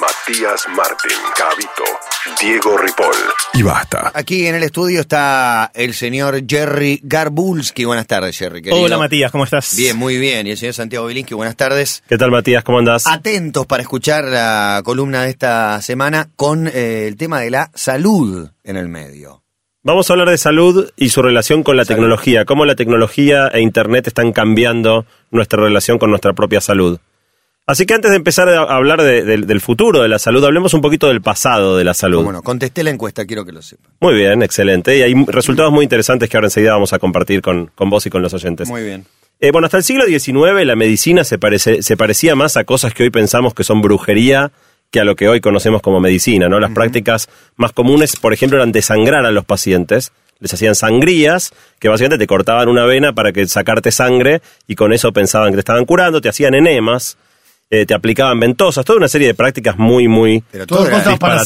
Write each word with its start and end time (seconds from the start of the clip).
Matías 0.00 0.66
Martín, 0.74 1.16
Cabito, 1.36 1.84
Diego 2.40 2.76
Ripoll 2.76 3.14
y 3.54 3.62
basta. 3.62 4.10
Aquí 4.12 4.46
en 4.46 4.56
el 4.56 4.64
estudio 4.64 5.00
está 5.00 5.70
el 5.72 5.94
señor 5.94 6.42
Jerry 6.48 7.00
Garbulski. 7.02 7.84
Buenas 7.84 8.06
tardes, 8.08 8.36
Jerry. 8.36 8.62
querido. 8.62 8.82
Hola 8.82 8.98
Matías, 8.98 9.30
¿cómo 9.30 9.44
estás? 9.44 9.76
Bien, 9.76 9.96
muy 9.96 10.18
bien. 10.18 10.46
Y 10.48 10.50
el 10.50 10.56
señor 10.56 10.74
Santiago 10.74 11.06
Bilinsky, 11.06 11.34
buenas 11.34 11.54
tardes. 11.54 12.02
¿Qué 12.08 12.18
tal 12.18 12.32
Matías? 12.32 12.64
¿Cómo 12.64 12.78
andás? 12.78 13.06
Atentos 13.06 13.66
para 13.66 13.82
escuchar 13.82 14.24
la 14.24 14.82
columna 14.84 15.22
de 15.22 15.30
esta 15.30 15.80
semana 15.80 16.28
con 16.34 16.66
eh, 16.66 17.06
el 17.06 17.16
tema 17.16 17.40
de 17.40 17.50
la 17.50 17.70
salud 17.74 18.48
en 18.64 18.76
el 18.76 18.88
medio. 18.88 19.42
Vamos 19.84 20.08
a 20.10 20.14
hablar 20.14 20.30
de 20.30 20.38
salud 20.38 20.90
y 20.96 21.10
su 21.10 21.22
relación 21.22 21.62
con 21.62 21.76
la 21.76 21.84
tecnología, 21.84 22.44
cómo 22.46 22.64
la 22.64 22.74
tecnología 22.74 23.48
e 23.48 23.60
Internet 23.60 24.08
están 24.08 24.32
cambiando 24.32 25.06
nuestra 25.30 25.62
relación 25.62 25.98
con 25.98 26.10
nuestra 26.10 26.32
propia 26.32 26.60
salud. 26.60 26.98
Así 27.66 27.86
que 27.86 27.94
antes 27.94 28.10
de 28.10 28.18
empezar 28.18 28.48
a 28.50 28.62
hablar 28.62 29.02
de- 29.02 29.24
del- 29.24 29.46
del 29.46 29.60
futuro 29.62 30.02
de 30.02 30.08
la 30.08 30.18
salud, 30.18 30.44
hablemos 30.44 30.74
un 30.74 30.82
poquito 30.82 31.08
del 31.08 31.22
pasado 31.22 31.78
de 31.78 31.84
la 31.84 31.94
salud. 31.94 32.22
Bueno, 32.22 32.42
contesté 32.42 32.84
la 32.84 32.90
encuesta, 32.90 33.24
quiero 33.24 33.44
que 33.46 33.52
lo 33.52 33.62
sepa. 33.62 33.88
Muy 34.00 34.14
bien, 34.14 34.42
excelente. 34.42 34.96
Y 34.98 35.02
hay 35.02 35.14
resultados 35.28 35.72
muy 35.72 35.82
interesantes 35.84 36.28
que 36.28 36.36
ahora 36.36 36.48
enseguida 36.48 36.72
vamos 36.72 36.92
a 36.92 36.98
compartir 36.98 37.40
con, 37.40 37.70
con 37.74 37.88
vos 37.88 38.04
y 38.04 38.10
con 38.10 38.20
los 38.20 38.34
oyentes. 38.34 38.68
Muy 38.68 38.82
bien. 38.82 39.06
Eh, 39.40 39.50
bueno, 39.50 39.64
hasta 39.66 39.78
el 39.78 39.82
siglo 39.82 40.04
XIX 40.04 40.64
la 40.66 40.76
medicina 40.76 41.24
se, 41.24 41.38
parece, 41.38 41.82
se 41.82 41.96
parecía 41.96 42.34
más 42.34 42.56
a 42.58 42.64
cosas 42.64 42.92
que 42.92 43.02
hoy 43.02 43.10
pensamos 43.10 43.54
que 43.54 43.64
son 43.64 43.80
brujería 43.80 44.52
que 44.90 45.00
a 45.00 45.04
lo 45.04 45.16
que 45.16 45.28
hoy 45.28 45.40
conocemos 45.40 45.80
como 45.82 46.00
medicina, 46.00 46.48
¿no? 46.48 46.60
Las 46.60 46.70
prácticas 46.70 47.28
más 47.56 47.72
comunes, 47.72 48.14
por 48.16 48.32
ejemplo, 48.32 48.58
eran 48.58 48.70
desangrar 48.72 49.24
a 49.26 49.32
los 49.32 49.44
pacientes. 49.44 50.12
Les 50.38 50.52
hacían 50.52 50.74
sangrías, 50.74 51.52
que 51.80 51.88
básicamente 51.88 52.18
te 52.18 52.26
cortaban 52.26 52.68
una 52.68 52.84
vena 52.84 53.12
para 53.12 53.32
que 53.32 53.46
sacarte 53.46 53.90
sangre 53.90 54.40
y 54.68 54.74
con 54.76 54.92
eso 54.92 55.12
pensaban 55.12 55.48
que 55.50 55.54
te 55.56 55.60
estaban 55.60 55.84
curando, 55.86 56.20
te 56.20 56.28
hacían 56.28 56.54
enemas, 56.54 57.16
eh, 57.70 57.86
te 57.86 57.94
aplicaban 57.94 58.38
ventosas, 58.38 58.84
toda 58.84 58.98
una 58.98 59.08
serie 59.08 59.28
de 59.28 59.34
prácticas 59.34 59.78
muy, 59.78 60.06
muy 60.06 60.42
Pero 60.50 60.66
todo, 60.66 60.84
Todo 60.84 61.18
para 61.18 61.42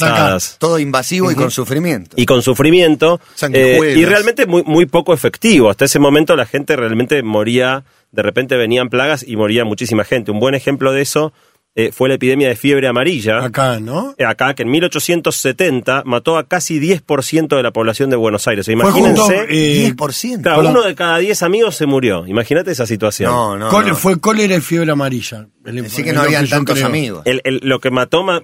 invasivo 0.78 1.30
y 1.30 1.34
con 1.34 1.50
sufrimiento. 1.50 2.16
y 2.16 2.26
con 2.26 2.42
sufrimiento 2.42 3.20
eh, 3.52 3.94
y 3.96 4.04
realmente 4.04 4.46
muy, 4.46 4.62
muy 4.64 4.86
poco 4.86 5.14
efectivo. 5.14 5.70
Hasta 5.70 5.84
ese 5.84 5.98
momento 5.98 6.36
la 6.36 6.46
gente 6.46 6.76
realmente 6.76 7.22
moría, 7.22 7.84
de 8.12 8.22
repente 8.22 8.56
venían 8.56 8.88
plagas 8.88 9.24
y 9.26 9.36
moría 9.36 9.64
muchísima 9.64 10.04
gente. 10.04 10.30
Un 10.30 10.40
buen 10.40 10.54
ejemplo 10.54 10.92
de 10.92 11.02
eso 11.02 11.32
eh, 11.80 11.92
fue 11.92 12.08
la 12.08 12.16
epidemia 12.16 12.48
de 12.48 12.56
fiebre 12.56 12.88
amarilla. 12.88 13.44
Acá, 13.44 13.78
¿no? 13.78 14.14
eh, 14.18 14.24
Acá, 14.24 14.52
que 14.54 14.62
en 14.64 14.70
1870 14.70 16.02
mató 16.04 16.36
a 16.36 16.48
casi 16.48 16.80
10% 16.80 17.56
de 17.56 17.62
la 17.62 17.70
población 17.70 18.10
de 18.10 18.16
Buenos 18.16 18.48
Aires. 18.48 18.66
Sea, 18.66 18.76
Fue 18.76 18.90
junto, 18.90 19.30
imagínense, 19.30 19.84
eh, 19.86 19.92
10%. 19.94 20.42
claro, 20.42 20.62
la- 20.62 20.70
uno 20.70 20.82
de 20.82 20.94
cada 20.94 21.18
10 21.18 21.42
amigos 21.44 21.76
se 21.76 21.86
murió. 21.86 22.26
Imagínate 22.26 22.70
esa 22.72 22.84
situación. 22.86 23.30
No, 23.30 23.56
no, 23.56 23.68
col- 23.68 23.86
no. 23.86 23.94
Fue 23.96 24.18
cólera 24.20 24.56
y 24.56 24.60
fiebre 24.60 24.90
amarilla. 24.90 25.46
Así 25.84 26.02
que 26.02 26.12
no 26.12 26.20
lo 26.22 26.26
habían 26.26 26.48
tantos 26.48 26.74
creo. 26.76 26.86
amigos. 26.86 27.22
El- 27.26 27.42
el- 27.44 27.60
lo 27.62 27.78
que 27.78 27.90
mató 27.90 28.22
ma- 28.24 28.38
a 28.38 28.40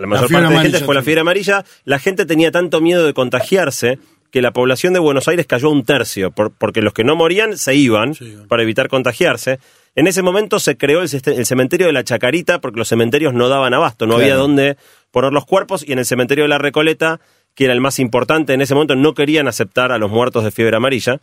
la 0.00 0.06
mayor 0.06 0.28
parte 0.30 0.34
de 0.34 0.40
gente 0.40 0.46
amarilla 0.54 0.80
fue 0.84 0.94
la 0.94 1.02
fiebre 1.02 1.20
amarilla. 1.22 1.64
La 1.84 1.98
gente 1.98 2.26
tenía 2.26 2.50
tanto 2.50 2.80
miedo 2.80 3.06
de 3.06 3.14
contagiarse 3.14 3.98
que 4.30 4.42
la 4.42 4.50
población 4.52 4.92
de 4.92 4.98
Buenos 4.98 5.28
Aires 5.28 5.46
cayó 5.46 5.70
un 5.70 5.84
tercio, 5.84 6.32
por- 6.32 6.50
porque 6.52 6.82
los 6.82 6.92
que 6.92 7.04
no 7.04 7.14
morían 7.16 7.56
se 7.56 7.76
iban 7.76 8.14
Se 8.14 8.24
iban. 8.24 8.48
para 8.48 8.62
evitar 8.64 8.88
contagiarse. 8.88 9.60
En 9.96 10.06
ese 10.06 10.22
momento 10.22 10.58
se 10.58 10.76
creó 10.76 11.02
el, 11.02 11.08
cementerio 11.08 11.86
de 11.86 11.92
la 11.92 12.02
Chacarita 12.04 12.60
porque 12.60 12.78
los 12.78 12.88
cementerios 12.88 13.32
no 13.34 13.48
daban 13.48 13.74
abasto, 13.74 14.06
no 14.06 14.14
Claro. 14.16 14.22
había 14.24 14.36
dónde 14.36 14.76
poner 15.12 15.32
los 15.32 15.44
cuerpos 15.46 15.84
y 15.86 15.92
en 15.92 16.00
el 16.00 16.04
cementerio 16.06 16.44
de 16.44 16.48
la 16.48 16.58
Recoleta, 16.58 17.20
que 17.54 17.64
era 17.64 17.72
el 17.72 17.80
más 17.80 17.98
importante 18.00 18.52
en 18.54 18.60
ese 18.62 18.74
momento, 18.74 18.96
no 18.96 19.14
querían 19.14 19.46
aceptar 19.46 19.92
a 19.92 19.98
los 19.98 20.10
muertos 20.10 20.42
de 20.42 20.50
fiebre 20.50 20.76
amarilla. 20.76 21.20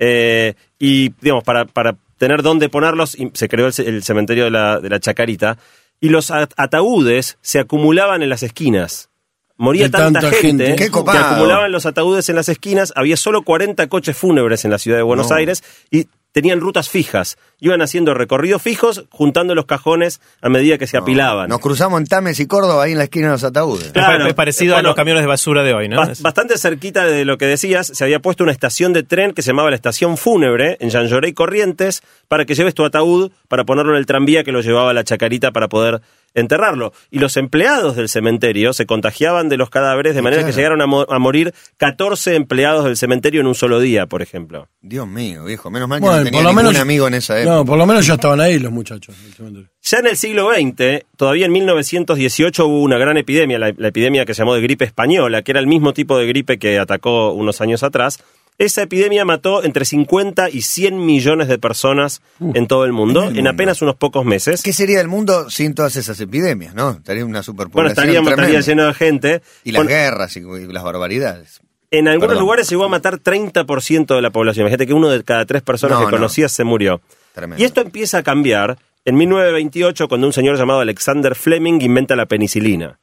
Eh, 0.00 0.54
y, 0.78 1.10
digamos, 1.20 1.44
para, 1.44 1.66
para 1.66 1.96
tener 2.18 2.42
dónde 2.42 2.68
ponerlos, 2.68 3.16
se 3.34 3.48
creó 3.48 3.66
el, 3.66 3.72
ce- 3.72 3.86
el 3.88 4.02
cementerio 4.02 4.44
de 4.44 4.50
la, 4.50 4.80
de 4.80 4.88
la 4.88 4.98
Chacarita. 4.98 5.58
Y 6.00 6.08
los 6.08 6.30
ataúdes 6.30 7.38
se 7.42 7.58
acumulaban 7.60 8.22
en 8.22 8.28
las 8.28 8.42
esquinas. 8.42 9.10
Moría 9.56 9.88
tanta, 9.90 10.20
tanta 10.20 10.36
gente, 10.36 10.74
que 10.74 10.84
acumulaban 10.86 11.70
los 11.70 11.86
ataúdes 11.86 12.28
en 12.28 12.34
las 12.36 12.48
esquinas. 12.48 12.92
Había 12.96 13.16
solo 13.16 13.42
40 13.42 13.86
coches 13.86 14.16
fúnebres 14.16 14.64
en 14.64 14.70
la 14.72 14.78
ciudad 14.78 14.96
de 14.98 15.02
Buenos 15.04 15.30
No. 15.30 15.36
Aires 15.36 15.62
y 15.90 16.08
tenían 16.34 16.60
rutas 16.60 16.88
fijas. 16.88 17.38
Iban 17.60 17.80
haciendo 17.80 18.12
recorridos 18.12 18.60
fijos, 18.60 19.04
juntando 19.10 19.54
los 19.54 19.66
cajones 19.66 20.20
a 20.42 20.48
medida 20.48 20.78
que 20.78 20.88
se 20.88 20.96
apilaban. 20.96 21.48
Nos 21.48 21.60
cruzamos 21.60 22.00
en 22.00 22.06
Tames 22.08 22.40
y 22.40 22.46
Córdoba 22.46 22.82
ahí 22.82 22.92
en 22.92 22.98
la 22.98 23.04
esquina 23.04 23.28
de 23.28 23.32
los 23.34 23.44
ataúdes. 23.44 23.92
Claro. 23.92 24.26
es 24.26 24.34
parecido 24.34 24.74
Bueno, 24.74 24.88
a 24.88 24.90
los 24.90 24.96
camiones 24.96 25.22
de 25.22 25.28
basura 25.28 25.62
de 25.62 25.72
hoy, 25.74 25.88
¿no? 25.88 25.96
Bas- 26.02 26.20
Bastante 26.22 26.58
cerquita 26.58 27.04
de 27.04 27.24
lo 27.24 27.38
que 27.38 27.46
decías, 27.46 27.86
se 27.86 28.02
había 28.02 28.18
puesto 28.18 28.42
una 28.42 28.50
estación 28.52 28.92
de 28.92 29.04
tren 29.04 29.32
que 29.32 29.42
se 29.42 29.52
llamaba 29.52 29.70
la 29.70 29.76
estación 29.76 30.16
fúnebre 30.16 30.76
en 30.80 30.90
Jean 30.90 31.06
Lloré 31.06 31.28
y 31.28 31.32
Corrientes 31.34 32.02
para 32.26 32.44
que 32.44 32.56
lleves 32.56 32.74
tu 32.74 32.84
ataúd 32.84 33.30
para 33.46 33.62
ponerlo 33.64 33.92
en 33.92 33.98
el 33.98 34.06
tranvía 34.06 34.42
que 34.42 34.50
lo 34.50 34.60
llevaba 34.60 34.90
a 34.90 34.92
la 34.94 35.04
chacarita 35.04 35.52
para 35.52 35.68
poder 35.68 36.00
enterrarlo. 36.34 36.92
Y 37.10 37.18
los 37.20 37.36
empleados 37.36 37.96
del 37.96 38.08
cementerio 38.08 38.72
se 38.72 38.86
contagiaban 38.86 39.48
de 39.48 39.56
los 39.56 39.70
cadáveres 39.70 40.14
de 40.14 40.22
manera 40.22 40.42
claro. 40.42 40.52
que 40.52 40.56
llegaron 40.56 40.82
a, 40.82 40.86
mo- 40.86 41.06
a 41.08 41.18
morir 41.18 41.54
14 41.76 42.34
empleados 42.34 42.84
del 42.84 42.96
cementerio 42.96 43.40
en 43.40 43.46
un 43.46 43.54
solo 43.54 43.80
día, 43.80 44.06
por 44.06 44.20
ejemplo. 44.22 44.68
Dios 44.82 45.06
mío, 45.06 45.44
viejo. 45.44 45.70
Menos 45.70 45.88
mal 45.88 46.00
que 46.00 46.04
Bueno, 46.06 46.18
no 46.18 46.24
tenía 46.24 46.38
por 46.40 46.44
lo 46.44 46.50
ningún 46.50 46.64
menos. 46.72 46.82
amigo 46.82 47.08
en 47.08 47.14
esa 47.14 47.40
época. 47.40 47.54
No, 47.56 47.64
por 47.64 47.78
lo 47.78 47.86
menos 47.86 48.06
ya 48.06 48.14
estaban 48.14 48.40
ahí 48.40 48.58
los 48.58 48.72
muchachos. 48.72 49.14
del 49.22 49.32
cementerio. 49.32 49.68
Ya 49.82 49.98
en 49.98 50.06
el 50.06 50.16
siglo 50.16 50.50
XX, 50.52 51.04
todavía 51.16 51.46
en 51.46 51.52
1918 51.52 52.66
hubo 52.66 52.80
una 52.82 52.98
gran 52.98 53.16
epidemia, 53.16 53.58
la, 53.58 53.72
la 53.76 53.88
epidemia 53.88 54.24
que 54.24 54.34
se 54.34 54.40
llamó 54.42 54.54
de 54.54 54.60
gripe 54.62 54.84
española, 54.84 55.42
que 55.42 55.52
era 55.52 55.60
el 55.60 55.66
mismo 55.66 55.92
tipo 55.92 56.18
de 56.18 56.26
gripe 56.26 56.58
que 56.58 56.78
atacó 56.78 57.32
unos 57.32 57.60
años 57.60 57.82
atrás. 57.82 58.18
Esa 58.56 58.82
epidemia 58.82 59.24
mató 59.24 59.64
entre 59.64 59.84
50 59.84 60.48
y 60.50 60.62
100 60.62 61.04
millones 61.04 61.48
de 61.48 61.58
personas 61.58 62.22
en 62.40 62.66
todo 62.68 62.84
el 62.84 62.92
mundo 62.92 63.28
en, 63.28 63.46
apenas 63.48 63.82
unos 63.82 63.96
pocos 63.96 64.24
meses. 64.24 64.62
¿Qué 64.62 64.72
sería 64.72 65.00
el 65.00 65.08
mundo 65.08 65.50
sin 65.50 65.74
todas 65.74 65.96
esas 65.96 66.20
epidemias, 66.20 66.72
no? 66.74 66.92
Estaría 66.92 67.24
una 67.24 67.30
Bueno, 67.38 67.42
superpoblación 67.42 67.90
estaríamos, 68.04 68.30
estaría 68.32 68.60
lleno 68.60 68.86
de 68.86 68.94
gente. 68.94 69.42
Y 69.64 69.72
las 69.72 69.86
guerras 69.86 70.36
y, 70.36 70.40
y 70.40 70.66
las 70.72 70.84
barbaridades. 70.84 71.60
en 71.90 72.06
algunos 72.06 72.28
Perdón. 72.28 72.42
lugares 72.44 72.70
llegó 72.70 72.84
a 72.84 72.88
matar 72.88 73.18
30% 73.18 74.14
de 74.14 74.22
la 74.22 74.30
población. 74.30 74.62
Imagínate 74.66 74.86
que 74.86 74.94
uno 74.94 75.08
de 75.10 75.24
cada 75.24 75.44
tres 75.46 75.62
personas 75.62 75.98
No, 75.98 76.04
que 76.06 76.12
no. 76.12 76.16
conocías 76.18 76.52
se 76.52 76.62
murió. 76.62 77.00
Tremendo. 77.34 77.60
Y 77.60 77.66
esto 77.66 77.80
empieza 77.80 78.18
a 78.18 78.22
cambiar 78.22 78.78
en 79.04 79.16
1928 79.16 80.06
cuando 80.06 80.28
un 80.28 80.32
señor 80.32 80.56
llamado 80.56 80.78
Alexander 80.78 81.34
Fleming 81.34 81.80
inventa 81.80 82.14
la 82.14 82.26
penicilina. 82.26 83.00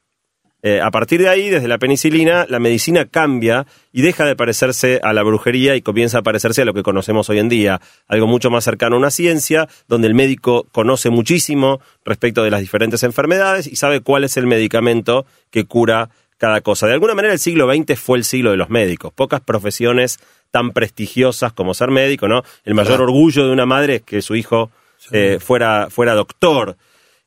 Eh, 0.64 0.80
a 0.80 0.92
partir 0.92 1.20
de 1.20 1.28
ahí, 1.28 1.50
desde 1.50 1.66
la 1.66 1.78
penicilina, 1.78 2.46
la 2.48 2.60
medicina 2.60 3.06
cambia 3.06 3.66
y 3.92 4.02
deja 4.02 4.24
de 4.24 4.36
parecerse 4.36 5.00
a 5.02 5.12
la 5.12 5.24
brujería 5.24 5.74
y 5.74 5.82
comienza 5.82 6.18
a 6.18 6.22
parecerse 6.22 6.62
a 6.62 6.64
lo 6.64 6.72
que 6.72 6.84
conocemos 6.84 7.28
hoy 7.30 7.40
en 7.40 7.48
día, 7.48 7.80
algo 8.06 8.28
mucho 8.28 8.48
más 8.48 8.62
cercano 8.62 8.94
a 8.94 8.98
una 9.00 9.10
ciencia, 9.10 9.68
donde 9.88 10.06
el 10.06 10.14
médico 10.14 10.66
conoce 10.70 11.10
muchísimo 11.10 11.80
respecto 12.04 12.44
de 12.44 12.50
las 12.50 12.60
diferentes 12.60 13.02
enfermedades 13.02 13.66
y 13.66 13.74
sabe 13.74 14.00
cuál 14.02 14.22
es 14.22 14.36
el 14.36 14.46
medicamento 14.46 15.26
que 15.50 15.64
cura 15.64 16.10
cada 16.38 16.60
cosa. 16.60 16.86
De 16.86 16.92
alguna 16.92 17.14
manera 17.14 17.34
el 17.34 17.40
siglo 17.40 17.72
XX 17.72 17.98
fue 17.98 18.18
el 18.18 18.24
siglo 18.24 18.50
de 18.52 18.56
los 18.56 18.70
médicos. 18.70 19.12
Pocas 19.12 19.40
profesiones 19.40 20.18
tan 20.52 20.70
prestigiosas 20.70 21.52
como 21.52 21.74
ser 21.74 21.90
médico, 21.90 22.28
¿no? 22.28 22.42
El 22.64 22.74
mayor 22.74 23.00
orgullo 23.00 23.46
de 23.46 23.52
una 23.52 23.66
madre 23.66 23.96
es 23.96 24.02
que 24.02 24.22
su 24.22 24.36
hijo 24.36 24.70
eh, 25.10 25.38
fuera, 25.40 25.88
fuera 25.90 26.14
doctor. 26.14 26.76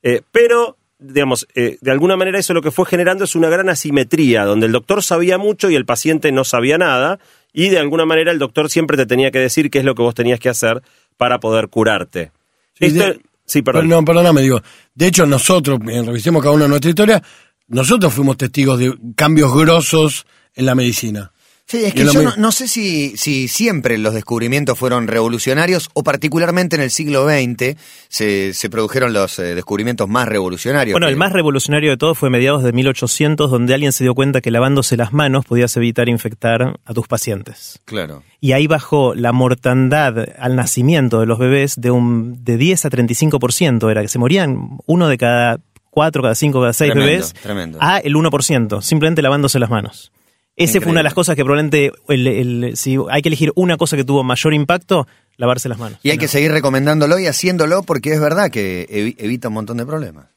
Eh, 0.03 0.21
pero, 0.31 0.77
digamos, 0.99 1.47
eh, 1.55 1.77
de 1.81 1.91
alguna 1.91 2.15
manera 2.15 2.39
eso 2.39 2.53
lo 2.53 2.61
que 2.61 2.71
fue 2.71 2.85
generando 2.85 3.23
es 3.25 3.35
una 3.35 3.49
gran 3.49 3.69
asimetría, 3.69 4.45
donde 4.45 4.65
el 4.67 4.71
doctor 4.71 5.03
sabía 5.03 5.37
mucho 5.37 5.69
y 5.69 5.75
el 5.75 5.85
paciente 5.85 6.31
no 6.31 6.43
sabía 6.43 6.77
nada, 6.77 7.19
y 7.53 7.69
de 7.69 7.79
alguna 7.79 8.05
manera 8.05 8.31
el 8.31 8.39
doctor 8.39 8.69
siempre 8.69 8.97
te 8.97 9.05
tenía 9.05 9.31
que 9.31 9.39
decir 9.39 9.69
qué 9.69 9.79
es 9.79 9.85
lo 9.85 9.95
que 9.95 10.01
vos 10.03 10.15
tenías 10.15 10.39
que 10.39 10.49
hacer 10.49 10.81
para 11.17 11.39
poder 11.39 11.67
curarte. 11.69 12.31
Sí, 12.79 12.85
Esto- 12.87 12.99
de- 13.05 13.19
sí, 13.45 13.61
perdón. 13.61 13.87
No, 13.89 14.03
perdóname, 14.03 14.41
digo. 14.41 14.61
De 14.93 15.07
hecho, 15.07 15.25
nosotros, 15.25 15.79
revisemos 15.83 16.41
cada 16.41 16.53
uno 16.55 16.63
de 16.63 16.69
nuestra 16.69 16.89
historia, 16.89 17.23
nosotros 17.67 18.13
fuimos 18.13 18.37
testigos 18.37 18.79
de 18.79 18.93
cambios 19.15 19.53
grosos 19.55 20.25
en 20.55 20.65
la 20.65 20.75
medicina. 20.75 21.31
Sí, 21.67 21.83
es 21.83 21.95
que 21.95 22.05
yo 22.05 22.21
no, 22.37 22.51
sé 22.51 22.67
si, 22.67 23.17
si 23.17 23.47
siempre 23.47 23.97
los 23.97 24.13
descubrimientos 24.13 24.77
fueron 24.77 25.07
revolucionarios 25.07 25.89
o 25.93 26.03
particularmente 26.03 26.75
en 26.75 26.83
el 26.83 26.91
siglo 26.91 27.27
XX 27.27 27.75
se, 28.07 28.53
se 28.53 28.69
produjeron 28.69 29.13
los 29.13 29.39
eh, 29.39 29.55
descubrimientos 29.55 30.07
más 30.07 30.27
revolucionarios. 30.27 30.93
Bueno, 30.93 31.07
que- 31.07 31.11
el 31.13 31.17
más 31.17 31.31
revolucionario 31.31 31.89
de 31.89 31.97
todo 31.97 32.13
fue 32.13 32.29
mediados 32.29 32.61
de 32.63 32.71
1800, 32.71 33.49
donde 33.49 33.73
alguien 33.73 33.93
se 33.93 34.03
dio 34.03 34.13
cuenta 34.13 34.41
que 34.41 34.51
lavándose 34.51 34.95
las 34.95 35.11
manos 35.11 35.43
podías 35.45 35.75
evitar 35.75 36.07
infectar 36.07 36.79
a 36.85 36.93
tus 36.93 37.07
pacientes. 37.07 37.79
Claro. 37.85 38.21
Y 38.39 38.51
ahí 38.51 38.67
bajó 38.67 39.15
la 39.15 39.31
mortandad 39.31 40.23
al 40.37 40.55
nacimiento 40.55 41.19
de 41.19 41.25
los 41.25 41.39
bebés 41.39 41.81
de 41.81 41.89
un 41.89 42.43
de 42.45 42.57
10 42.57 42.85
a 42.85 42.89
35%, 42.91 43.89
era 43.89 44.03
que 44.03 44.07
se 44.07 44.19
morían 44.19 44.77
uno 44.85 45.07
de 45.07 45.17
cada 45.17 45.57
cuatro, 45.89 46.21
cada 46.21 46.35
cinco, 46.35 46.59
cada 46.61 46.73
seis 46.73 46.91
Tremendo, 46.91 47.11
bebés, 47.11 47.33
tremendo. 47.41 47.77
a 47.81 47.97
el 47.97 48.13
1%, 48.15 48.81
simplemente 48.83 49.23
lavándose 49.23 49.57
las 49.57 49.71
manos. 49.71 50.11
Ese 50.57 50.79
fue 50.79 50.91
una 50.91 50.99
de 51.01 51.03
las 51.03 51.13
cosas 51.13 51.35
que 51.35 51.43
probablemente, 51.43 51.91
el- 52.07 52.27
el- 52.27 52.77
si 52.77 52.97
hay 53.09 53.21
que 53.21 53.29
elegir 53.29 53.51
una 53.55 53.75
cosa 53.77 53.97
que 53.97 54.03
tuvo 54.05 54.23
mayor 54.23 54.53
impacto, 54.53 55.05
lavarse 55.37 55.67
las 55.67 55.77
manos. 55.77 55.99
Y 56.01 56.11
hay 56.11 56.17
que 56.17 56.27
seguir 56.29 56.51
recomendándolo 56.51 57.19
y 57.19 57.27
haciéndolo 57.27 57.83
porque 57.83 58.13
es 58.13 58.21
verdad 58.21 58.49
que 58.49 58.87
evi- 58.89 59.15
evita 59.17 59.49
un 59.49 59.55
montón 59.55 59.77
de 59.77 59.85
problemas. 59.85 60.27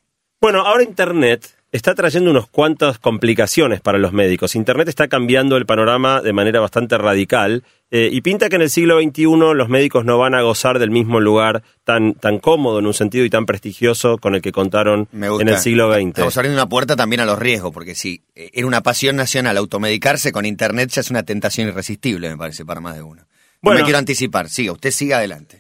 Bueno, 0.41 0.67
ahora 0.67 0.83
Internet 0.83 1.49
está 1.71 1.95
trayendo 1.95 2.31
unas 2.31 2.47
cuantas 2.47 2.99
complicaciones 2.99 3.81
para 3.81 3.99
los 3.99 4.13
médicos. 4.13 4.55
Internet 4.55 4.89
está 4.89 5.09
cambiando 5.09 5.57
el 5.57 5.67
panorama 5.67 6.23
de 6.23 6.33
manera 6.33 6.61
bastante 6.61 6.97
radical 6.97 7.63
eh, 7.91 8.09
y 8.11 8.21
pinta 8.23 8.49
que 8.49 8.57
en 8.57 8.63
el 8.63 8.71
siglo 8.71 9.01
XXI 9.01 9.25
los 9.55 9.69
médicos 9.69 10.05
no 10.05 10.19
van 10.19 10.35
a 10.35 10.43
gozar 10.43 10.79
del 10.79 10.91
mismo 10.91 11.21
lugar 11.21 11.63
tan, 11.85 12.15
tan 12.15 12.39
cómodo 12.39 12.79
en 12.79 12.87
un 12.87 12.95
sentido 12.95 13.25
y 13.25 13.31
tan 13.31 13.47
prestigioso 13.47 14.19
con 14.19 14.35
el 14.35 14.43
que 14.43 14.53
contaron 14.53 15.09
en 15.13 15.49
el 15.49 15.59
siglo 15.59 15.93
XX. 15.93 16.09
Estamos 16.09 16.37
abriendo 16.37 16.61
una 16.61 16.69
puerta 16.69 16.97
también 16.97 17.21
a 17.21 17.27
los 17.27 17.39
riesgos, 17.39 17.73
porque 17.73 17.95
si 17.95 18.23
eh, 18.35 18.51
era 18.55 18.67
una 18.67 18.83
pasión 18.83 19.17
nacional 19.17 19.57
automedicarse 19.57 20.33
con 20.33 20.47
internet 20.47 20.91
ya 20.91 21.01
es 21.01 21.11
una 21.11 21.23
tentación 21.23 21.69
irresistible, 21.69 22.29
me 22.31 22.37
parece, 22.37 22.65
para 22.65 22.81
más 22.81 22.95
de 22.95 23.03
uno. 23.03 23.23
No 23.23 23.27
Bueno. 23.61 23.81
me 23.81 23.85
quiero 23.85 23.99
anticipar, 23.99 24.49
siga, 24.49 24.73
usted 24.73 24.91
siga 24.91 25.19
adelante. 25.19 25.58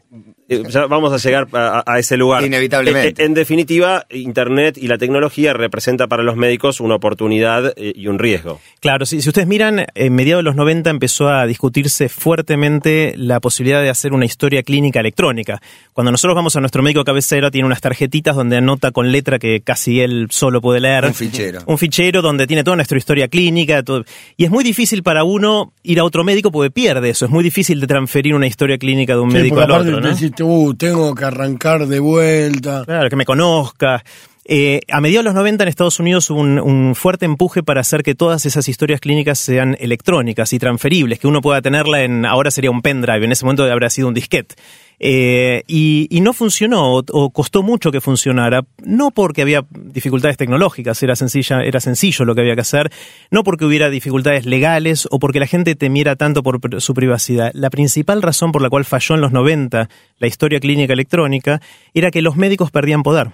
Eh, 0.48 0.62
ya 0.70 0.86
vamos 0.86 1.12
a 1.12 1.18
llegar 1.18 1.48
a, 1.52 1.82
a 1.86 1.98
ese 1.98 2.16
lugar. 2.16 2.42
Inevitablemente. 2.42 3.08
Eh, 3.08 3.14
eh, 3.24 3.26
en 3.26 3.34
definitiva, 3.34 4.06
Internet 4.10 4.78
y 4.78 4.86
la 4.86 4.96
tecnología 4.96 5.52
representa 5.52 6.06
para 6.06 6.22
los 6.22 6.36
médicos 6.36 6.80
una 6.80 6.94
oportunidad 6.94 7.74
eh, 7.76 7.92
y 7.94 8.06
un 8.06 8.18
riesgo. 8.18 8.58
Claro, 8.80 9.04
si, 9.04 9.20
si 9.20 9.28
ustedes 9.28 9.46
miran, 9.46 9.84
en 9.94 10.14
mediados 10.14 10.40
de 10.40 10.44
los 10.44 10.56
90 10.56 10.88
empezó 10.88 11.28
a 11.28 11.46
discutirse 11.46 12.08
fuertemente 12.08 13.12
la 13.16 13.40
posibilidad 13.40 13.82
de 13.82 13.90
hacer 13.90 14.12
una 14.14 14.24
historia 14.24 14.62
clínica 14.62 15.00
electrónica. 15.00 15.60
Cuando 15.92 16.10
nosotros 16.12 16.34
vamos 16.34 16.56
a 16.56 16.60
nuestro 16.60 16.82
médico 16.82 17.04
cabecero, 17.04 17.50
tiene 17.50 17.66
unas 17.66 17.80
tarjetitas 17.82 18.34
donde 18.34 18.56
anota 18.56 18.90
con 18.90 19.12
letra 19.12 19.38
que 19.38 19.60
casi 19.60 20.00
él 20.00 20.28
solo 20.30 20.62
puede 20.62 20.80
leer. 20.80 21.04
Un 21.04 21.14
fichero. 21.14 21.60
Un 21.66 21.76
fichero 21.76 22.22
donde 22.22 22.46
tiene 22.46 22.64
toda 22.64 22.76
nuestra 22.76 22.96
historia 22.96 23.28
clínica. 23.28 23.82
todo. 23.82 24.04
Y 24.38 24.44
es 24.44 24.50
muy 24.50 24.64
difícil 24.64 25.02
para 25.02 25.24
uno 25.24 25.72
ir 25.82 25.98
a 25.98 26.04
otro 26.04 26.24
médico 26.24 26.50
porque 26.50 26.70
pierde 26.70 27.10
eso. 27.10 27.26
Es 27.26 27.30
muy 27.30 27.44
difícil 27.44 27.80
de 27.80 27.86
transferir 27.86 28.34
una 28.34 28.46
historia 28.46 28.78
clínica 28.78 29.12
de 29.14 29.20
un 29.20 29.30
Sí, 29.30 29.36
médico 29.36 29.60
al 29.60 29.70
otro. 29.70 29.97
¿No? 30.00 30.08
decís, 30.08 30.32
uh, 30.40 30.74
tengo 30.74 31.14
que 31.14 31.24
arrancar 31.24 31.86
de 31.86 31.98
vuelta. 31.98 32.84
Claro, 32.84 33.08
que 33.08 33.16
me 33.16 33.24
conozca. 33.24 34.02
Eh, 34.50 34.80
a 34.90 35.02
mediados 35.02 35.24
de 35.24 35.28
los 35.28 35.34
90 35.34 35.62
en 35.62 35.68
Estados 35.68 36.00
Unidos 36.00 36.30
hubo 36.30 36.40
un, 36.40 36.94
fuerte 36.94 37.26
empuje 37.26 37.62
para 37.62 37.82
hacer 37.82 38.02
que 38.02 38.14
todas 38.14 38.46
esas 38.46 38.66
historias 38.66 38.98
clínicas 38.98 39.38
sean 39.38 39.76
electrónicas 39.78 40.54
y 40.54 40.58
transferibles, 40.58 41.18
que 41.18 41.26
uno 41.26 41.42
pueda 41.42 41.60
tenerla 41.60 42.02
en, 42.02 42.24
ahora 42.24 42.50
sería 42.50 42.70
un 42.70 42.80
pendrive, 42.80 43.26
en 43.26 43.32
ese 43.32 43.44
momento 43.44 43.64
habría 43.64 43.90
sido 43.90 44.08
un 44.08 44.14
disquete. 44.14 44.54
Eh, 45.00 45.64
y, 45.66 46.08
no 46.22 46.32
funcionó, 46.32 46.94
o, 46.94 47.04
o 47.12 47.30
costó 47.30 47.62
mucho 47.62 47.92
que 47.92 48.00
funcionara, 48.00 48.62
no 48.82 49.10
porque 49.10 49.42
había 49.42 49.66
dificultades 49.70 50.38
tecnológicas, 50.38 51.02
era, 51.02 51.14
sencilla, 51.14 51.62
era 51.62 51.78
sencillo 51.78 52.24
lo 52.24 52.34
que 52.34 52.40
había 52.40 52.54
que 52.54 52.62
hacer, 52.62 52.90
no 53.30 53.44
porque 53.44 53.66
hubiera 53.66 53.90
dificultades 53.90 54.46
legales 54.46 55.06
o 55.10 55.18
porque 55.18 55.40
la 55.40 55.46
gente 55.46 55.74
temiera 55.74 56.16
tanto 56.16 56.42
por 56.42 56.80
su 56.80 56.94
privacidad. 56.94 57.50
La 57.52 57.68
principal 57.68 58.22
razón 58.22 58.50
por 58.50 58.62
la 58.62 58.70
cual 58.70 58.86
falló 58.86 59.14
en 59.14 59.20
los 59.20 59.30
90 59.30 59.90
la 60.18 60.26
historia 60.26 60.58
clínica 60.58 60.94
electrónica 60.94 61.60
era 61.92 62.10
que 62.10 62.22
los 62.22 62.36
médicos 62.36 62.70
perdían 62.70 63.02
poder. 63.02 63.28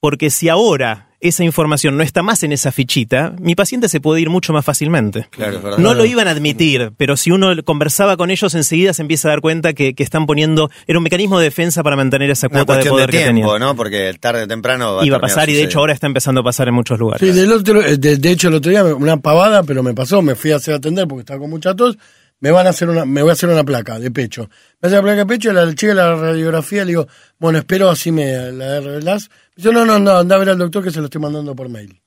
Porque 0.00 0.30
si 0.30 0.48
ahora 0.48 1.04
esa 1.18 1.42
información 1.42 1.96
no 1.96 2.02
está 2.02 2.22
más 2.22 2.42
en 2.42 2.52
esa 2.52 2.70
fichita, 2.70 3.34
mi 3.40 3.54
paciente 3.54 3.88
se 3.88 4.00
puede 4.00 4.20
ir 4.20 4.28
mucho 4.30 4.52
más 4.52 4.64
fácilmente. 4.64 5.26
Claro. 5.30 5.78
No 5.78 5.94
lo 5.94 6.04
iban 6.04 6.28
a 6.28 6.32
admitir, 6.32 6.92
pero 6.98 7.16
si 7.16 7.30
uno 7.30 7.50
conversaba 7.64 8.16
con 8.18 8.30
ellos, 8.30 8.54
enseguida 8.54 8.92
se 8.92 9.02
empieza 9.02 9.28
a 9.28 9.30
dar 9.32 9.40
cuenta 9.40 9.72
que, 9.72 9.94
que 9.94 10.02
están 10.02 10.26
poniendo. 10.26 10.70
Era 10.86 10.98
un 10.98 11.02
mecanismo 11.02 11.38
de 11.38 11.44
defensa 11.46 11.82
para 11.82 11.96
mantener 11.96 12.30
esa 12.30 12.46
Una 12.48 12.64
cuota 12.66 12.82
de 12.84 12.90
poder 12.90 13.10
de 13.10 13.18
que 13.18 13.24
tiempo, 13.24 13.52
tenían. 13.54 13.60
¿no? 13.60 13.74
Porque 13.74 14.14
tarde 14.20 14.42
o 14.42 14.46
temprano 14.46 14.96
va 14.96 15.06
Iba 15.06 15.16
a 15.16 15.20
pasar 15.20 15.48
y 15.48 15.54
de 15.54 15.62
hecho 15.64 15.78
ahora 15.78 15.94
está 15.94 16.06
empezando 16.06 16.42
a 16.42 16.44
pasar 16.44 16.68
en 16.68 16.74
muchos 16.74 16.98
lugares. 16.98 17.26
Sí, 17.28 17.34
del 17.34 17.50
otro, 17.50 17.82
eh, 17.82 17.96
de, 17.96 18.18
de 18.18 18.30
hecho 18.30 18.48
el 18.48 18.54
otro 18.54 18.70
día 18.70 18.84
me- 18.84 18.92
una 18.92 19.16
pavada, 19.16 19.62
pero 19.62 19.82
me 19.82 19.94
pasó, 19.94 20.20
me 20.20 20.34
fui 20.34 20.52
a 20.52 20.56
hacer 20.56 20.74
atender 20.74 21.08
porque 21.08 21.20
estaba 21.20 21.40
con 21.40 21.48
mucha 21.50 21.74
tos, 21.74 21.96
me 22.40 22.50
van 22.50 22.66
a 22.66 22.70
hacer 22.70 22.88
una, 22.88 23.04
me 23.04 23.22
voy 23.22 23.30
a 23.30 23.32
hacer 23.32 23.48
una 23.48 23.64
placa 23.64 23.98
de 23.98 24.10
pecho. 24.10 24.48
Me 24.80 24.88
hace 24.88 24.96
la 24.96 25.02
placa 25.02 25.18
de 25.18 25.26
pecho, 25.26 25.50
y 25.50 25.54
la 25.54 25.64
de 25.64 25.94
la 25.94 26.14
radiografía 26.14 26.84
le 26.84 26.90
digo, 26.90 27.08
bueno, 27.38 27.58
espero 27.58 27.90
así 27.90 28.12
me 28.12 28.52
la 28.52 28.80
revelás. 28.80 29.30
Me 29.56 29.62
dice, 29.62 29.72
no, 29.72 29.84
no, 29.84 29.98
no, 29.98 30.18
anda 30.18 30.36
a 30.36 30.38
ver 30.38 30.50
al 30.50 30.58
doctor 30.58 30.84
que 30.84 30.90
se 30.90 30.98
lo 30.98 31.06
estoy 31.06 31.20
mandando 31.20 31.54
por 31.54 31.68
mail. 31.68 32.00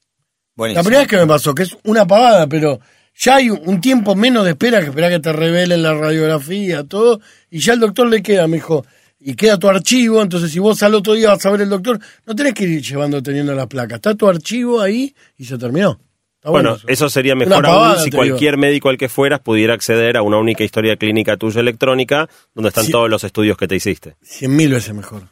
Buenísimo. 0.56 0.80
La 0.80 0.84
primera 0.84 1.00
vez 1.02 1.08
que 1.08 1.18
me 1.18 1.28
pasó, 1.28 1.56
que 1.56 1.64
es 1.64 1.76
una 1.84 2.06
pavada, 2.06 2.48
pero 2.48 2.80
ya 3.16 3.36
hay 3.36 3.50
un 3.50 3.82
tiempo 3.82 4.16
menos 4.16 4.46
de 4.46 4.52
espera 4.52 4.80
que 4.80 4.88
esperar 4.88 5.12
que 5.12 5.20
te 5.20 5.34
revelen 5.34 5.82
la 5.82 5.94
radiografía, 5.94 6.84
todo, 6.84 7.20
y 7.50 7.60
ya 7.60 7.74
el 7.74 7.80
doctor 7.80 8.08
le 8.08 8.22
queda, 8.22 8.48
me 8.48 8.58
dijo, 8.58 8.86
y 9.20 9.34
queda 9.34 9.58
tu 9.58 9.68
archivo, 9.68 10.22
entonces 10.22 10.52
si 10.52 10.60
vos 10.60 10.82
al 10.84 10.96
otro 10.96 11.14
día 11.14 11.30
vas 11.30 11.46
a 11.46 11.52
ver 11.52 11.62
el 11.62 11.70
doctor, 11.70 12.00
no 12.26 12.36
tenés 12.36 12.54
que 12.54 12.64
ir 12.64 12.82
llevando 12.82 13.22
teniendo 13.22 13.54
la 13.54 13.68
placa, 13.68 13.96
está 13.96 14.16
tu 14.16 14.28
archivo 14.28 14.80
ahí 14.80 15.14
y 15.38 15.46
se 15.46 15.58
terminó. 15.58 16.00
Está 16.40 16.52
Bueno, 16.52 16.76
eso. 16.76 16.88
eso 16.88 17.10
sería 17.10 17.36
mejor 17.36 17.62
pavada, 17.62 17.96
aún 17.96 18.04
si 18.04 18.12
cualquier 18.12 18.58
médico 18.58 18.88
al 18.88 18.98
que 18.98 19.10
fueras 19.10 19.42
pudiera 19.42 19.74
acceder 19.74 20.16
a 20.16 20.22
una 20.22 20.38
única 20.38 20.64
historia 20.64 20.96
clínica 20.96 21.36
tuya 21.36 21.60
electrónica 21.60 22.30
donde 22.56 22.70
están 22.70 22.88
todos 22.88 23.10
los 23.10 23.26
estudios 23.26 23.58
que 23.58 23.68
te 23.68 23.76
hiciste. 23.76 24.16
Cien 24.22 24.56
mil 24.56 24.72
veces 24.72 24.94
mejor. 24.94 25.24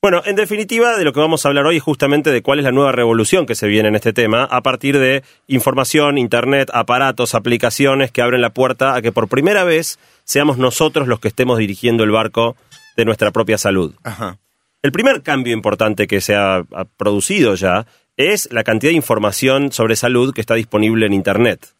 Bueno, 0.00 0.22
en 0.24 0.36
definitiva, 0.36 0.96
de 0.96 1.04
lo 1.04 1.12
que 1.12 1.18
vamos 1.18 1.44
a 1.44 1.48
hablar 1.48 1.66
hoy 1.66 1.76
es 1.76 1.82
justamente 1.82 2.30
de 2.30 2.42
cuál 2.42 2.60
es 2.60 2.64
la 2.64 2.70
nueva 2.70 2.92
revolución 2.92 3.46
que 3.46 3.56
se 3.56 3.66
viene 3.66 3.88
en 3.88 3.96
este 3.96 4.12
tema, 4.12 4.44
a 4.44 4.62
partir 4.62 4.96
de 4.98 5.24
información, 5.48 6.18
internet, 6.18 6.70
aparatos, 6.72 7.34
aplicaciones 7.34 8.12
que 8.12 8.22
abren 8.22 8.40
la 8.40 8.50
puerta 8.50 8.94
a 8.94 9.02
que 9.02 9.10
por 9.10 9.28
primera 9.28 9.64
vez 9.64 9.98
seamos 10.22 10.56
nosotros 10.56 11.08
los 11.08 11.18
que 11.18 11.28
estemos 11.28 11.58
dirigiendo 11.58 12.04
el 12.04 12.12
barco 12.12 12.56
de 12.96 13.04
nuestra 13.04 13.32
propia 13.32 13.58
salud. 13.58 13.94
Ajá. 14.04 14.38
El 14.82 14.92
primer 14.92 15.22
cambio 15.22 15.52
importante 15.52 16.06
que 16.06 16.20
se 16.20 16.36
ha, 16.36 16.58
ha 16.58 16.84
producido 16.96 17.56
ya 17.56 17.86
es 18.18 18.52
la 18.52 18.64
cantidad 18.64 18.90
de 18.90 18.96
información 18.96 19.72
sobre 19.72 19.96
salud 19.96 20.34
que 20.34 20.40
está 20.40 20.54
disponible 20.54 21.06
en 21.06 21.14
Internet. 21.14 21.74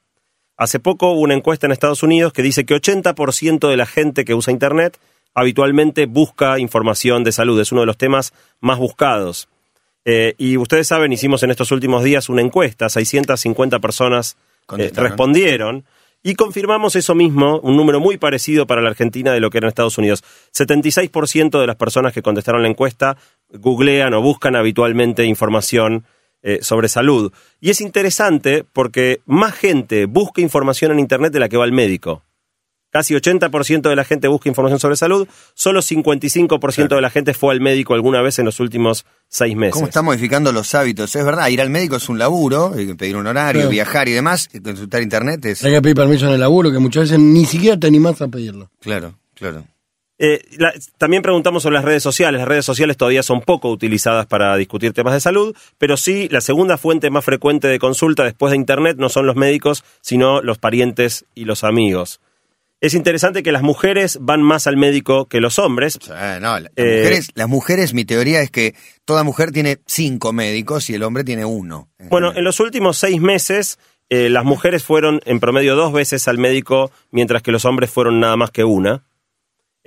Hace 0.57 0.79
poco 0.79 1.11
hubo 1.11 1.21
una 1.21 1.35
encuesta 1.35 1.67
en 1.67 1.73
Estados 1.73 2.03
Unidos 2.03 2.33
que 2.33 2.43
dice 2.43 2.65
que 2.65 2.75
80% 2.75 3.69
de 3.69 3.77
la 3.77 3.87
gente 3.87 4.25
que 4.25 4.35
usa 4.35 4.53
Internet 4.53 4.99
habitualmente 5.35 6.07
busca 6.07 6.61
información 6.61 7.25
de 7.25 7.33
salud. 7.33 7.61
Es 7.61 7.73
uno 7.73 7.83
de 7.83 7.89
los 7.89 7.99
temas 7.99 8.33
más 8.61 8.79
buscados. 8.79 9.49
Eh, 10.05 10.35
y 10.39 10.57
ustedes 10.57 10.87
saben, 10.87 11.13
hicimos 11.13 11.43
en 11.43 11.51
estos 11.51 11.73
últimos 11.73 12.05
días 12.05 12.29
una 12.29 12.41
encuesta, 12.41 12.89
650 12.89 13.81
personas 13.81 14.37
eh, 14.79 14.93
respondieron 14.95 15.85
y 16.23 16.35
confirmamos 16.35 16.95
eso 16.95 17.17
mismo, 17.17 17.59
un 17.61 17.77
número 17.77 17.99
muy 17.99 18.17
parecido 18.17 18.67
para 18.67 18.81
la 18.81 18.91
Argentina 18.91 19.33
de 19.33 19.41
lo 19.41 19.51
que 19.51 19.59
era 19.59 19.67
en 19.67 19.71
Estados 19.71 19.99
Unidos. 19.99 20.23
76% 20.57 21.61
de 21.61 21.67
las 21.67 21.77
personas 21.77 22.13
que 22.13 22.23
contestaron 22.23 22.63
la 22.63 22.69
encuesta 22.69 23.17
googlean 23.51 24.15
o 24.15 24.23
buscan 24.23 24.55
habitualmente 24.55 25.25
información 25.25 26.05
eh, 26.43 26.59
sobre 26.63 26.89
salud. 26.89 27.33
Y 27.61 27.71
es 27.71 27.81
interesante 27.81 28.65
porque 28.73 29.21
más 29.27 29.55
gente 29.55 30.07
busca 30.07 30.41
información 30.41 30.93
en 30.93 30.99
Internet 31.01 31.33
de 31.33 31.41
la 31.41 31.49
que 31.49 31.57
va 31.57 31.65
al 31.65 31.73
médico. 31.73 32.23
Casi 32.91 33.13
80% 33.15 33.83
de 33.91 33.97
la 33.97 34.05
gente 34.05 34.29
busca 34.29 34.49
información 34.49 34.81
sobre 34.81 34.97
salud, 34.97 35.29
solo 35.53 35.83
55% 35.83 36.89
de 36.89 37.01
la 37.03 37.11
gente 37.11 37.35
fue 37.35 37.53
al 37.53 37.61
médico 37.61 37.93
alguna 37.93 38.23
vez 38.23 38.39
en 38.39 38.47
los 38.47 38.61
últimos 38.61 39.05
seis 39.29 39.55
meses. 39.55 39.75
¿Cómo 39.75 39.87
está 39.87 40.01
modificando 40.01 40.53
los 40.53 40.75
hábitos? 40.75 41.15
Es 41.15 41.23
verdad, 41.23 41.49
ir 41.49 41.61
al 41.61 41.69
médico 41.69 41.97
es 41.97 42.09
un 42.09 42.19
laburo, 42.19 42.73
hay 42.75 42.87
que 42.87 42.95
pedir 42.95 43.17
un 43.17 43.27
horario, 43.27 43.61
Claro. 43.61 43.71
viajar 43.71 44.09
y 44.09 44.13
demás, 44.13 44.49
y 44.55 44.61
consultar 44.61 45.03
internet 45.03 45.45
es... 45.45 45.63
Hay 45.65 45.73
que 45.73 45.83
pedir 45.83 45.97
permiso 45.97 46.27
en 46.29 46.33
el 46.33 46.41
laburo, 46.41 46.73
que 46.73 46.79
muchas 46.79 47.03
veces 47.05 47.19
ni 47.19 47.45
siquiera 47.45 47.79
te 47.79 47.89
animás 47.89 48.23
a 48.23 48.29
pedirlo. 48.29 48.71
Claro, 48.81 49.19
claro. 49.35 49.65
Eh, 50.21 50.41
la- 50.59 50.73
también 50.99 51.23
preguntamos 51.23 51.63
sobre 51.63 51.75
las 51.75 51.85
redes 51.85 52.03
sociales. 52.03 52.41
Las 52.41 52.49
redes 52.49 52.65
sociales 52.65 52.97
todavía 52.97 53.23
son 53.23 53.41
poco 53.41 53.71
utilizadas 53.71 54.27
para 54.27 54.57
discutir 54.57 54.93
temas 54.93 55.15
de 55.15 55.21
salud, 55.21 55.55
pero 55.79 55.97
sí 55.97 56.29
la 56.31 56.41
segunda 56.41 56.77
fuente 56.77 57.09
más 57.11 57.25
frecuente 57.25 57.69
de 57.69 57.79
consulta 57.79 58.25
después 58.25 58.51
de 58.51 58.57
Internet 58.57 58.97
no 58.99 59.09
son 59.09 59.27
los 59.27 59.37
médicos, 59.37 59.85
sino 60.01 60.43
los 60.43 60.59
parientes 60.59 61.25
y 61.35 61.45
los 61.45 61.63
amigos. 61.63 62.21
Es 62.81 62.95
interesante 62.95 63.43
que 63.43 63.51
las 63.51 63.63
mujeres 63.63 64.19
van 64.21 64.41
más 64.41 64.69
al 64.69 64.77
médico 64.77 65.27
que 65.27 65.41
los 65.41 65.59
hombres. 65.59 65.99
No, 66.09 66.15
la- 66.15 66.61
las, 66.61 66.71
Eh, 66.77 66.99
mujeres, 67.03 67.29
las 67.35 67.49
mujeres, 67.49 67.95
mi 67.95 68.05
teoría 68.05 68.41
es 68.41 68.51
que 68.53 68.75
toda 69.05 69.25
mujer 69.25 69.51
tiene 69.51 69.79
cinco 69.87 70.33
médicos 70.33 70.89
y 70.91 70.95
el 70.95 71.03
hombre 71.03 71.25
tiene 71.25 71.45
uno. 71.45 71.89
en 71.99 72.09
Bueno, 72.09 72.29
general. 72.29 72.39
en 72.39 72.45
los 72.45 72.61
últimos 72.61 72.97
seis 72.99 73.21
meses, 73.21 73.79
eh, 74.11 74.29
las 74.31 74.45
mujeres 74.45 74.85
fueron 74.85 75.21
en 75.27 75.41
promedio 75.41 75.75
dos 75.77 75.93
veces 75.93 76.29
al 76.29 76.39
médico, 76.39 76.91
mientras 77.11 77.43
que 77.43 77.51
los 77.53 77.65
hombres 77.65 77.91
fueron 77.91 78.21
nada 78.21 78.37
más 78.37 78.51
que 78.53 78.63
una. 78.65 79.03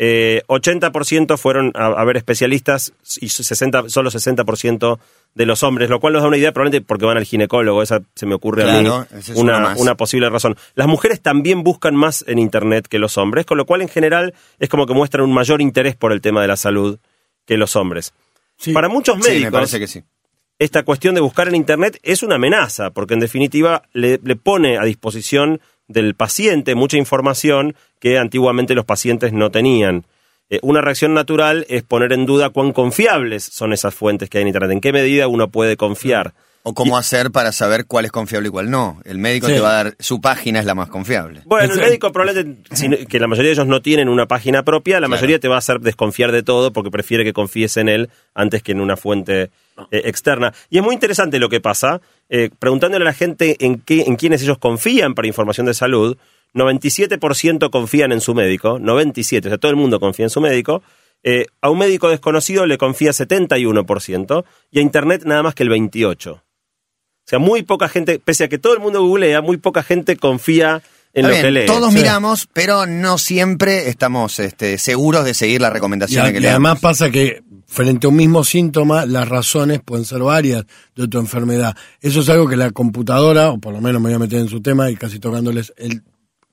Eh, 0.03 0.41
80% 0.47 1.37
fueron 1.37 1.71
a, 1.75 1.85
a 1.85 2.03
ver 2.05 2.17
especialistas 2.17 2.91
y 3.19 3.29
60, 3.29 3.87
solo 3.87 4.09
60% 4.09 4.97
de 5.35 5.45
los 5.45 5.61
hombres, 5.61 5.91
lo 5.91 5.99
cual 5.99 6.13
nos 6.13 6.23
da 6.23 6.27
una 6.27 6.37
idea 6.37 6.51
probablemente 6.51 6.83
porque 6.83 7.05
van 7.05 7.17
al 7.17 7.23
ginecólogo, 7.23 7.83
esa 7.83 8.01
se 8.15 8.25
me 8.25 8.33
ocurre 8.33 8.63
a 8.63 8.81
mí 8.81 8.89
es 9.15 9.29
una 9.29 9.75
una, 9.77 9.95
posible 9.95 10.27
razón. 10.31 10.57
Las 10.73 10.87
mujeres 10.87 11.21
también 11.21 11.61
buscan 11.63 11.95
más 11.95 12.25
en 12.27 12.39
Internet 12.39 12.87
que 12.87 12.97
los 12.97 13.19
hombres, 13.19 13.45
con 13.45 13.59
lo 13.59 13.67
cual 13.67 13.83
en 13.83 13.89
general 13.89 14.33
es 14.57 14.69
como 14.69 14.87
que 14.87 14.95
muestran 14.95 15.23
un 15.23 15.33
mayor 15.35 15.61
interés 15.61 15.95
por 15.95 16.11
el 16.13 16.19
tema 16.19 16.41
de 16.41 16.47
la 16.47 16.57
salud 16.57 16.97
que 17.45 17.57
los 17.57 17.75
hombres. 17.75 18.11
Sí. 18.57 18.73
Para 18.73 18.89
muchos 18.89 19.17
Sí, 19.17 19.29
médicos, 19.29 19.45
me 19.45 19.51
parece 19.51 19.79
que 19.79 19.87
sí. 19.87 20.03
esta 20.57 20.81
cuestión 20.81 21.13
de 21.13 21.21
buscar 21.21 21.47
en 21.47 21.53
Internet 21.53 21.99
es 22.01 22.23
una 22.23 22.35
amenaza, 22.37 22.89
porque 22.89 23.13
en 23.13 23.19
definitiva 23.19 23.83
le, 23.93 24.19
le 24.23 24.35
pone 24.35 24.79
a 24.79 24.83
disposición 24.83 25.61
del 25.91 26.15
paciente 26.15 26.75
mucha 26.75 26.97
información 26.97 27.75
que 27.99 28.17
antiguamente 28.17 28.75
los 28.75 28.85
pacientes 28.85 29.33
no 29.33 29.51
tenían. 29.51 30.05
Eh, 30.49 30.59
una 30.63 30.81
reacción 30.81 31.13
natural 31.13 31.65
es 31.69 31.83
poner 31.83 32.11
en 32.13 32.25
duda 32.25 32.49
cuán 32.49 32.73
confiables 32.73 33.43
son 33.43 33.71
esas 33.73 33.93
fuentes 33.95 34.29
que 34.29 34.37
hay 34.37 34.41
en 34.41 34.47
Internet, 34.49 34.71
en 34.71 34.81
qué 34.81 34.91
medida 34.91 35.27
uno 35.27 35.49
puede 35.49 35.77
confiar. 35.77 36.33
O 36.63 36.75
cómo 36.75 36.95
hacer 36.95 37.31
para 37.31 37.51
saber 37.53 37.85
cuál 37.87 38.05
es 38.05 38.11
confiable 38.11 38.49
y 38.49 38.51
cuál 38.51 38.69
no. 38.69 39.01
El 39.03 39.17
médico 39.17 39.47
Sí. 39.47 39.53
te 39.53 39.59
va 39.61 39.71
a 39.71 39.83
dar, 39.83 39.95
su 39.97 40.21
página 40.21 40.59
es 40.59 40.65
la 40.65 40.75
más 40.75 40.89
confiable. 40.89 41.41
Bueno, 41.45 41.73
el 41.73 41.79
médico 41.79 42.11
probablemente, 42.11 43.07
que 43.07 43.19
la 43.19 43.25
mayoría 43.27 43.47
de 43.49 43.53
ellos 43.53 43.65
no 43.67 43.81
tienen 43.81 44.09
una 44.09 44.27
página 44.27 44.61
propia, 44.63 44.95
la 44.99 45.07
Claro. 45.07 45.09
mayoría 45.17 45.39
te 45.39 45.47
va 45.47 45.55
a 45.55 45.57
hacer 45.57 45.79
desconfiar 45.79 46.31
de 46.31 46.43
todo 46.43 46.71
porque 46.71 46.91
prefiere 46.91 47.23
que 47.23 47.33
confíes 47.33 47.77
en 47.77 47.89
él 47.89 48.09
antes 48.35 48.61
que 48.61 48.73
en 48.73 48.81
una 48.81 48.95
fuente 48.95 49.49
eh, 49.91 50.01
externa. 50.05 50.53
Y 50.69 50.77
es 50.77 50.83
muy 50.83 50.93
interesante 50.93 51.39
lo 51.39 51.49
que 51.49 51.59
pasa, 51.59 52.01
eh, 52.29 52.49
preguntándole 52.59 53.03
a 53.03 53.05
la 53.05 53.13
gente 53.13 53.57
en, 53.59 53.79
qué, 53.79 54.01
en 54.01 54.15
quiénes 54.15 54.41
ellos 54.43 54.57
confían 54.57 55.15
para 55.15 55.27
información 55.27 55.65
de 55.65 55.73
salud. 55.73 56.17
97% 56.53 57.69
confían 57.69 58.11
en 58.11 58.21
su 58.21 58.35
médico, 58.35 58.77
97%, 58.79 59.45
o 59.45 59.49
sea, 59.49 59.57
todo 59.57 59.71
el 59.71 59.77
mundo 59.77 59.99
confía 59.99 60.25
en 60.25 60.29
su 60.29 60.41
médico. 60.41 60.83
Eh, 61.23 61.45
a 61.61 61.69
un 61.69 61.77
médico 61.77 62.09
desconocido 62.09 62.65
le 62.65 62.77
confía 62.77 63.11
71% 63.11 64.43
y 64.71 64.79
a 64.79 64.81
Internet 64.81 65.23
nada 65.25 65.43
más 65.43 65.55
que 65.55 65.63
el 65.63 65.69
28%. 65.69 66.31
O 66.31 66.41
sea, 67.23 67.39
muy 67.39 67.61
poca 67.61 67.87
gente, 67.87 68.19
pese 68.19 68.45
a 68.45 68.49
que 68.49 68.57
todo 68.57 68.73
el 68.73 68.79
mundo 68.79 69.01
googlea, 69.01 69.41
muy 69.41 69.57
poca 69.57 69.83
gente 69.83 70.17
confía 70.17 70.81
en 71.13 71.25
Está 71.25 71.27
lo 71.27 71.29
bien, 71.29 71.41
que 71.41 71.51
lee. 71.51 71.65
Todos 71.67 71.91
Sí. 71.93 71.99
miramos, 71.99 72.47
pero 72.53 72.85
no 72.85 73.17
siempre 73.17 73.89
estamos 73.89 74.39
este, 74.39 74.77
seguros 74.77 75.25
de 75.25 75.33
seguir 75.33 75.61
la 75.61 75.67
Y, 75.69 75.71
recomendación 75.71 76.25
a- 76.25 76.31
que 76.31 76.37
y 76.37 76.41
le 76.41 76.49
además 76.49 76.81
damos. 76.81 76.81
pasa 76.81 77.09
que 77.09 77.43
frente 77.67 78.05
a 78.07 78.09
un 78.09 78.15
mismo 78.17 78.43
síntoma, 78.43 79.05
las 79.05 79.27
razones 79.29 79.79
pueden 79.83 80.05
ser 80.05 80.19
varias 80.19 80.65
de 80.95 81.07
tu 81.07 81.19
enfermedad. 81.19 81.75
Eso 82.01 82.19
es 82.21 82.29
algo 82.29 82.47
que 82.47 82.57
la 82.57 82.71
computadora, 82.71 83.49
o 83.51 83.59
por 83.59 83.73
lo 83.73 83.81
menos 83.81 84.01
me 84.01 84.09
voy 84.09 84.15
a 84.15 84.19
meter 84.19 84.39
en 84.39 84.47
su 84.49 84.61
tema 84.61 84.89
y 84.89 84.95
casi 84.95 85.19
tocándoles 85.19 85.73
el 85.77 86.01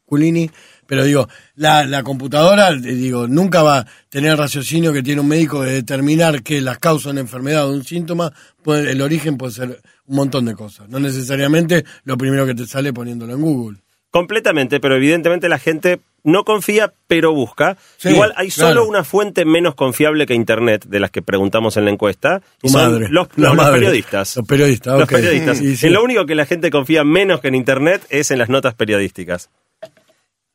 culini, 0.05 0.51
pero 0.87 1.05
digo, 1.05 1.29
la, 1.55 1.85
la 1.85 2.03
computadora, 2.03 2.71
eh, 2.71 2.77
digo, 2.81 3.29
nunca 3.29 3.63
va 3.63 3.79
a 3.81 3.87
tener 4.09 4.31
el 4.33 4.39
raciocinio 4.39 4.91
que 4.93 5.03
tiene 5.03 5.21
un 5.21 5.29
médico 5.29 5.63
de 5.63 5.73
determinar 5.73 6.43
que 6.43 6.63
las 6.63 6.79
causas 6.79 7.05
de 7.07 7.11
una 7.11 7.21
enfermedad 7.21 7.67
o 7.67 7.73
de 7.73 7.79
un 7.79 7.85
síntoma, 7.85 8.33
puede- 8.63 8.91
el 8.93 9.03
origen 9.03 9.37
puede 9.37 9.53
ser 9.53 9.83
un 10.07 10.17
montón 10.17 10.47
de 10.47 10.55
cosas. 10.55 10.89
No 10.89 10.99
necesariamente 10.99 11.85
lo 12.05 12.17
primero 12.17 12.47
que 12.47 12.55
te 12.55 12.67
sale 12.67 12.93
poniéndolo 12.95 13.35
en 13.35 13.41
Google. 13.43 13.79
Completamente, 14.11 14.81
pero 14.81 14.97
evidentemente 14.97 15.49
la 15.49 15.59
gente 15.59 16.01
no 16.25 16.45
confía, 16.45 16.93
pero 17.07 17.33
busca. 17.33 17.77
Sí, 17.99 18.09
Igual 18.09 18.33
hay 18.37 18.51
claro. 18.51 18.71
solo 18.71 18.87
una 18.89 19.05
fuente 19.05 19.45
menos 19.45 19.75
confiable 19.75 20.27
que 20.27 20.35
Internet, 20.35 20.87
de 20.87 21.01
las 21.01 21.11
que 21.11 21.23
preguntamos 21.23 21.77
en 21.77 21.85
la 21.85 21.91
encuesta, 21.91 22.43
y 22.63 22.69
son 22.71 22.93
madre. 22.93 23.09
los, 23.11 23.29
no, 23.37 23.55
los 23.55 23.71
periodistas. 23.71 24.37
Los 24.37 24.47
periodistas, 24.47 24.95
Los 24.95 25.05
ok. 25.05 25.11
periodistas. 25.13 25.59
Sí, 25.59 25.77
sí. 25.77 25.87
En 25.87 25.93
lo 25.93 26.03
único 26.03 26.27
que 26.27 26.35
la 26.35 26.47
gente 26.47 26.71
confía 26.71 27.05
menos 27.05 27.41
que 27.41 27.49
en 27.49 27.55
Internet 27.55 28.07
es 28.11 28.31
en 28.31 28.39
las 28.39 28.49
notas 28.49 28.75
periodísticas. 28.75 29.51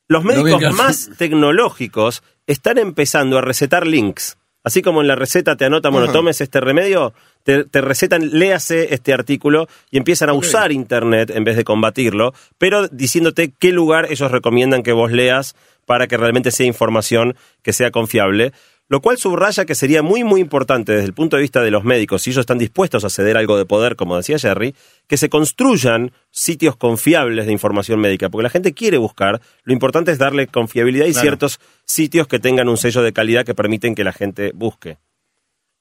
Los 0.08 0.24
médicos 0.24 0.62
más 0.74 1.12
tecnológicos 1.18 2.24
están 2.46 2.78
empezando 2.78 3.38
a 3.38 3.42
recetar 3.42 3.88
links. 3.88 4.38
Así 4.64 4.82
como 4.82 5.02
en 5.02 5.08
la 5.08 5.16
receta 5.16 5.56
te 5.58 5.66
anotan, 5.66 5.92
bueno, 5.92 6.12
tomes 6.12 6.40
este 6.40 6.62
remedio, 6.62 7.14
te, 7.44 7.64
te 7.66 7.82
recetan, 7.82 8.30
léase 8.32 8.94
este 8.94 9.14
artículo 9.14 9.68
y 9.92 9.98
empiezan 9.98 10.30
a 10.30 10.34
usar 10.34 10.72
Internet 10.72 11.30
en 11.30 11.44
vez 11.44 11.56
de 11.56 11.64
combatirlo, 11.64 12.34
pero 12.58 12.88
diciéndote 12.88 13.54
qué 13.60 13.72
lugar 13.72 14.08
ellos 14.10 14.32
recomiendan 14.32 14.84
que 14.84 14.94
vos 14.94 15.12
leas 15.12 15.56
para 15.86 16.08
que 16.08 16.18
realmente 16.18 16.52
sea 16.52 16.66
información 16.66 17.36
que 17.62 17.74
sea 17.74 17.92
confiable. 17.92 18.54
Lo 18.90 19.02
cual 19.02 19.18
subraya 19.18 19.66
que 19.66 19.76
sería 19.76 20.04
muy, 20.04 20.24
muy 20.26 20.42
importante 20.42 20.92
desde 20.92 21.06
el 21.06 21.14
punto 21.14 21.38
de 21.38 21.42
vista 21.42 21.62
de 21.62 21.72
los 21.72 21.84
médicos, 21.86 22.22
si 22.22 22.30
ellos 22.30 22.42
están 22.42 22.58
dispuestos 22.58 23.04
a 23.06 23.10
ceder 23.10 23.38
algo 23.38 23.58
de 23.58 23.66
poder, 23.66 23.96
como 23.96 24.18
decía 24.18 24.38
Jerry, 24.38 24.76
que 25.08 25.16
se 25.18 25.30
construyan 25.30 26.12
sitios 26.32 26.76
confiables 26.76 27.46
de 27.46 27.54
información 27.54 28.00
médica, 28.02 28.30
porque 28.30 28.44
la 28.44 28.50
gente 28.50 28.74
quiere 28.74 28.98
buscar, 28.98 29.42
lo 29.64 29.74
importante 29.74 30.12
es 30.12 30.18
darle 30.18 30.48
confiabilidad 30.48 31.06
y 31.06 31.12
Claro. 31.14 31.24
ciertos 31.24 31.60
sitios 31.86 32.28
que 32.28 32.40
tengan 32.40 32.68
un 32.68 32.78
sello 32.78 33.02
de 33.02 33.14
calidad 33.14 33.46
que 33.46 33.56
permiten 33.56 33.96
que 33.96 34.04
la 34.04 34.12
gente 34.14 34.52
busque. 34.54 34.98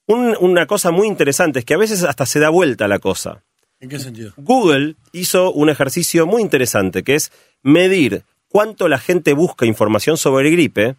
Un- 0.06 0.37
una 0.40 0.66
cosa 0.66 0.90
muy 0.90 1.06
interesante 1.06 1.61
es 1.61 1.64
que 1.64 1.75
a 1.75 1.78
veces 1.78 2.02
hasta 2.02 2.26
se 2.26 2.40
da 2.40 2.49
vuelta 2.50 2.88
la 2.88 2.99
cosa. 2.99 3.42
¿En 3.80 3.88
qué 3.88 3.99
sentido? 3.99 4.32
Google 4.37 4.97
hizo 5.12 5.52
un 5.52 5.68
ejercicio 5.68 6.26
muy 6.26 6.42
interesante, 6.42 7.02
que 7.02 7.14
es 7.16 7.32
medir 7.62 8.23
cuánto 8.49 8.88
la 8.88 8.99
gente 8.99 9.32
busca 9.32 9.66
información 9.66 10.16
sobre 10.16 10.50
gripe 10.50 10.97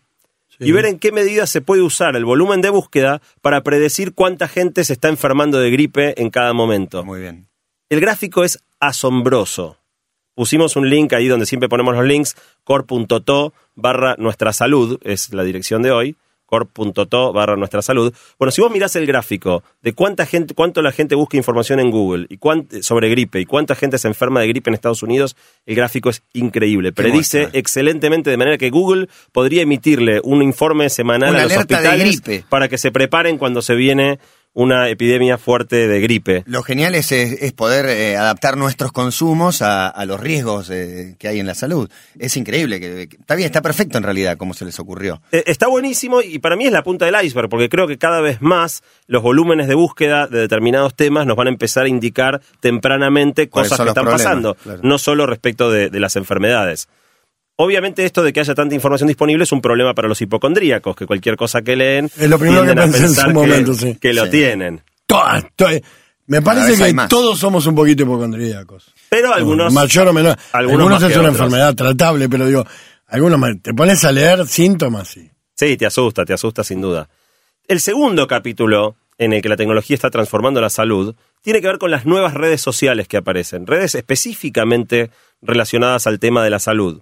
y 0.60 0.72
ver 0.72 0.86
en 0.86 1.00
qué 1.00 1.12
medida 1.12 1.48
se 1.48 1.62
puede 1.62 1.81
usar 1.81 2.15
el 2.15 2.25
volumen 2.25 2.62
de 2.62 2.69
búsqueda 2.69 3.22
para 3.41 3.62
predecir 3.63 4.13
cuánta 4.13 4.48
gente 4.48 4.83
se 4.83 4.93
está 4.93 5.10
enfermando 5.10 5.60
de 5.60 5.72
gripe 5.72 6.22
en 6.22 6.29
cada 6.29 6.53
momento. 6.53 7.03
Muy 7.03 7.22
bien. 7.22 7.48
El 7.89 8.00
gráfico 8.01 8.43
es 8.43 8.60
asombroso. 8.79 9.77
Pusimos 10.36 10.75
un 10.75 10.89
link 10.89 11.13
ahí 11.13 11.27
donde 11.27 11.45
siempre 11.45 11.69
ponemos 11.69 11.95
los 11.95 12.05
links, 12.05 12.36
core.to 12.63 13.53
barra 13.75 14.15
nuestra 14.17 14.51
salud, 14.53 15.00
es 15.03 15.31
la 15.33 15.43
dirección 15.43 15.81
de 15.83 15.91
hoy, 15.91 16.15
core.to 16.53 17.33
barra 17.33 17.55
nuestra 17.55 17.81
salud. 17.81 18.13
Bueno, 18.38 18.51
si 18.51 18.62
vos 18.62 18.72
mirás 18.72 18.95
el 18.95 19.07
gráfico 19.07 19.63
de 19.81 19.93
cuánta 19.93 20.25
gente, 20.25 20.53
cuánto 20.53 20.81
la 20.81 20.91
gente 20.91 21.15
busca 21.15 21.38
información 21.38 21.79
en 21.79 21.89
Google 21.89 22.27
y 22.29 22.38
sobre 22.81 23.10
gripe 23.10 23.39
y 23.39 23.45
cuánta 23.45 23.74
gente 23.75 23.98
se 23.98 24.07
enferma 24.07 24.41
de 24.41 24.48
gripe 24.48 24.69
en 24.69 24.75
Estados 24.75 25.01
Unidos, 25.01 25.36
el 25.65 25.75
gráfico 25.75 26.10
es 26.10 26.22
increíble. 26.33 26.91
Predice 26.91 27.39
muestra? 27.39 27.60
excelentemente 27.60 28.29
de 28.29 28.38
manera 28.38 28.57
que 28.57 28.69
Google 28.69 29.10
podría 29.31 29.63
emitirle 29.63 30.22
un 30.24 30.43
informe 30.43 30.89
semanal 30.89 31.31
Una 31.31 31.39
a 31.41 31.43
los 31.45 31.57
hospitales 31.57 32.22
gripe. 32.22 32.45
para 32.50 32.67
que 32.67 32.77
se 32.77 32.91
preparen 32.91 33.38
cuando 33.38 33.62
se 33.62 33.74
viene 33.75 34.19
una 34.55 34.88
epidemia 34.89 35.38
fuerte 35.39 35.88
de 35.88 36.00
gripe. 36.00 36.43
Lo 36.45 36.62
genial 36.62 36.93
es, 36.95 37.12
es- 37.12 37.41
es 37.41 37.53
poder 37.53 37.86
eh, 37.88 38.17
adaptar 38.17 38.55
nuestros 38.55 38.91
consumos 38.91 39.62
a, 39.63 39.88
a 39.88 40.05
los 40.05 40.19
riesgos 40.19 40.69
eh, 40.69 41.15
que 41.17 41.27
hay 41.27 41.39
en 41.39 41.48
la 41.48 41.55
salud. 41.55 41.89
Es 42.19 42.38
increíble. 42.38 42.79
Que, 42.79 43.07
que- 43.07 43.17
está 43.17 43.33
bien, 43.36 43.48
está 43.48 43.62
perfecto 43.63 43.98
en 43.98 44.03
realidad, 44.03 44.38
como 44.38 44.53
se 44.53 44.63
les 44.65 44.79
ocurrió. 44.79 45.22
Eh, 45.31 45.43
Está 45.48 45.67
buenísimo 45.67 46.22
y 46.22 46.38
para 46.39 46.55
mí 46.55 46.65
es 46.65 46.72
la 46.72 46.83
punta 46.83 47.05
del 47.05 47.15
iceberg, 47.25 47.50
porque 47.50 47.67
creo 47.69 47.88
que 47.88 47.98
cada 47.98 48.22
vez 48.22 48.41
más 48.41 48.83
los 49.07 49.24
volúmenes 49.24 49.67
de 49.67 49.75
búsqueda 49.75 50.27
de 50.27 50.39
determinados 50.41 50.93
temas 50.95 51.25
nos 51.25 51.36
van 51.36 51.48
a 51.48 51.50
empezar 51.51 51.86
a 51.86 51.89
indicar 51.89 52.41
tempranamente 52.60 53.50
¿Cuáles 53.50 53.72
cosas 53.72 53.86
que 53.86 53.89
están 53.89 54.05
pasando, 54.05 54.55
Claro. 54.55 54.79
no 54.83 54.98
solo 54.98 55.25
respecto 55.25 55.72
de, 55.72 55.89
de 55.89 56.00
las 56.00 56.15
enfermedades. 56.15 56.88
Obviamente 57.55 58.03
esto 58.05 58.24
de 58.24 58.33
que 58.33 58.39
haya 58.39 58.55
tanta 58.55 58.74
información 58.75 59.07
disponible 59.07 59.43
es 59.43 59.51
un 59.51 59.62
problema 59.62 59.93
para 59.93 60.07
los 60.07 60.19
hipocondríacos, 60.22 60.95
que 60.95 61.05
cualquier 61.05 61.36
cosa 61.36 61.62
que 61.62 61.75
leen 61.75 62.05
Es 62.17 62.29
lo 62.29 62.39
primero 62.39 62.65
que 62.65 62.74
pensé 62.74 62.98
en 63.03 63.10
su 63.10 63.15
pensar 63.15 63.27
que- 63.27 63.33
momento, 63.33 63.74
sí. 63.74 63.95
que 64.01 64.13
lo 64.13 64.25
Sí. 64.25 64.31
tienen. 64.31 64.81
Todas, 65.05 65.45
Me 66.25 66.41
parece 66.41 66.75
que 66.77 66.95
todos 67.10 67.38
somos 67.38 67.65
un 67.67 67.75
poquito 67.75 68.03
hipocondríacos. 68.03 68.91
Pero 69.10 69.33
algunos... 69.33 69.72
Mayor 69.74 70.07
o 70.07 70.13
menor. 70.13 70.38
algunos 70.53 71.03
es 71.03 71.10
una 71.15 71.29
otros. 71.29 71.36
enfermedad 71.36 71.75
tratable, 71.75 72.27
pero 72.29 72.48
digo, 72.48 72.65
algunos 73.07 73.38
más- 73.38 73.62
te 73.62 73.74
pones 73.74 74.03
a 74.05 74.12
leer 74.12 74.48
síntomas 74.48 75.10
sí. 75.10 75.29
Sí, 75.55 75.77
te 75.77 75.86
asusta, 75.86 76.25
te 76.25 76.33
asusta 76.33 76.63
sin 76.63 76.81
duda. 76.81 77.07
El 77.67 77.79
segundo 77.79 78.25
capítulo 78.27 78.95
en 79.19 79.33
el 79.33 79.41
que 79.43 79.50
la 79.50 79.55
tecnología 79.57 79.93
está 79.93 80.10
transformando 80.10 80.60
la 80.60 80.72
salud 80.72 81.13
tiene 81.43 81.62
que 81.62 81.67
ver 81.67 81.77
con 81.77 81.91
las 81.91 82.05
nuevas 82.07 82.33
redes 82.33 82.62
sociales 82.62 83.07
que 83.07 83.17
aparecen, 83.17 83.67
redes 83.67 83.93
específicamente 83.93 85.12
relacionadas 85.41 86.07
al 86.07 86.17
tema 86.19 86.43
de 86.43 86.50
la 86.50 86.60
salud. 86.60 87.01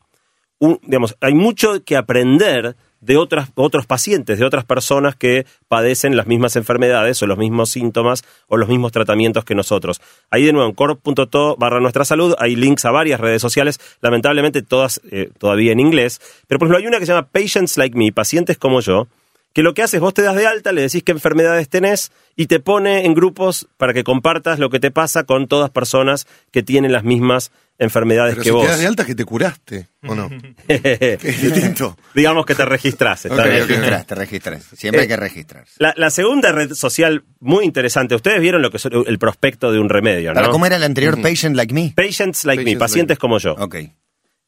Hay 1.22 1.34
mucho 1.34 1.84
que 1.84 1.98
aprender 1.98 2.75
de 3.01 3.18
otras, 3.18 3.50
otros 3.56 3.88
pacientes, 3.88 4.39
de 4.39 4.46
otras 4.46 4.63
personas 4.63 5.15
que 5.15 5.46
padecen 5.68 6.15
las 6.15 6.27
mismas 6.27 6.56
enfermedades 6.56 7.22
o 7.22 7.27
los 7.27 7.38
mismos 7.38 7.72
síntomas 7.72 8.24
o 8.48 8.58
los 8.58 8.70
mismos 8.70 8.91
tratamientos 8.91 9.44
que 9.44 9.56
nosotros. 9.56 10.01
Ahí 10.30 10.46
de 10.46 10.53
nuevo 10.53 10.70
en 10.70 10.75
corp.to 10.75 11.56
barra 11.58 11.80
nuestra 11.80 12.06
salud 12.06 12.36
hay 12.38 12.56
links 12.56 12.86
a 12.86 12.91
varias 12.91 13.20
redes 13.20 13.41
sociales, 13.41 13.80
lamentablemente 14.01 14.62
todas 14.62 15.01
eh, 15.12 15.32
todavía 15.38 15.72
en 15.72 15.80
inglés, 15.80 16.22
pero 16.48 16.60
por 16.60 16.68
ejemplo 16.68 16.77
hay 16.77 16.88
una 16.88 17.00
que 17.00 17.08
se 17.08 17.13
llama 17.13 17.27
Patients 17.27 17.77
Like 17.77 17.98
Me, 17.98 18.12
pacientes 18.12 18.58
como 18.58 18.82
yo, 18.82 19.08
que 19.53 19.63
lo 19.63 19.74
que 19.74 19.84
hace 19.84 19.98
es 19.98 20.01
vos 20.01 20.13
te 20.13 20.22
das 20.22 20.36
de 20.36 20.48
alta, 20.48 20.72
le 20.72 20.81
decís 20.81 21.03
qué 21.03 21.12
enfermedades 21.12 21.67
tenés 21.70 22.12
y 22.36 22.46
te 22.48 22.60
pone 22.60 23.05
en 23.05 23.13
grupos 23.13 23.67
para 23.77 23.93
que 23.93 24.03
compartas 24.03 24.60
lo 24.60 24.70
que 24.70 24.79
te 24.79 24.91
pasa 24.91 25.24
con 25.25 25.48
todas 25.48 25.70
personas 25.70 26.25
que 26.51 26.63
tienen 26.63 26.91
las 26.93 27.03
mismas 27.03 27.51
enfermedades 27.77 28.36
Pero 28.36 28.43
que 28.43 28.50
si 28.50 28.51
vos. 28.51 28.63
te 28.63 28.70
das 28.70 28.79
de 28.79 28.86
alta 28.88 29.05
que 29.05 29.15
te 29.15 29.25
curaste, 29.25 29.88
¿o 30.08 30.13
no? 30.15 30.29
es 30.67 31.41
distinto. 31.41 31.98
Digamos 32.15 32.46
que 32.46 32.53
te 32.55 32.63
registrás. 32.63 33.25
está 33.25 33.41
Ok, 33.43 33.50
bien. 33.50 33.63
ok. 33.63 33.67
Registras, 33.70 34.05
te 34.08 34.15
registras. 34.15 34.63
Siempre 34.75 35.00
Eh, 35.00 35.03
hay 35.03 35.08
que 35.08 35.17
registrar. 35.17 35.65
La, 35.79 35.93
la 35.98 36.10
segunda 36.12 36.51
red 36.51 36.74
social 36.74 37.24
muy 37.39 37.65
interesante, 37.65 38.13
ustedes 38.15 38.39
vieron 38.39 38.62
lo 38.62 38.70
que 38.72 38.77
es 38.77 38.86
el 38.86 39.17
prospecto 39.20 39.72
de 39.72 39.79
un 39.79 39.89
remedio, 39.89 40.34
Para, 40.34 40.48
¿no? 40.48 40.53
¿Cómo 40.53 40.65
era 40.67 40.75
el 40.77 40.84
anterior? 40.84 41.20
Patient 41.22 41.55
Like 41.55 41.74
Me. 41.74 41.93
Patients 41.96 42.46
like 42.46 42.63
me, 42.63 42.77
pacientes 42.77 43.15
like 43.15 43.20
como 43.22 43.39
yo. 43.39 43.53
Ok. 43.58 43.75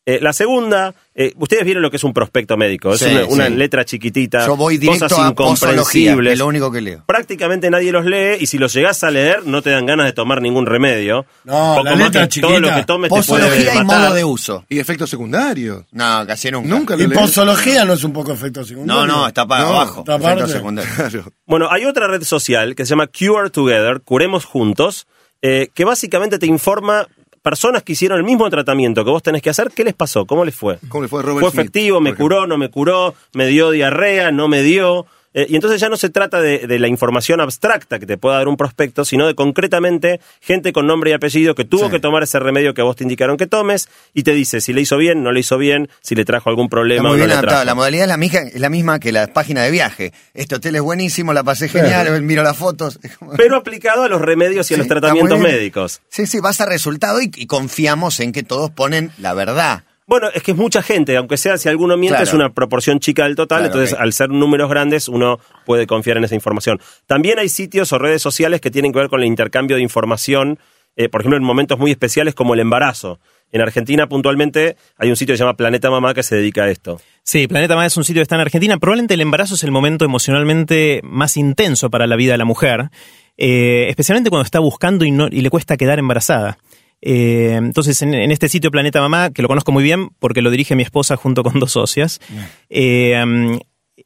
Eh, 0.05 0.19
la 0.21 0.33
segunda, 0.33 0.93
eh, 1.15 1.31
ustedes 1.37 1.63
vieron 1.63 1.81
lo 1.81 1.89
que 1.89 1.95
es 1.95 2.03
un 2.03 2.11
prospecto 2.11 2.57
médico, 2.57 2.93
es 2.93 2.99
Sí, 2.99 3.05
una, 3.05 3.23
una 3.25 3.47
sí. 3.47 3.53
letra 3.53 3.85
chiquitita, 3.85 4.45
Yo 4.45 4.57
voy 4.57 4.77
directo 4.77 5.05
cosas 5.05 5.17
a 5.27 5.33
posología, 5.33 5.71
incomprensibles. 6.11 6.33
es 6.33 6.39
lo 6.39 6.47
único 6.47 6.71
que 6.73 6.81
leo. 6.81 7.03
Prácticamente 7.05 7.69
nadie 7.69 7.93
los 7.93 8.03
lee 8.03 8.35
y 8.41 8.47
si 8.47 8.57
los 8.57 8.73
llegás 8.73 9.01
a 9.05 9.11
leer 9.11 9.45
no 9.45 9.61
te 9.61 9.69
dan 9.69 9.85
ganas 9.85 10.05
de 10.05 10.11
tomar 10.11 10.41
ningún 10.41 10.65
remedio. 10.65 11.25
No, 11.45 11.75
Poco 11.77 11.83
la 11.85 11.95
letra 11.95 12.27
que 12.27 12.41
todo 12.41 12.51
lo 12.51 12.57
chiquita. 12.67 12.75
que 12.75 12.85
tomes 12.85 13.09
te 13.09 13.15
puede 13.23 13.43
Posología 13.43 13.75
y 13.75 13.83
matar. 13.85 14.01
modo 14.01 14.13
de 14.15 14.23
uso. 14.25 14.65
¿Y 14.67 14.79
efectos 14.79 15.09
secundarios? 15.09 15.85
No, 15.93 16.27
casi 16.27 16.51
nunca. 16.51 16.67
Nunca 16.67 16.95
lo 16.97 17.03
Y 17.03 17.07
posología 17.07 17.85
no 17.85 17.93
es 17.93 18.03
un 18.03 18.11
poco 18.11 18.33
efecto 18.33 18.65
secundario. 18.65 19.05
No, 19.05 19.07
no, 19.21 19.27
está 19.27 19.47
para 19.47 19.63
No, 19.63 19.69
abajo. 19.69 19.99
está 20.01 20.15
efecto 20.17 20.47
secundario. 20.49 21.31
Bueno, 21.45 21.69
hay 21.71 21.85
otra 21.85 22.07
red 22.09 22.23
social 22.23 22.75
que 22.75 22.85
se 22.85 22.89
llama 22.89 23.07
Cure 23.07 23.49
Together, 23.49 24.01
Curemos 24.01 24.43
Juntos, 24.43 25.07
eh, 25.41 25.69
que 25.73 25.85
básicamente 25.85 26.39
te 26.39 26.45
informa 26.45 27.07
personas 27.43 27.83
que 27.83 27.91
hicieron 27.91 28.17
el 28.17 28.23
mismo 28.23 28.49
tratamiento 28.49 29.05
que 29.05 29.11
vos 29.11 29.21
tenés 29.21 29.43
que 29.43 29.51
hacer, 29.51 29.69
¿qué 29.75 29.83
les 29.83 29.93
pasó? 29.93 30.25
¿Cómo 30.25 30.43
les 30.45 30.55
fue? 30.55 30.79
¿Cómo 30.89 31.03
le 31.03 31.07
fue 31.09 31.21
Robert 31.21 31.41
¿Fue 31.41 31.51
Smith, 31.51 31.59
efectivo? 31.59 32.01
¿Me 32.01 32.15
curó? 32.15 32.47
¿No 32.47 32.57
me 32.57 32.69
curó? 32.69 33.13
¿Me 33.33 33.45
dio 33.45 33.69
diarrea? 33.69 34.31
¿No 34.31 34.47
me 34.47 34.63
dio? 34.63 35.05
Eh, 35.33 35.47
y 35.49 35.55
entonces 35.55 35.81
ya 35.81 35.89
no 35.89 35.97
se 35.97 36.09
trata 36.09 36.41
de, 36.41 36.67
de 36.67 36.79
la 36.79 36.87
información 36.87 37.41
abstracta 37.41 37.99
que 37.99 38.05
te 38.05 38.17
pueda 38.17 38.37
dar 38.37 38.47
un 38.47 38.57
prospecto, 38.57 39.03
sino 39.05 39.25
de 39.27 39.35
concretamente 39.35 40.19
gente 40.41 40.73
con 40.73 40.85
nombre 40.87 41.09
y 41.11 41.13
apellido 41.13 41.55
que 41.55 41.65
tuvo 41.65 41.85
Sí. 41.85 41.91
que 41.91 41.99
tomar 41.99 42.23
ese 42.23 42.39
remedio 42.39 42.73
que 42.73 42.81
a 42.81 42.83
vos 42.83 42.95
te 42.95 43.03
indicaron 43.03 43.37
que 43.37 43.47
tomes 43.47 43.89
y 44.13 44.23
te 44.23 44.33
dice 44.33 44.61
si 44.61 44.73
le 44.73 44.81
hizo 44.81 44.97
bien, 44.97 45.23
no 45.23 45.31
le 45.31 45.39
hizo 45.39 45.57
bien, 45.57 45.89
si 46.01 46.15
le 46.15 46.23
trajo 46.25 46.49
algún 46.49 46.65
Está 46.65 46.75
problema 46.75 47.01
muy 47.03 47.09
o 47.09 47.13
no 47.13 47.15
bien 47.17 47.27
le 47.29 47.33
adaptado. 47.33 47.55
trajo. 47.57 47.65
La 47.65 47.75
modalidad 47.75 48.03
es 48.03 48.09
la, 48.09 48.17
misma, 48.17 48.39
es 48.39 48.59
la 48.59 48.69
misma 48.69 48.99
que 48.99 49.11
la 49.11 49.27
página 49.27 49.63
de 49.63 49.71
viaje. 49.71 50.13
Este 50.33 50.55
hotel 50.55 50.75
es 50.75 50.81
buenísimo, 50.81 51.33
la 51.33 51.43
pasé 51.43 51.67
genial, 51.69 52.21
miro 52.23 52.43
las 52.43 52.57
fotos. 52.57 52.99
Pero 53.37 53.57
aplicado 53.57 54.03
a 54.03 54.09
los 54.09 54.21
remedios 54.21 54.69
y 54.71 54.75
a 54.75 54.77
los 54.77 54.87
tratamientos 54.87 55.39
médicos. 55.39 56.01
Sí, 56.09 56.25
sí, 56.27 56.39
vas 56.39 56.61
a 56.61 56.65
resultado 56.65 57.21
y, 57.21 57.31
y 57.35 57.47
confiamos 57.47 58.19
en 58.19 58.31
que 58.33 58.43
todos 58.43 58.69
ponen 58.71 59.11
la 59.17 59.33
verdad. 59.33 59.83
Bueno, 60.05 60.27
es 60.33 60.43
que 60.43 60.51
es 60.51 60.57
mucha 60.57 60.81
gente, 60.81 61.15
aunque 61.17 61.37
sea 61.37 61.57
si 61.57 61.69
alguno 61.69 61.95
miente, 61.97 62.17
Claro. 62.17 62.27
es 62.29 62.33
una 62.33 62.49
proporción 62.53 62.99
chica 62.99 63.23
del 63.23 63.35
total, 63.35 63.59
Claro, 63.59 63.73
entonces 63.73 63.97
al 63.97 64.11
ser 64.13 64.29
números 64.29 64.69
grandes 64.69 65.07
uno 65.07 65.39
puede 65.65 65.87
confiar 65.87 66.17
en 66.17 66.25
esa 66.25 66.35
información. 66.35 66.79
También 67.07 67.39
hay 67.39 67.49
sitios 67.49 67.93
o 67.93 67.99
redes 67.99 68.21
sociales 68.21 68.59
que 68.61 68.69
tienen 68.71 68.91
que 68.91 68.99
ver 68.99 69.09
con 69.09 69.21
el 69.21 69.27
intercambio 69.27 69.77
de 69.77 69.81
información, 69.81 70.59
eh, 70.95 71.09
por 71.09 71.21
ejemplo, 71.21 71.37
en 71.37 71.43
momentos 71.43 71.79
muy 71.79 71.91
especiales 71.91 72.35
como 72.35 72.53
el 72.53 72.59
embarazo. 72.59 73.19
En 73.51 73.61
Argentina, 73.61 74.07
puntualmente, 74.07 74.77
hay 74.97 75.09
un 75.09 75.15
sitio 75.15 75.33
que 75.33 75.37
se 75.37 75.43
llama 75.43 75.55
Planeta 75.55 75.89
Mamá 75.91 76.13
que 76.13 76.23
se 76.23 76.35
dedica 76.35 76.63
a 76.63 76.69
esto. 76.69 76.99
Sí, 77.21 77.47
Planeta 77.47 77.75
Más 77.75 77.93
es 77.93 77.97
un 77.97 78.03
sitio 78.03 78.19
que 78.19 78.23
está 78.23 78.35
en 78.35 78.41
Argentina. 78.41 78.77
Probablemente 78.79 79.13
el 79.13 79.21
embarazo 79.21 79.55
es 79.55 79.63
el 79.63 79.71
momento 79.71 80.05
emocionalmente 80.05 81.01
más 81.03 81.37
intenso 81.37 81.89
para 81.91 82.07
la 82.07 82.15
vida 82.15 82.31
de 82.33 82.39
la 82.39 82.45
mujer, 82.45 82.89
eh, 83.37 83.85
especialmente 83.89 84.29
cuando 84.29 84.43
está 84.45 84.59
buscando 84.59 85.05
y, 85.05 85.11
no, 85.11 85.27
y 85.29 85.41
le 85.41 85.49
cuesta 85.49 85.77
quedar 85.77 85.99
embarazada. 85.99 86.57
Eh, 87.05 87.55
entonces, 87.55 88.01
en, 88.01 88.13
en 88.13 88.31
este 88.31 88.47
sitio 88.47 88.71
Planeta 88.71 89.01
Mamá, 89.01 89.31
que 89.31 89.41
lo 89.41 89.49
conozco 89.49 89.73
muy 89.73 89.83
bien 89.83 90.09
porque 90.19 90.41
lo 90.41 90.49
dirige 90.49 90.77
mi 90.77 90.83
esposa 90.83 91.17
junto 91.17 91.43
con 91.43 91.59
dos 91.59 91.73
socias, 91.73 92.21
eh, 92.69 93.21
um, 93.21 93.59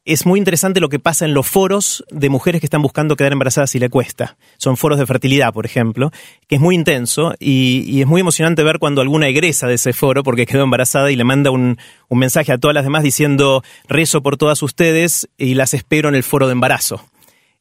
es 0.04 0.26
muy 0.26 0.38
interesante 0.38 0.80
lo 0.80 0.88
que 0.88 0.98
pasa 0.98 1.24
en 1.24 1.32
los 1.32 1.46
foros 1.46 2.04
de 2.10 2.28
mujeres 2.28 2.60
que 2.60 2.66
están 2.66 2.82
buscando 2.82 3.14
quedar 3.14 3.32
embarazadas 3.32 3.72
y 3.76 3.78
le 3.78 3.88
cuesta. 3.88 4.36
Son 4.56 4.76
foros 4.76 4.98
de 4.98 5.06
fertilidad, 5.06 5.52
por 5.52 5.64
ejemplo, 5.64 6.10
que 6.48 6.56
es 6.56 6.60
muy 6.60 6.74
intenso 6.74 7.34
y, 7.38 7.84
y 7.86 8.00
es 8.00 8.08
muy 8.08 8.20
emocionante 8.20 8.64
ver 8.64 8.80
cuando 8.80 9.00
alguna 9.00 9.28
egresa 9.28 9.68
de 9.68 9.74
ese 9.74 9.92
foro 9.92 10.24
porque 10.24 10.46
quedó 10.46 10.64
embarazada 10.64 11.12
y 11.12 11.16
le 11.16 11.24
manda 11.24 11.52
un, 11.52 11.78
un 12.08 12.18
mensaje 12.18 12.50
a 12.50 12.58
todas 12.58 12.74
las 12.74 12.84
demás 12.84 13.04
diciendo 13.04 13.62
rezo 13.88 14.22
por 14.22 14.36
todas 14.36 14.60
ustedes 14.64 15.28
y 15.38 15.54
las 15.54 15.72
espero 15.72 16.08
en 16.08 16.16
el 16.16 16.24
foro 16.24 16.46
de 16.46 16.52
embarazo. 16.52 17.08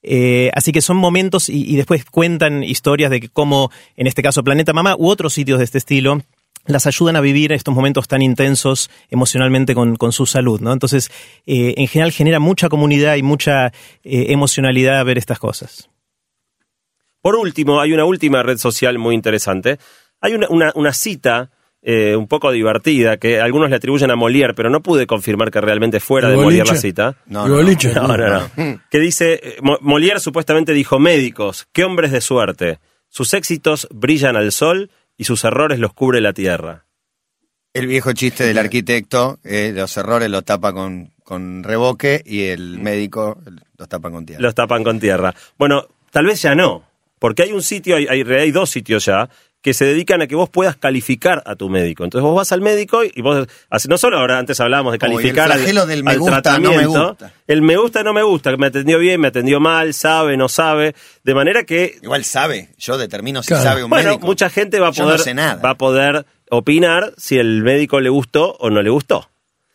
Eh, 0.10 0.52
así 0.54 0.72
que 0.72 0.82
son 0.82 0.96
momentos 0.96 1.50
y, 1.50 1.76
después 1.76 2.06
cuentan 2.06 2.64
historias 2.64 3.12
de 3.12 3.20
que 3.20 3.28
cómo, 3.28 3.72
en 3.98 4.08
este 4.08 4.22
caso 4.22 4.42
Planeta 4.42 4.72
Mamá 4.72 4.96
u 4.98 5.10
otros 5.10 5.34
sitios 5.34 5.58
de 5.60 5.66
este 5.66 5.80
estilo, 5.80 6.22
las 6.66 6.88
ayudan 6.88 7.18
a 7.18 7.22
vivir 7.22 7.52
estos 7.52 7.76
momentos 7.76 8.08
tan 8.08 8.22
intensos 8.22 8.90
emocionalmente 9.10 9.76
con, 9.76 9.98
con 9.98 10.14
su 10.14 10.26
salud, 10.26 10.62
¿no? 10.62 10.72
Entonces, 10.72 11.12
eh, 11.46 11.74
en 11.76 11.88
general 11.88 12.14
genera 12.14 12.40
mucha 12.40 12.70
comunidad 12.70 13.16
y 13.18 13.24
mucha 13.24 13.68
eh, 13.68 13.72
emocionalidad 14.30 15.04
ver 15.04 15.18
estas 15.18 15.40
cosas. 15.40 15.90
Por 17.22 17.36
último, 17.36 17.82
hay 17.82 17.92
una 17.92 18.06
última 18.06 18.44
red 18.44 18.58
social 18.58 18.98
muy 19.00 19.14
interesante. 19.14 19.78
Hay 20.22 20.34
una- 20.36 20.72
una 20.76 20.94
cita 20.94 21.52
eh, 21.82 22.16
un 22.16 22.28
poco 22.28 22.52
divertida 22.52 23.18
que 23.18 23.40
algunos 23.40 23.70
le 23.70 23.76
atribuyen 23.78 24.12
a 24.12 24.16
Molière, 24.16 24.54
pero 24.56 24.70
no 24.70 24.82
pude 24.82 25.08
confirmar 25.08 25.52
que 25.52 25.62
realmente 25.62 26.00
fuera 26.00 26.30
¿El 26.30 26.38
de 26.38 26.44
Molière 26.44 26.68
la 26.72 26.76
cita. 26.76 27.16
No, 27.28 27.44
no, 27.48 27.50
no. 27.50 27.56
boliche. 27.56 27.94
No, 27.94 28.08
no, 28.18 28.28
no. 28.56 28.82
Que 28.90 29.00
dice, 29.00 29.40
eh, 29.42 29.58
Mo- 29.62 29.80
Molière 29.82 30.20
supuestamente 30.20 30.74
dijo, 30.74 31.00
médicos, 31.00 31.68
qué 31.72 31.84
hombres 31.84 32.12
de 32.12 32.22
suerte. 32.22 32.80
Sus 33.10 33.34
éxitos 33.34 33.88
brillan 33.92 34.36
al 34.36 34.52
sol 34.52 34.92
y 35.18 35.24
sus 35.24 35.44
errores 35.46 35.80
los 35.80 35.94
cubre 35.94 36.20
la 36.20 36.34
tierra. 36.34 36.86
El 37.74 37.88
viejo 37.88 38.12
chiste 38.14 38.44
del 38.44 38.58
arquitecto, 38.58 39.40
eh, 39.44 39.72
los 39.74 39.96
errores 39.98 40.30
los 40.30 40.44
tapa 40.44 40.74
con, 40.74 41.12
con 41.24 41.64
revoque 41.64 42.22
y 42.26 42.46
el 42.46 42.80
médico 42.80 43.40
los 43.78 43.88
tapa 43.88 44.10
con 44.10 44.26
tierra. 44.26 44.42
Los 44.42 44.56
tapan 44.56 44.84
con 44.84 45.00
tierra. 45.00 45.34
Bueno, 45.58 45.88
tal 46.12 46.26
vez 46.26 46.42
ya 46.42 46.56
no, 46.56 46.84
porque 47.20 47.44
hay 47.44 47.52
un 47.52 47.62
sitio, 47.62 47.96
hay, 47.98 48.08
hay, 48.08 48.22
hay 48.24 48.52
dos 48.52 48.70
sitios 48.72 49.06
ya, 49.06 49.30
que 49.68 49.74
se 49.74 49.84
dedican 49.84 50.22
a 50.22 50.28
que 50.28 50.36
vos 50.36 50.48
puedas 50.50 50.78
calificar 50.78 51.44
a 51.46 51.58
tu 51.58 51.68
médico. 51.68 52.06
Entonces 52.06 52.24
vos 52.24 52.34
vas 52.38 52.54
al 52.54 52.62
médico 52.62 53.02
y 53.04 53.22
vos, 53.22 53.46
así- 53.70 53.90
no 53.90 53.98
solo 53.98 54.18
ahora, 54.18 54.40
antes 54.40 54.58
hablábamos 54.62 54.94
de 54.94 54.96
y 54.96 55.04
el 55.04 55.12
calificar 55.12 55.52
al, 55.52 55.62
del 55.86 56.04
me 56.06 56.12
al 56.12 56.20
gusta, 56.20 56.32
no 56.32 56.38
me 56.38 56.42
tratamiento. 56.42 57.08
gusta. 57.10 57.34
El 57.48 57.62
me 57.62 57.76
gusta, 57.76 58.02
no 58.02 58.14
me 58.14 58.24
gusta, 58.24 58.52
que 58.52 58.56
me 58.58 58.68
atendió 58.68 58.98
bien, 58.98 59.20
me 59.20 59.28
atendió 59.28 59.60
mal, 59.60 59.94
sabe, 59.94 60.38
no 60.38 60.48
sabe, 60.48 60.96
de 61.26 61.36
manera 61.36 61.66
que 61.66 61.98
Igual 62.02 62.24
sabe, 62.24 62.70
yo 62.78 62.98
determino 62.98 63.44
si 63.44 63.50
Claro. 63.50 63.64
sabe 63.64 63.84
un 63.84 63.90
bueno, 63.90 64.12
médico. 64.12 64.26
mucha 64.26 64.50
gente 64.50 64.80
va 64.80 64.88
a 64.88 64.92
poder 64.94 65.18
no 65.18 65.24
sé 65.26 65.34
nada. 65.34 65.62
va 65.62 65.72
a 65.72 65.76
poder 65.76 66.26
opinar 66.50 67.12
si 67.18 67.38
el 67.38 67.62
médico 67.62 68.00
le 68.00 68.08
gustó 68.08 68.56
o 68.62 68.70
no 68.70 68.82
le 68.82 68.90
gustó. 68.90 69.30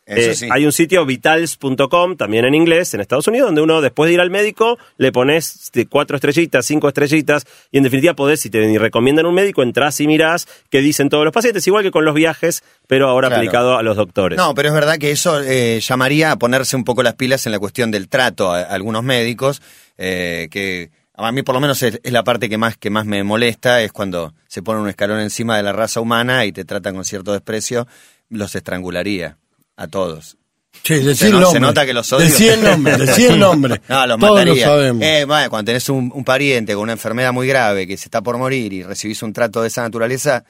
Eso 0.04 0.44
Eh. 0.44 0.48
Hay 0.50 0.66
un 0.66 0.72
sitio 0.72 1.06
vitals.com, 1.06 2.16
también 2.16 2.44
en 2.44 2.54
inglés, 2.54 2.92
en 2.94 3.00
Estados 3.00 3.28
Unidos, 3.28 3.48
donde 3.48 3.62
uno 3.62 3.80
después 3.80 4.08
de 4.08 4.14
ir 4.14 4.20
al 4.20 4.30
médico 4.30 4.78
le 4.96 5.12
pones 5.12 5.70
cuatro 5.88 6.16
estrellitas, 6.16 6.66
cinco 6.66 6.88
estrellitas, 6.88 7.46
y 7.70 7.78
en 7.78 7.84
definitiva 7.84 8.14
podés, 8.14 8.40
si 8.40 8.50
te 8.50 8.78
recomiendan 8.78 9.26
un 9.26 9.34
médico, 9.34 9.62
entras 9.62 10.00
y 10.00 10.06
mirás 10.06 10.48
qué 10.70 10.80
dicen 10.80 11.08
todos 11.08 11.24
los 11.24 11.32
pacientes, 11.32 11.66
igual 11.66 11.84
que 11.84 11.90
con 11.90 12.04
los 12.04 12.14
viajes, 12.14 12.62
pero 12.88 13.08
ahora 13.08 13.28
Claro. 13.28 13.40
aplicado 13.40 13.76
a 13.76 13.82
los 13.82 13.96
doctores. 13.96 14.36
No, 14.36 14.54
pero 14.54 14.68
es 14.68 14.74
verdad 14.74 14.98
que 14.98 15.12
eso 15.12 15.40
eh, 15.40 15.80
llamaría 15.80 16.32
a 16.32 16.36
ponerse 16.36 16.74
un 16.76 16.84
poco 16.84 17.02
las 17.02 17.14
pilas 17.14 17.46
en 17.46 17.52
la 17.52 17.58
cuestión 17.58 17.90
del 17.90 18.08
trato 18.08 18.50
a, 18.52 18.58
a 18.60 18.62
algunos 18.74 19.04
médicos, 19.04 19.62
eh, 19.98 20.48
que 20.50 20.90
a 21.14 21.30
mí 21.30 21.42
por 21.42 21.54
lo 21.54 21.60
menos 21.60 21.82
es, 21.82 22.00
es 22.02 22.12
la 22.12 22.24
parte 22.24 22.48
que 22.48 22.58
más, 22.58 22.76
que 22.76 22.90
más 22.90 23.06
me 23.06 23.22
molesta, 23.22 23.82
es 23.82 23.92
cuando 23.92 24.34
se 24.48 24.62
pone 24.62 24.80
un 24.80 24.88
escalón 24.88 25.20
encima 25.20 25.56
de 25.56 25.62
la 25.62 25.72
raza 25.72 26.00
humana 26.00 26.44
y 26.44 26.52
te 26.52 26.64
tratan 26.64 26.94
con 26.96 27.04
cierto 27.04 27.32
desprecio, 27.32 27.86
los 28.30 28.54
estrangularía 28.56 29.36
a 29.76 29.88
todos. 29.88 30.36
Sí, 30.84 31.14
Se, 31.14 31.30
no- 31.30 31.50
se 31.50 31.60
nota 31.60 31.84
que 31.86 31.92
los 31.92 32.12
odio. 32.12 32.24
Decí 32.26 32.48
el 32.48 32.62
nombre, 32.64 32.96
decí 32.96 33.24
el 33.26 33.38
nombre. 33.38 33.80
No, 33.88 34.06
los 34.06 34.18
Todos 34.18 34.32
mataría. 34.38 34.66
lo 34.66 34.72
sabemos. 34.72 35.02
Eh, 35.02 35.24
bueno, 35.26 35.50
cuando 35.50 35.66
tenés 35.66 35.88
un, 35.88 36.10
un 36.14 36.24
pariente 36.24 36.74
con 36.74 36.82
una 36.84 36.92
enfermedad 36.92 37.32
muy 37.32 37.46
grave 37.46 37.86
que 37.86 37.96
se 37.96 38.06
está 38.06 38.22
por 38.22 38.38
morir 38.38 38.72
y 38.72 38.82
recibís 38.82 39.22
un 39.22 39.32
trato 39.32 39.60
de 39.62 39.68
esa 39.68 39.82
naturaleza, 39.82 40.44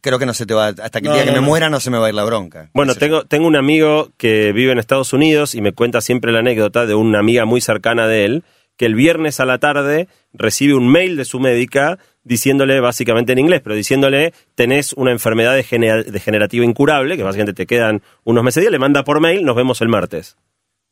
creo 0.00 0.18
que 0.18 0.26
no 0.26 0.32
se 0.32 0.46
te 0.46 0.54
va, 0.54 0.68
hasta 0.68 1.00
que 1.00 1.06
el 1.08 1.10
No, 1.10 1.14
día 1.14 1.24
que 1.24 1.32
me 1.32 1.36
no. 1.38 1.42
muera 1.42 1.68
no 1.68 1.80
se 1.80 1.90
me 1.90 1.98
va 1.98 2.06
a 2.06 2.08
ir 2.08 2.14
la 2.14 2.24
bronca. 2.24 2.70
Bueno, 2.72 2.94
tengo, 2.94 3.24
tengo 3.24 3.46
un 3.46 3.56
amigo 3.56 4.10
que 4.16 4.52
vive 4.52 4.72
en 4.72 4.78
Estados 4.78 5.12
Unidos 5.12 5.54
y 5.54 5.60
me 5.60 5.72
cuenta 5.72 6.00
siempre 6.00 6.32
la 6.32 6.38
anécdota 6.38 6.86
de 6.86 6.94
una 6.94 7.18
amiga 7.18 7.44
muy 7.44 7.60
cercana 7.60 8.06
de 8.06 8.24
él, 8.24 8.44
que 8.76 8.86
el 8.86 8.94
viernes 8.94 9.40
a 9.40 9.44
la 9.44 9.58
tarde 9.58 10.08
recibe 10.32 10.74
un 10.74 10.88
mail 10.88 11.16
de 11.16 11.24
su 11.24 11.40
médica 11.40 11.98
diciéndole, 12.28 12.78
básicamente 12.80 13.32
en 13.32 13.38
inglés, 13.40 13.60
pero 13.64 13.74
diciéndole, 13.74 14.32
tenés 14.54 14.92
una 14.92 15.10
enfermedad 15.10 15.56
degener- 15.58 16.04
degenerativa 16.04 16.64
incurable, 16.64 17.16
que 17.16 17.22
básicamente 17.24 17.54
te 17.54 17.66
quedan 17.66 18.02
unos 18.24 18.44
meses 18.44 18.56
de 18.56 18.60
día, 18.62 18.70
le 18.70 18.78
manda 18.78 19.02
por 19.02 19.20
mail, 19.20 19.44
nos 19.44 19.56
vemos 19.56 19.80
el 19.80 19.88
martes. 19.88 20.36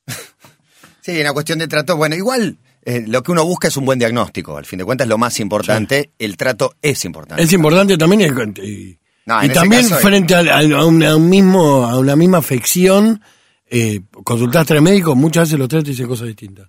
Sí, 1.00 1.20
una 1.20 1.32
cuestión 1.32 1.60
de 1.60 1.68
trato. 1.68 1.96
Bueno, 1.96 2.16
igual 2.16 2.56
eh, 2.84 3.04
lo 3.06 3.22
que 3.22 3.30
uno 3.30 3.44
busca 3.44 3.68
es 3.68 3.76
un 3.76 3.84
buen 3.84 3.96
diagnóstico. 3.96 4.56
Al 4.56 4.64
fin 4.66 4.80
de 4.80 4.84
cuentas, 4.84 5.06
lo 5.06 5.18
más 5.18 5.38
importante, 5.38 6.10
el 6.18 6.36
trato 6.36 6.74
es 6.82 7.04
importante. 7.04 7.44
Es 7.44 7.52
importante 7.52 7.96
también 7.96 8.22
el- 8.22 8.58
y, 8.64 8.98
No, 9.24 9.40
también 9.52 9.82
caso 9.88 9.96
frente 9.98 10.34
a, 10.34 10.40
a- 10.40 10.58
a 10.80 10.84
un, 10.84 11.02
a 11.04 11.14
un 11.14 11.30
mismo 11.30 11.86
a 11.86 11.96
una 12.00 12.16
misma 12.16 12.38
afección 12.38 13.20
eh, 13.70 14.00
consultás 14.24 14.66
tres 14.66 14.82
médicos 14.82 15.14
muchas 15.16 15.48
veces 15.48 15.58
los 15.60 15.68
tres 15.68 15.84
te 15.84 15.90
dicen 15.90 16.06
cosas 16.08 16.26
distintas 16.28 16.68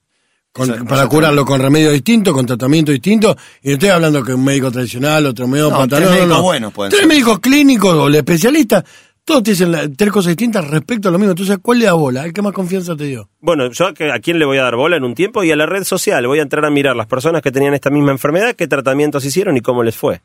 Con- 0.52 0.74
Eso- 0.74 0.86
para 0.86 1.02
eso 1.02 1.10
curarlo 1.10 1.46
con 1.46 1.62
remedios 1.62 1.94
distintos 1.94 2.34
con 2.34 2.46
tratamiento 2.46 2.92
distinto 2.92 3.36
y 3.62 3.68
no 3.68 3.74
estoy 3.74 3.90
hablando 3.90 4.24
que 4.24 4.34
un 4.34 4.44
médico 4.44 4.72
tradicional 4.72 5.26
otro 5.28 5.46
tres 5.88 6.10
médicos 6.10 6.42
buenos 6.42 6.74
pueden 6.74 6.90
tres 6.90 7.02
ser. 7.02 7.08
médicos 7.08 7.40
clínicos 7.40 7.94
o 7.94 8.08
el 8.08 8.16
especialista 8.16 8.84
todos 9.24 9.44
te 9.44 9.52
dicen 9.52 9.72
la- 9.72 9.88
tres 9.90 10.12
cosas 10.12 10.30
distintas 10.30 10.68
respecto 10.68 11.10
a 11.10 11.12
lo 11.12 11.20
mismo 11.20 11.32
entonces 11.34 11.58
¿cuál 11.62 11.78
le 11.80 11.86
da 11.86 11.94
bola? 11.94 12.26
¿el 12.26 12.34
que 12.34 12.42
más 12.42 12.54
confianza 12.54 12.96
te 12.96 13.04
dio? 13.04 13.30
Bueno, 13.40 13.70
yo 13.72 13.88
a, 13.88 13.94
quién 13.94 14.40
le 14.40 14.46
voy 14.46 14.58
a 14.58 14.64
dar 14.64 14.76
bola 14.78 14.96
en 14.98 15.04
un 15.04 15.14
tiempo 15.14 15.44
y 15.44 15.52
a 15.52 15.56
la 15.56 15.68
red 15.68 15.84
social 15.84 16.26
voy 16.26 16.40
a 16.40 16.42
entrar 16.42 16.66
a 16.66 16.72
mirar 16.72 16.96
las 16.96 17.06
personas 17.08 17.42
que 17.44 17.52
tenían 17.52 17.76
esta 17.76 17.90
misma 17.92 18.12
enfermedad, 18.12 18.56
qué 18.56 18.68
tratamientos 18.68 19.26
hicieron 19.26 19.58
y 19.58 19.62
cómo 19.62 19.84
les 19.84 19.96
fue. 19.96 20.16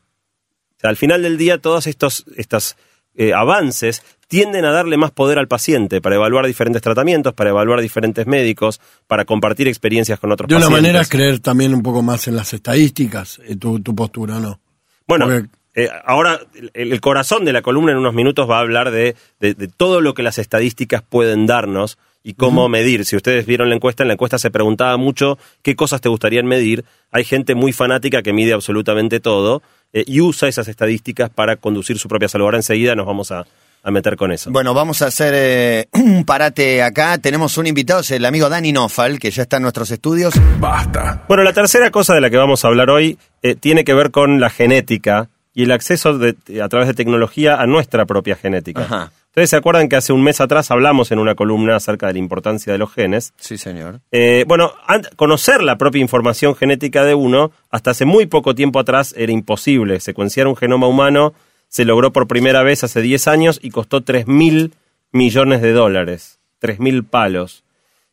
O 0.76 0.80
sea, 0.80 0.88
al 0.90 0.96
final 0.96 1.20
del 1.22 1.36
día 1.36 1.58
todos 1.58 1.86
estos, 1.86 2.24
estos 2.36 2.76
eh, 3.16 3.32
avances 3.34 4.02
tienden 4.28 4.64
a 4.64 4.70
darle 4.72 4.96
más 4.96 5.10
poder 5.10 5.38
al 5.38 5.46
paciente 5.48 6.00
para 6.00 6.14
evaluar 6.16 6.46
diferentes 6.46 6.80
tratamientos, 6.80 7.34
para 7.34 7.50
evaluar 7.50 7.80
diferentes 7.82 8.26
médicos, 8.26 8.80
para 9.06 9.24
compartir 9.26 9.68
experiencias 9.68 10.18
con 10.18 10.32
otros 10.32 10.48
de 10.48 10.54
una 10.56 10.64
pacientes. 10.64 10.82
manera 10.82 11.02
es 11.02 11.08
creer 11.10 11.38
también 11.40 11.74
un 11.74 11.82
poco 11.82 12.02
más 12.02 12.26
en 12.28 12.36
las 12.36 12.54
estadísticas 12.54 13.40
eh, 13.46 13.56
tu, 13.56 13.80
tu 13.80 13.94
postura 13.94 14.38
¿no? 14.40 14.58
Bueno, 15.06 15.26
Porque- 15.26 15.48
eh, 15.74 15.88
ahora 16.04 16.40
el, 16.74 16.92
el 16.92 17.00
corazón 17.00 17.44
de 17.46 17.52
la 17.52 17.62
columna 17.62 17.92
en 17.92 17.98
unos 17.98 18.14
minutos 18.14 18.48
va 18.48 18.56
a 18.58 18.60
hablar 18.60 18.90
de, 18.90 19.16
de- 19.40 19.54
de 19.54 19.68
todo 19.68 20.00
lo 20.00 20.12
que 20.14 20.22
las 20.22 20.38
estadísticas 20.38 21.02
pueden 21.02 21.46
darnos 21.46 21.98
y 22.24 22.34
cómo 22.34 22.68
medir. 22.68 23.04
Si 23.04 23.16
ustedes 23.16 23.46
vieron 23.46 23.68
la 23.68 23.74
encuesta, 23.74 24.02
en 24.04 24.08
la 24.08 24.12
encuesta 24.14 24.38
se 24.38 24.50
preguntaba 24.50 24.96
mucho 24.96 25.38
qué 25.62 25.74
cosas 25.74 26.00
te 26.00 26.08
gustarían 26.08 26.46
medir. 26.46 26.84
Hay 27.10 27.24
gente 27.24 27.54
muy 27.54 27.72
fanática 27.72 28.22
que 28.22 28.32
mide 28.32 28.52
absolutamente 28.52 29.18
todo 29.18 29.60
eh, 29.92 30.04
y 30.06 30.20
usa 30.20 30.48
esas 30.48 30.68
estadísticas 30.68 31.30
para 31.30 31.56
conducir 31.56 31.98
su 31.98 32.08
propia 32.08 32.28
salud. 32.28 32.44
Ahora 32.44 32.58
enseguida 32.58 32.94
nos 32.94 33.06
vamos 33.06 33.30
a, 33.32 33.44
a 33.82 33.90
meter 33.90 34.16
con 34.16 34.32
eso. 34.32 34.50
Bueno, 34.50 34.74
vamos 34.74 35.02
a 35.02 35.06
hacer 35.06 35.32
eh, 35.36 35.86
un 35.92 36.24
parate 36.24 36.82
acá. 36.82 37.18
Tenemos 37.18 37.56
un 37.58 37.66
invitado, 37.66 38.00
es 38.00 38.10
el 38.10 38.24
amigo 38.24 38.48
Dani 38.48 38.72
Nofal, 38.72 39.18
que 39.18 39.30
ya 39.30 39.42
está 39.42 39.56
en 39.56 39.62
nuestros 39.64 39.90
estudios. 39.90 40.34
Basta. 40.60 41.24
Bueno, 41.28 41.42
la 41.42 41.52
tercera 41.52 41.90
cosa 41.90 42.14
de 42.14 42.20
la 42.20 42.30
que 42.30 42.36
vamos 42.36 42.64
a 42.64 42.68
hablar 42.68 42.90
hoy 42.90 43.18
eh, 43.42 43.54
tiene 43.54 43.84
que 43.84 43.94
ver 43.94 44.10
con 44.10 44.40
la 44.40 44.50
genética 44.50 45.28
y 45.54 45.64
el 45.64 45.72
acceso 45.72 46.16
de- 46.16 46.36
a 46.62 46.68
través 46.68 46.88
de 46.88 46.94
tecnología 46.94 47.56
a 47.60 47.66
nuestra 47.66 48.06
propia 48.06 48.36
genética. 48.36 48.82
Ajá. 48.82 49.12
Ustedes 49.32 49.48
se 49.48 49.56
acuerdan 49.56 49.88
que 49.88 49.96
hace 49.96 50.12
un 50.12 50.22
mes 50.22 50.42
atrás 50.42 50.70
hablamos 50.70 51.10
en 51.10 51.18
una 51.18 51.34
columna 51.34 51.74
acerca 51.76 52.06
de 52.06 52.12
la 52.12 52.18
importancia 52.18 52.70
de 52.70 52.78
los 52.78 52.92
genes. 52.92 53.32
Sí, 53.38 53.56
señor. 53.56 54.02
Eh, 54.10 54.44
bueno, 54.46 54.74
conocer 55.16 55.62
la 55.62 55.78
propia 55.78 56.02
información 56.02 56.54
genética 56.54 57.02
de 57.02 57.14
uno, 57.14 57.50
hasta 57.70 57.92
hace 57.92 58.04
muy 58.04 58.26
poco 58.26 58.54
tiempo 58.54 58.78
atrás 58.78 59.14
era 59.16 59.32
imposible. 59.32 60.00
Secuenciar 60.00 60.48
un 60.48 60.54
genoma 60.54 60.86
humano 60.86 61.32
se 61.68 61.86
logró 61.86 62.12
por 62.12 62.28
primera 62.28 62.62
vez 62.62 62.84
hace 62.84 63.00
10 63.00 63.26
años 63.26 63.58
y 63.62 63.70
costó 63.70 64.02
3 64.02 64.26
mil 64.26 64.74
millones 65.12 65.62
de 65.62 65.72
dólares. 65.72 66.38
3 66.58 66.78
mil 66.78 67.02
palos. 67.02 67.64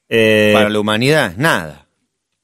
Eh, 0.08 0.52
Para 0.54 0.70
la 0.70 0.80
humanidad, 0.80 1.34
nada. 1.36 1.86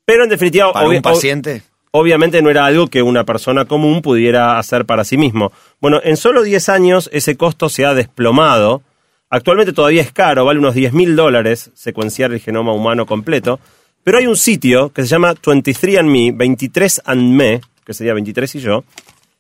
pero 0.03 0.25
en 0.25 0.29
definitiva, 0.29 0.73
Para 0.73 0.89
un 0.89 1.01
paciente, 1.01 1.61
obviamente 1.97 2.41
no 2.41 2.49
era 2.49 2.65
algo 2.65 2.88
que 2.88 3.01
una 3.01 3.23
persona 3.23 3.63
común 3.63 4.01
pudiera 4.01 4.60
hacer 4.60 4.86
para 4.86 5.05
sí 5.05 5.17
mismo. 5.17 5.53
Bueno, 5.79 6.01
en 6.03 6.17
solo 6.17 6.43
10 6.43 6.67
años 6.67 7.10
ese 7.13 7.38
costo 7.38 7.69
se 7.69 7.86
ha 7.86 7.93
desplomado. 7.93 8.81
Actualmente 9.29 9.71
todavía 9.71 10.01
es 10.01 10.12
caro, 10.12 10.43
vale 10.43 10.60
unos 10.60 10.75
10 10.75 10.91
mil 10.91 11.15
dólares 11.15 11.71
secuenciar 11.73 12.34
el 12.34 12.41
genoma 12.41 12.73
humano 12.73 13.05
completo. 13.05 13.62
Pero 14.03 14.17
hay 14.17 14.27
un 14.27 14.36
sitio 14.36 14.91
que 14.91 15.03
se 15.03 15.08
llama 15.08 15.36
23andMe, 15.36 16.36
23andMe, 16.36 17.62
que 17.86 17.93
sería 17.93 18.13
23 18.13 18.55
y 18.55 18.60
yo, 18.60 18.84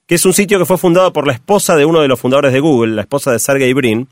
que 0.07 0.15
es 0.15 0.25
un 0.25 0.33
sitio 0.33 0.57
que 0.57 0.65
fue 0.65 0.77
fundado 0.77 1.11
por 1.11 1.27
la 1.27 1.33
esposa 1.33 1.75
de 1.75 1.83
uno 1.83 1.99
de 1.99 2.07
los 2.07 2.19
fundadores 2.19 2.53
de 2.53 2.61
Google, 2.61 2.95
la 2.95 3.01
esposa 3.01 3.33
de 3.33 3.39
Sergey 3.39 3.73
Brin, 3.73 4.07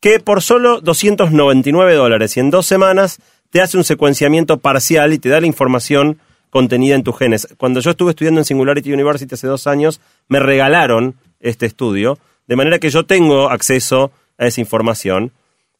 que 0.00 0.20
por 0.20 0.42
solo 0.42 0.80
299 0.80 1.94
dólares 1.94 2.36
y 2.36 2.40
en 2.40 2.50
dos 2.50 2.66
semanas 2.66 3.18
te 3.50 3.60
hace 3.60 3.76
un 3.76 3.84
secuenciamiento 3.84 4.58
parcial 4.58 5.12
y 5.12 5.18
te 5.18 5.28
da 5.28 5.40
la 5.40 5.46
información 5.46 6.18
contenida 6.54 6.94
en 6.94 7.02
tus 7.02 7.18
genes. 7.18 7.48
Cuando 7.56 7.80
yo 7.80 7.90
estuve 7.90 8.10
estudiando 8.10 8.40
en 8.40 8.44
Singularity 8.44 8.92
University 8.92 9.34
hace 9.34 9.48
dos 9.48 9.66
años, 9.66 10.00
me 10.28 10.38
regalaron 10.38 11.16
este 11.40 11.66
estudio, 11.66 12.16
de 12.46 12.54
manera 12.54 12.78
que 12.78 12.90
yo 12.90 13.06
tengo 13.06 13.50
acceso 13.50 14.12
a 14.38 14.46
esa 14.46 14.60
información. 14.60 15.32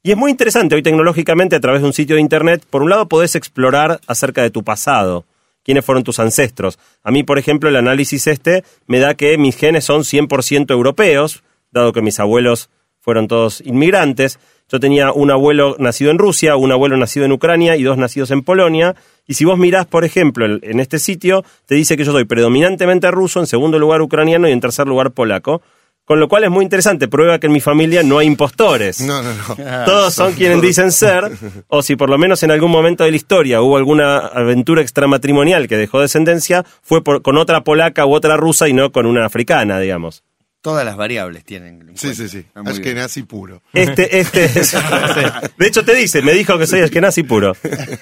Y 0.03 0.11
es 0.11 0.17
muy 0.17 0.33
interesante, 0.33 0.75
hoy 0.75 0.83
tecnológicamente 0.83 1.55
a 1.55 1.61
través 1.61 1.81
de 1.81 1.87
un 1.87 1.93
sitio 1.93 2.17
de 2.17 2.23
internet, 2.23 2.65
por 2.69 2.83
un 2.83 2.91
lado 2.91 3.07
podés 3.07 3.37
explorar 3.37 4.01
acerca 4.09 4.43
de 4.43 4.51
tu 4.51 4.65
pasado, 4.65 5.27
quiénes 5.63 5.85
fueron 5.85 6.03
tus 6.03 6.19
ancestros. 6.19 6.81
A 7.05 7.13
mí, 7.13 7.23
por 7.23 7.39
ejemplo, 7.39 7.69
el 7.69 7.77
análisis 7.77 8.27
este 8.27 8.65
me 8.89 8.99
da 8.99 9.15
que 9.15 9.39
mis 9.39 9.57
genes 9.57 9.85
son 9.85 10.01
100% 10.01 10.73
europeos, 10.73 11.45
dado 11.71 11.93
que 11.93 12.03
mis 12.03 12.19
abuelos 12.19 12.69
fueron 12.99 13.29
todos 13.29 13.61
inmigrantes. 13.61 14.41
Yo 14.69 14.81
tenía 14.81 15.13
un 15.13 15.31
abuelo 15.31 15.77
nacido 15.79 16.11
en 16.11 16.19
Rusia, 16.19 16.57
un 16.57 16.73
abuelo 16.73 16.97
nacido 16.97 17.27
en 17.27 17.33
Ucrania 17.33 17.77
y 17.77 17.85
dos 17.85 17.97
nacidos 17.97 18.33
en 18.33 18.43
Polonia. 18.43 18.97
Y 19.27 19.35
si 19.35 19.45
vos 19.45 19.59
mirás, 19.59 19.87
por 19.87 20.05
ejemplo, 20.05 20.45
en 20.47 20.81
este 20.81 20.99
sitio, 20.99 21.45
te 21.67 21.75
dice 21.75 21.97
que 21.97 22.05
yo 22.05 22.13
soy 22.13 22.25
predominantemente 22.25 23.11
ruso, 23.11 23.41
en 23.41 23.47
segundo 23.47 23.79
lugar 23.79 24.03
ucraniano 24.03 24.49
y 24.49 24.53
en 24.53 24.61
tercer 24.61 24.87
lugar 24.87 25.13
polaco. 25.13 25.63
Con 26.07 26.21
lo 26.21 26.29
cual 26.29 26.45
es 26.45 26.51
muy 26.51 26.63
interesante, 26.65 27.09
prueba 27.09 27.39
que 27.39 27.47
en 27.47 27.53
mi 27.55 27.63
familia 27.63 28.03
no 28.03 28.19
hay 28.19 28.27
impostores. 28.27 29.01
No, 29.01 29.23
no, 29.23 29.31
no. 29.33 29.85
Todos 29.87 30.13
son 30.13 30.35
quienes 30.35 30.61
dicen 30.61 30.93
ser, 30.93 31.31
o 31.69 31.81
si 31.81 31.97
por 31.97 32.11
lo 32.11 32.19
menos 32.19 32.43
en 32.43 32.51
algún 32.51 32.71
momento 32.71 33.05
de 33.05 33.11
la 33.11 33.17
historia 33.17 33.63
hubo 33.63 33.79
alguna 33.79 34.19
aventura 34.19 34.83
extramatrimonial 34.83 35.67
que 35.67 35.79
dejó 35.79 36.01
descendencia, 36.01 36.63
fue 36.83 37.03
por- 37.03 37.23
con 37.23 37.39
otra 37.39 37.63
polaca 37.65 38.05
u 38.05 38.15
otra 38.15 38.37
rusa 38.37 38.69
y 38.69 38.75
no 38.75 38.93
con 38.93 39.07
una 39.07 39.25
africana, 39.25 39.79
digamos. 39.81 40.23
Todas 40.65 40.83
las 40.87 40.97
variables 40.97 41.45
tienen. 41.45 41.83
en 41.91 41.99
Sí, 41.99 42.15
sí, 42.15 42.27
sí. 42.27 42.43
Es 42.73 42.81
que 42.81 42.95
nazi 42.95 43.23
puro. 43.25 43.63
Este, 43.75 44.19
este 44.19 44.47
es- 44.47 44.73
De 45.59 45.67
hecho, 45.67 45.85
te 45.85 45.95
dice, 45.95 46.23
me 46.23 46.33
dijo 46.33 46.57
que 46.59 46.67
soy 46.67 46.81
askenazi 46.81 47.23
puro. 47.23 47.55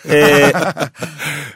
Eh, 0.05 0.53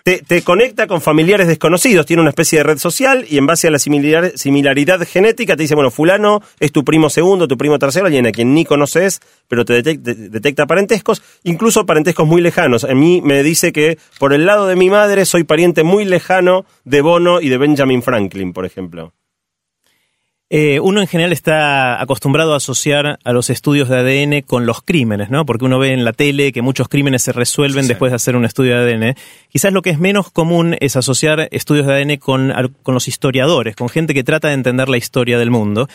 te, 0.02 0.18
te 0.26 0.42
conecta 0.42 0.88
con 0.88 1.00
familiares 1.00 1.46
desconocidos, 1.46 2.06
tiene 2.06 2.22
una 2.22 2.30
especie 2.30 2.58
de 2.58 2.64
red 2.64 2.78
social 2.78 3.24
y 3.28 3.38
en 3.38 3.46
base 3.46 3.68
a 3.68 3.70
la 3.70 3.78
similar- 3.78 4.32
similaridad 4.36 5.00
genética 5.06 5.54
te 5.54 5.62
dice, 5.62 5.76
bueno, 5.76 5.92
fulano 5.92 6.42
es 6.58 6.72
tu 6.72 6.84
primo 6.84 7.08
segundo, 7.08 7.46
tu 7.46 7.56
primo 7.56 7.78
tercero, 7.78 8.06
alguien 8.06 8.26
a 8.26 8.32
quien 8.32 8.52
ni 8.52 8.64
conoces, 8.64 9.20
pero 9.46 9.64
te 9.64 9.80
detec- 9.84 10.00
de- 10.00 10.28
detecta 10.28 10.66
parentescos, 10.66 11.22
incluso 11.44 11.86
parentescos 11.86 12.26
muy 12.26 12.40
lejanos. 12.42 12.82
A 12.82 12.94
mí 12.94 13.20
me 13.22 13.44
dice 13.44 13.70
que 13.70 13.96
por 14.18 14.32
el 14.32 14.44
lado 14.44 14.66
de 14.66 14.74
mi 14.74 14.90
madre 14.90 15.24
soy 15.24 15.44
pariente 15.44 15.84
muy 15.84 16.04
lejano 16.04 16.66
de 16.84 17.00
Bono 17.00 17.40
y 17.40 17.48
de 17.48 17.58
Benjamin 17.58 18.02
Franklin, 18.02 18.52
por 18.52 18.66
ejemplo. 18.66 19.12
Eh, 20.48 20.78
uno 20.78 21.00
en 21.00 21.08
general 21.08 21.32
está 21.32 22.00
acostumbrado 22.00 22.54
a 22.54 22.58
asociar 22.58 23.18
a 23.24 23.32
los 23.32 23.50
estudios 23.50 23.88
de 23.88 23.96
ADN 23.96 24.42
con 24.42 24.64
los 24.64 24.80
crímenes, 24.80 25.28
¿no? 25.28 25.44
Porque 25.44 25.64
uno 25.64 25.80
ve 25.80 25.92
en 25.92 26.04
la 26.04 26.12
tele 26.12 26.52
que 26.52 26.62
muchos 26.62 26.88
crímenes 26.88 27.22
se 27.22 27.32
resuelven 27.32 27.88
después 27.88 28.12
de 28.12 28.16
hacer 28.16 28.36
un 28.36 28.44
estudio 28.44 28.78
de 28.78 28.94
ADN. 28.94 29.16
Quizás 29.48 29.72
lo 29.72 29.82
que 29.82 29.90
es 29.90 29.98
menos 29.98 30.30
común 30.30 30.76
es 30.78 30.94
asociar 30.94 31.48
estudios 31.50 31.86
de 31.86 31.94
ADN 31.94 32.16
con, 32.18 32.52
los 32.86 33.08
historiadores, 33.08 33.74
con 33.74 33.88
gente 33.88 34.14
que 34.14 34.22
trata 34.22 34.48
de 34.48 34.54
entender 34.54 34.88
la 34.88 34.98
historia 34.98 35.36
del 35.36 35.50
mundo. 35.50 35.88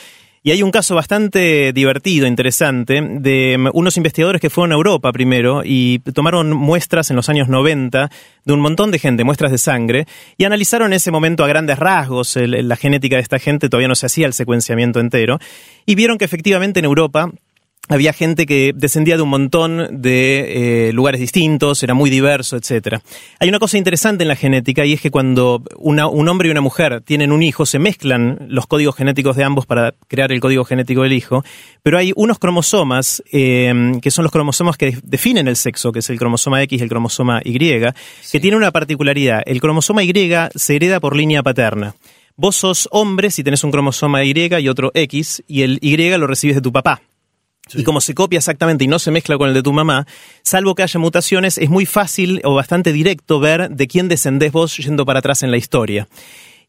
Y 0.44 0.50
hay 0.50 0.64
un 0.64 0.72
caso 0.72 0.96
bastante 0.96 1.72
divertido, 1.72 2.26
interesante, 2.26 3.00
de 3.00 3.58
mm, 3.60 3.70
unos 3.74 3.98
investigadores 3.98 4.42
que 4.42 4.50
fueron 4.50 4.72
a 4.72 4.76
Europa 4.76 5.12
primero 5.12 5.62
y 5.64 6.00
tomaron 6.00 6.52
muestras 6.52 7.12
en 7.12 7.16
los 7.16 7.30
años 7.30 7.48
90 7.48 8.10
de 8.46 8.54
un 8.54 8.60
montón 8.60 8.90
de 8.90 8.98
gente, 8.98 9.24
muestras 9.24 9.52
de 9.52 9.60
sangre, 9.60 10.08
y 10.38 10.46
analizaron 10.46 10.88
en 10.88 10.94
ese 10.94 11.12
momento 11.12 11.44
a 11.44 11.48
grandes 11.48 11.78
rasgos 11.78 12.36
la 12.38 12.76
genética 12.76 13.18
de 13.18 13.22
esta 13.22 13.38
gente, 13.38 13.70
todavía 13.70 13.88
no 13.88 13.94
se 13.94 14.08
hacía 14.08 14.26
el 14.26 14.34
secuenciamiento 14.34 15.00
entero, 15.00 15.38
y 15.86 15.94
vieron 15.94 16.18
que 16.18 16.26
efectivamente 16.26 16.80
en 16.80 16.86
Europa 16.86 17.32
había 17.90 18.14
gente 18.14 18.46
que 18.46 18.72
descendía 18.74 19.18
de 19.18 19.24
un 19.24 19.30
montón 19.30 20.02
de 20.02 20.88
eh, 20.88 20.94
lugares 20.94 21.20
distintos, 21.20 21.84
era 21.84 21.94
muy 21.94 22.10
diverso, 22.10 22.56
etcétera. 22.56 23.02
Hay 23.40 23.50
una 23.50 23.60
cosa 23.60 23.78
interesante 23.78 24.24
en 24.24 24.30
la 24.30 24.36
genética 24.36 24.86
y 24.86 24.94
es 24.94 25.02
que 25.02 25.12
cuando 25.12 25.62
una- 25.78 26.08
un 26.08 26.30
hombre 26.30 26.48
y 26.48 26.52
una 26.52 26.62
mujer 26.62 27.02
tienen 27.02 27.32
un 27.34 27.44
hijo, 27.44 27.66
se 27.66 27.80
mezclan 27.80 28.46
los 28.48 28.68
códigos 28.68 28.96
genéticos 28.96 29.36
de 29.36 29.44
ambos 29.44 29.66
para 29.66 29.94
crear 30.08 30.32
el 30.32 30.40
código 30.40 30.64
genético 30.64 31.02
del 31.04 31.12
hijo, 31.14 31.44
pero 31.84 31.98
hay 31.98 32.14
unos 32.16 32.40
cromosomas 32.40 33.22
eh, 33.32 33.74
que 34.02 34.12
son 34.12 34.24
los 34.24 34.32
cromosomas 34.32 34.78
que 34.78 34.98
definen 35.04 35.50
el 35.50 35.58
sexo, 35.58 35.92
que 35.92 36.00
es 36.00 36.10
el 36.10 36.18
cromosoma 36.20 36.62
X 36.64 36.80
y 36.80 36.84
el 36.84 36.90
cromosoma 36.90 37.42
Y, 37.44 37.58
que 37.60 38.40
tienen 38.40 38.58
una 38.58 38.72
particularidad. 38.72 39.42
El 39.46 39.60
cromosoma 39.60 40.04
Y 40.04 40.14
se 40.56 40.76
hereda 40.76 41.00
por 41.02 41.16
línea 41.16 41.44
paterna. 41.44 41.94
Vos 42.38 42.56
sos 42.56 42.88
hombre 42.92 43.32
si 43.32 43.44
tenés 43.44 43.64
un 43.66 43.72
cromosoma 43.72 44.24
Y 44.24 44.34
y 44.60 44.70
otro 44.70 44.92
X, 44.94 45.44
y 45.48 45.64
el 45.64 45.78
Y 45.82 45.98
lo 46.18 46.28
recibes 46.28 46.56
de 46.56 46.62
tu 46.62 46.72
papá. 46.72 47.02
Y 47.76 47.84
como 47.84 48.02
se 48.02 48.14
copia 48.14 48.38
exactamente 48.38 48.84
y 48.84 48.88
no 48.88 49.00
se 49.00 49.12
mezcla 49.12 49.38
con 49.38 49.50
el 49.50 49.54
de 49.54 49.64
tu 49.64 49.74
mamá, 49.74 50.06
salvo 50.44 50.76
que 50.76 50.84
haya 50.84 51.00
mutaciones, 51.00 51.58
es 51.58 51.70
muy 51.70 51.86
fácil 51.86 52.42
o 52.44 52.56
bastante 52.56 52.94
directo 52.94 53.40
ver 53.40 53.70
de 53.70 53.88
quién 53.88 54.08
descendés 54.08 54.52
vos 54.52 54.78
yendo 54.78 55.06
para 55.06 55.20
atrás 55.20 55.44
en 55.44 55.52
la 55.52 55.58
historia. 55.58 56.08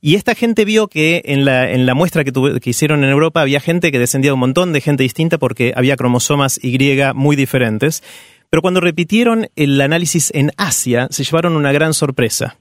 Y 0.01 0.17
esta 0.17 0.35
gente 0.35 0.65
vio 0.65 0.89
que 0.89 1.23
en 1.27 1.45
la, 1.45 1.71
en 1.71 1.87
la 1.87 1.95
muestra 1.95 2.25
que, 2.25 2.33
que 2.33 2.71
hicieron 2.71 3.05
en 3.05 3.11
Europa 3.11 3.41
había 3.41 3.61
gente 3.61 3.93
que 3.93 4.01
descendía 4.01 4.31
de 4.31 4.35
un 4.35 4.41
montón 4.41 4.73
de 4.73 4.81
gente 4.81 5.05
distinta 5.05 5.39
porque 5.39 5.73
había 5.77 5.97
cromosomas 5.97 6.59
Y 6.61 6.77
muy 7.15 7.37
diferentes. 7.37 8.03
Pero 8.51 8.63
cuando 8.63 8.81
repitieron 8.81 9.49
el 9.55 9.81
análisis 9.81 10.33
en 10.35 10.51
Asia, 10.57 11.07
se 11.11 11.23
llevaron 11.23 11.55
una 11.55 11.71
gran 11.71 11.95
sorpresa. 11.95 12.59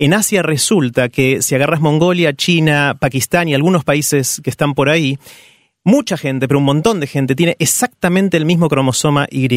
En 0.00 0.14
Asia 0.14 0.42
resulta 0.42 1.08
que 1.10 1.42
si 1.42 1.54
agarras 1.54 1.80
Mongolia, 1.80 2.32
China, 2.32 2.96
Pakistán 2.98 3.48
y 3.48 3.54
algunos 3.54 3.84
países 3.84 4.40
que 4.42 4.48
están 4.48 4.74
por 4.74 4.88
ahí, 4.88 5.18
mucha 5.88 6.16
gente, 6.16 6.46
pero 6.46 6.58
un 6.58 6.64
montón 6.64 7.00
de 7.00 7.06
gente, 7.06 7.34
tiene 7.34 7.56
exactamente 7.58 8.36
el 8.36 8.44
mismo 8.44 8.68
cromosoma 8.68 9.26
Y. 9.30 9.48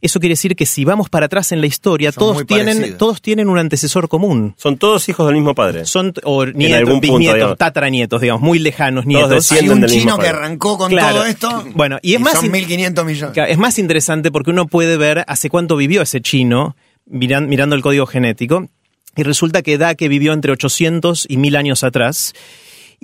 Eso 0.00 0.20
quiere 0.20 0.32
decir 0.34 0.54
que 0.54 0.66
si 0.66 0.84
vamos 0.84 1.08
para 1.08 1.26
atrás 1.26 1.50
en 1.52 1.62
la 1.62 1.66
historia, 1.66 2.12
Son 2.12 2.20
todos 2.20 2.46
tienen, 2.46 2.66
parecidos. 2.76 2.98
todos 2.98 3.22
tienen 3.22 3.48
un 3.48 3.56
antecesor 3.56 4.06
común. 4.10 4.54
Son 4.58 4.76
todos 4.76 5.08
hijos 5.08 5.24
del 5.26 5.36
mismo 5.36 5.54
padre. 5.54 5.86
Son 5.86 6.12
o 6.24 6.42
algún 6.42 6.58
nietos, 6.58 6.90
punto, 6.90 7.00
bisnietos, 7.00 7.34
digamos. 7.36 7.56
tataranietos, 7.58 8.20
digamos, 8.20 8.42
muy 8.42 8.58
lejanos 8.58 9.06
nietos. 9.06 9.50
Hay 9.52 9.66
un 9.70 9.80
del 9.80 9.90
mismo 9.90 10.00
chino 10.00 10.16
que 10.18 10.26
padre. 10.26 10.36
arrancó 10.36 10.76
con 10.76 10.90
Claro. 10.90 11.14
todo 11.16 11.24
esto. 11.24 11.64
Bueno, 11.74 11.98
y 12.02 12.12
es 12.14 12.20
más 12.20 12.34
Son 12.34 12.44
in- 12.44 12.52
1.500 12.52 13.04
millones. 13.06 13.32
Claro, 13.32 13.50
Es 13.50 13.56
más 13.56 13.78
interesante 13.78 14.30
porque 14.30 14.50
uno 14.50 14.66
puede 14.66 14.98
ver 14.98 15.24
hace 15.26 15.48
cuánto 15.48 15.74
vivió 15.76 16.02
ese 16.02 16.20
chino 16.20 16.76
miran- 17.10 17.48
mirando 17.48 17.74
el 17.74 17.80
código 17.80 18.04
genético 18.04 18.68
y 19.16 19.22
resulta 19.22 19.62
que 19.62 19.78
da 19.78 19.94
que 19.94 20.08
vivió 20.08 20.34
entre 20.34 20.52
800 20.52 21.24
y 21.30 21.38
1000 21.38 21.56
años 21.56 21.82
atrás. 21.82 22.34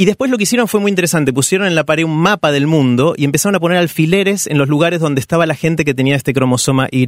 Y 0.01 0.07
después 0.07 0.31
lo 0.31 0.39
que 0.39 0.45
hicieron 0.45 0.67
fue 0.67 0.81
muy 0.81 0.89
interesante. 0.89 1.31
Pusieron 1.31 1.67
en 1.67 1.75
la 1.75 1.85
pared 1.85 2.05
un 2.05 2.17
mapa 2.17 2.53
del 2.53 2.67
mundo 2.67 3.13
y 3.19 3.27
empezaron 3.27 3.55
a 3.57 3.61
poner 3.61 3.77
alfileres 3.77 4.47
en 4.47 4.57
los 4.57 4.67
lugares 4.67 4.99
donde 4.99 5.21
estaba 5.21 5.45
la 5.45 5.55
gente 5.55 5.85
que 5.85 5.93
tenía 5.93 6.17
este 6.17 6.33
cromosoma 6.33 6.89
Y. 6.91 7.05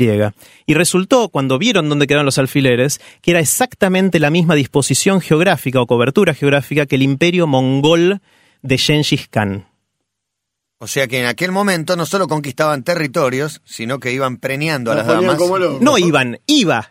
Y 0.67 0.75
resultó, 0.75 1.31
cuando 1.31 1.57
vieron 1.57 1.89
dónde 1.89 2.07
quedaban 2.07 2.27
los 2.27 2.37
alfileres, 2.37 3.01
que 3.23 3.31
era 3.31 3.41
exactamente 3.41 4.21
la 4.21 4.29
misma 4.29 4.55
disposición 4.55 5.23
geográfica 5.23 5.81
o 5.81 5.87
cobertura 5.87 6.35
geográfica 6.35 6.85
que 6.85 6.97
el 6.97 7.03
imperio 7.03 7.47
mongol 7.47 8.21
de 8.61 8.77
Genghis 8.77 9.27
Khan. 9.27 9.67
O 10.77 10.87
sea 10.87 11.07
que 11.09 11.19
en 11.19 11.25
aquel 11.25 11.51
momento 11.51 11.97
no 11.97 12.05
solo 12.05 12.29
conquistaban 12.29 12.85
territorios, 12.85 13.63
sino 13.65 14.01
que 14.01 14.13
iban 14.13 14.37
preñando 14.37 14.93
a 14.93 14.97
las 14.97 15.07
damas. 15.07 15.39
No 15.81 15.97
iban, 15.97 16.41
iba, 16.45 16.91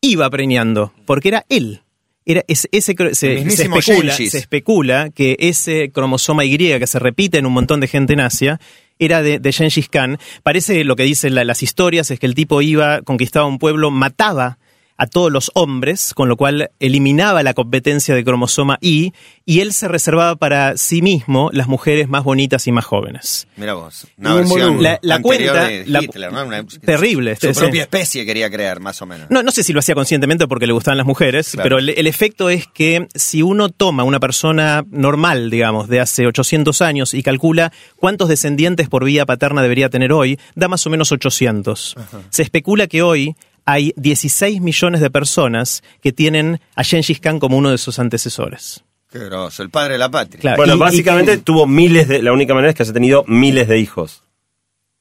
iba 0.00 0.30
preñando, 0.30 0.94
porque 1.04 1.28
era 1.28 1.44
él. 1.50 1.82
Era 2.24 2.44
ese, 2.46 2.68
ese 2.72 2.94
se, 3.14 3.14
se 3.14 3.62
especula, 3.64 4.12
se 4.30 4.38
especula 4.38 5.10
que 5.10 5.36
ese 5.40 5.90
cromosoma 5.92 6.44
Y 6.44 6.56
que 6.56 6.86
se 6.86 6.98
repite 6.98 7.38
en 7.38 7.46
un 7.46 7.52
montón 7.52 7.80
de 7.80 7.88
gente 7.88 8.12
en 8.12 8.20
Asia 8.20 8.60
era 8.98 9.22
de, 9.22 9.38
de 9.40 9.52
Genghis 9.52 9.88
Khan. 9.88 10.18
Parece 10.44 10.84
lo 10.84 10.94
que 10.94 11.02
dicen 11.02 11.34
la- 11.34 11.44
las 11.44 11.62
historias 11.62 12.10
es 12.12 12.20
que 12.20 12.26
el 12.26 12.34
tipo 12.34 12.62
iba, 12.62 13.02
conquistaba 13.02 13.46
un 13.46 13.58
pueblo, 13.58 13.90
mataba 13.90 14.58
a 15.02 15.06
todos 15.08 15.32
los 15.32 15.50
hombres, 15.54 16.14
con 16.14 16.28
lo 16.28 16.36
cual 16.36 16.70
eliminaba 16.78 17.42
la 17.42 17.54
competencia 17.54 18.14
de 18.14 18.22
cromosoma 18.22 18.78
Y, 18.80 19.12
y 19.44 19.58
él 19.60 19.72
se 19.72 19.88
reservaba 19.88 20.36
para 20.36 20.76
sí 20.76 21.02
mismo 21.02 21.50
las 21.52 21.66
mujeres 21.66 22.08
más 22.08 22.22
bonitas 22.22 22.66
y 22.68 22.72
más 22.72 22.84
jóvenes. 22.84 23.48
Mira 23.56 23.74
vos, 23.74 24.06
una 24.16 24.34
versión 24.34 24.82
La- 24.82 25.00
la 25.02 25.16
anterior 25.16 25.52
cuenta- 25.54 25.68
de 25.68 25.84
la- 25.86 26.02
Hitler, 26.02 26.32
¿no? 26.32 26.44
Una- 26.44 26.64
Terrible, 26.64 27.34
Su 27.36 27.48
sí, 27.48 27.54
sí. 27.54 27.60
propia 27.60 27.82
especie 27.82 28.24
quería 28.24 28.48
crear, 28.50 28.78
más 28.78 29.02
o 29.02 29.06
menos. 29.06 29.28
No, 29.30 29.42
no 29.42 29.50
sé 29.50 29.64
si 29.64 29.72
lo 29.72 29.80
hacía 29.80 29.94
conscientemente 29.96 30.46
porque 30.46 30.66
le 30.68 30.72
gustaban 30.72 30.98
las 30.98 31.06
mujeres, 31.06 31.50
Claro. 31.50 31.64
pero 31.64 31.78
el, 31.78 31.88
el 31.90 32.06
efecto 32.06 32.48
es 32.50 32.66
que 32.68 33.08
si 33.14 33.42
uno 33.42 33.68
toma 33.70 34.04
una 34.04 34.20
persona 34.20 34.84
normal, 34.90 35.50
digamos, 35.50 35.88
de 35.88 35.98
hace 36.00 36.26
800 36.26 36.80
años 36.80 37.12
y 37.14 37.22
calcula 37.22 37.72
cuántos 37.96 38.28
descendientes 38.28 38.88
por 38.88 39.04
vía 39.04 39.26
paterna 39.26 39.62
debería 39.62 39.88
tener 39.90 40.12
hoy, 40.12 40.38
da 40.54 40.68
más 40.68 40.86
o 40.86 40.90
menos 40.90 41.10
800. 41.10 41.96
Se 42.30 42.42
especula 42.42 42.86
que 42.86 43.02
hoy 43.02 43.34
hay 43.64 43.92
16 43.96 44.60
millones 44.60 45.00
de 45.00 45.10
personas 45.10 45.82
que 46.00 46.12
tienen 46.12 46.60
a 46.74 46.84
Gengis 46.84 47.20
Khan 47.20 47.38
como 47.38 47.56
uno 47.56 47.70
de 47.70 47.78
sus 47.78 47.98
antecesores. 47.98 48.84
Qué 49.10 49.18
groso, 49.18 49.62
el 49.62 49.70
padre 49.70 49.94
de 49.94 49.98
la 49.98 50.10
patria. 50.10 50.40
Claro, 50.40 50.56
Bueno, 50.56 50.74
y- 50.74 50.78
básicamente 50.78 51.34
y- 51.34 51.38
tuvo 51.38 51.66
miles 51.66 52.08
de. 52.08 52.22
La 52.22 52.32
única 52.32 52.54
manera 52.54 52.70
es 52.70 52.76
que 52.76 52.82
haya 52.82 52.92
tenido 52.92 53.24
miles 53.28 53.68
de 53.68 53.78
hijos. 53.78 54.24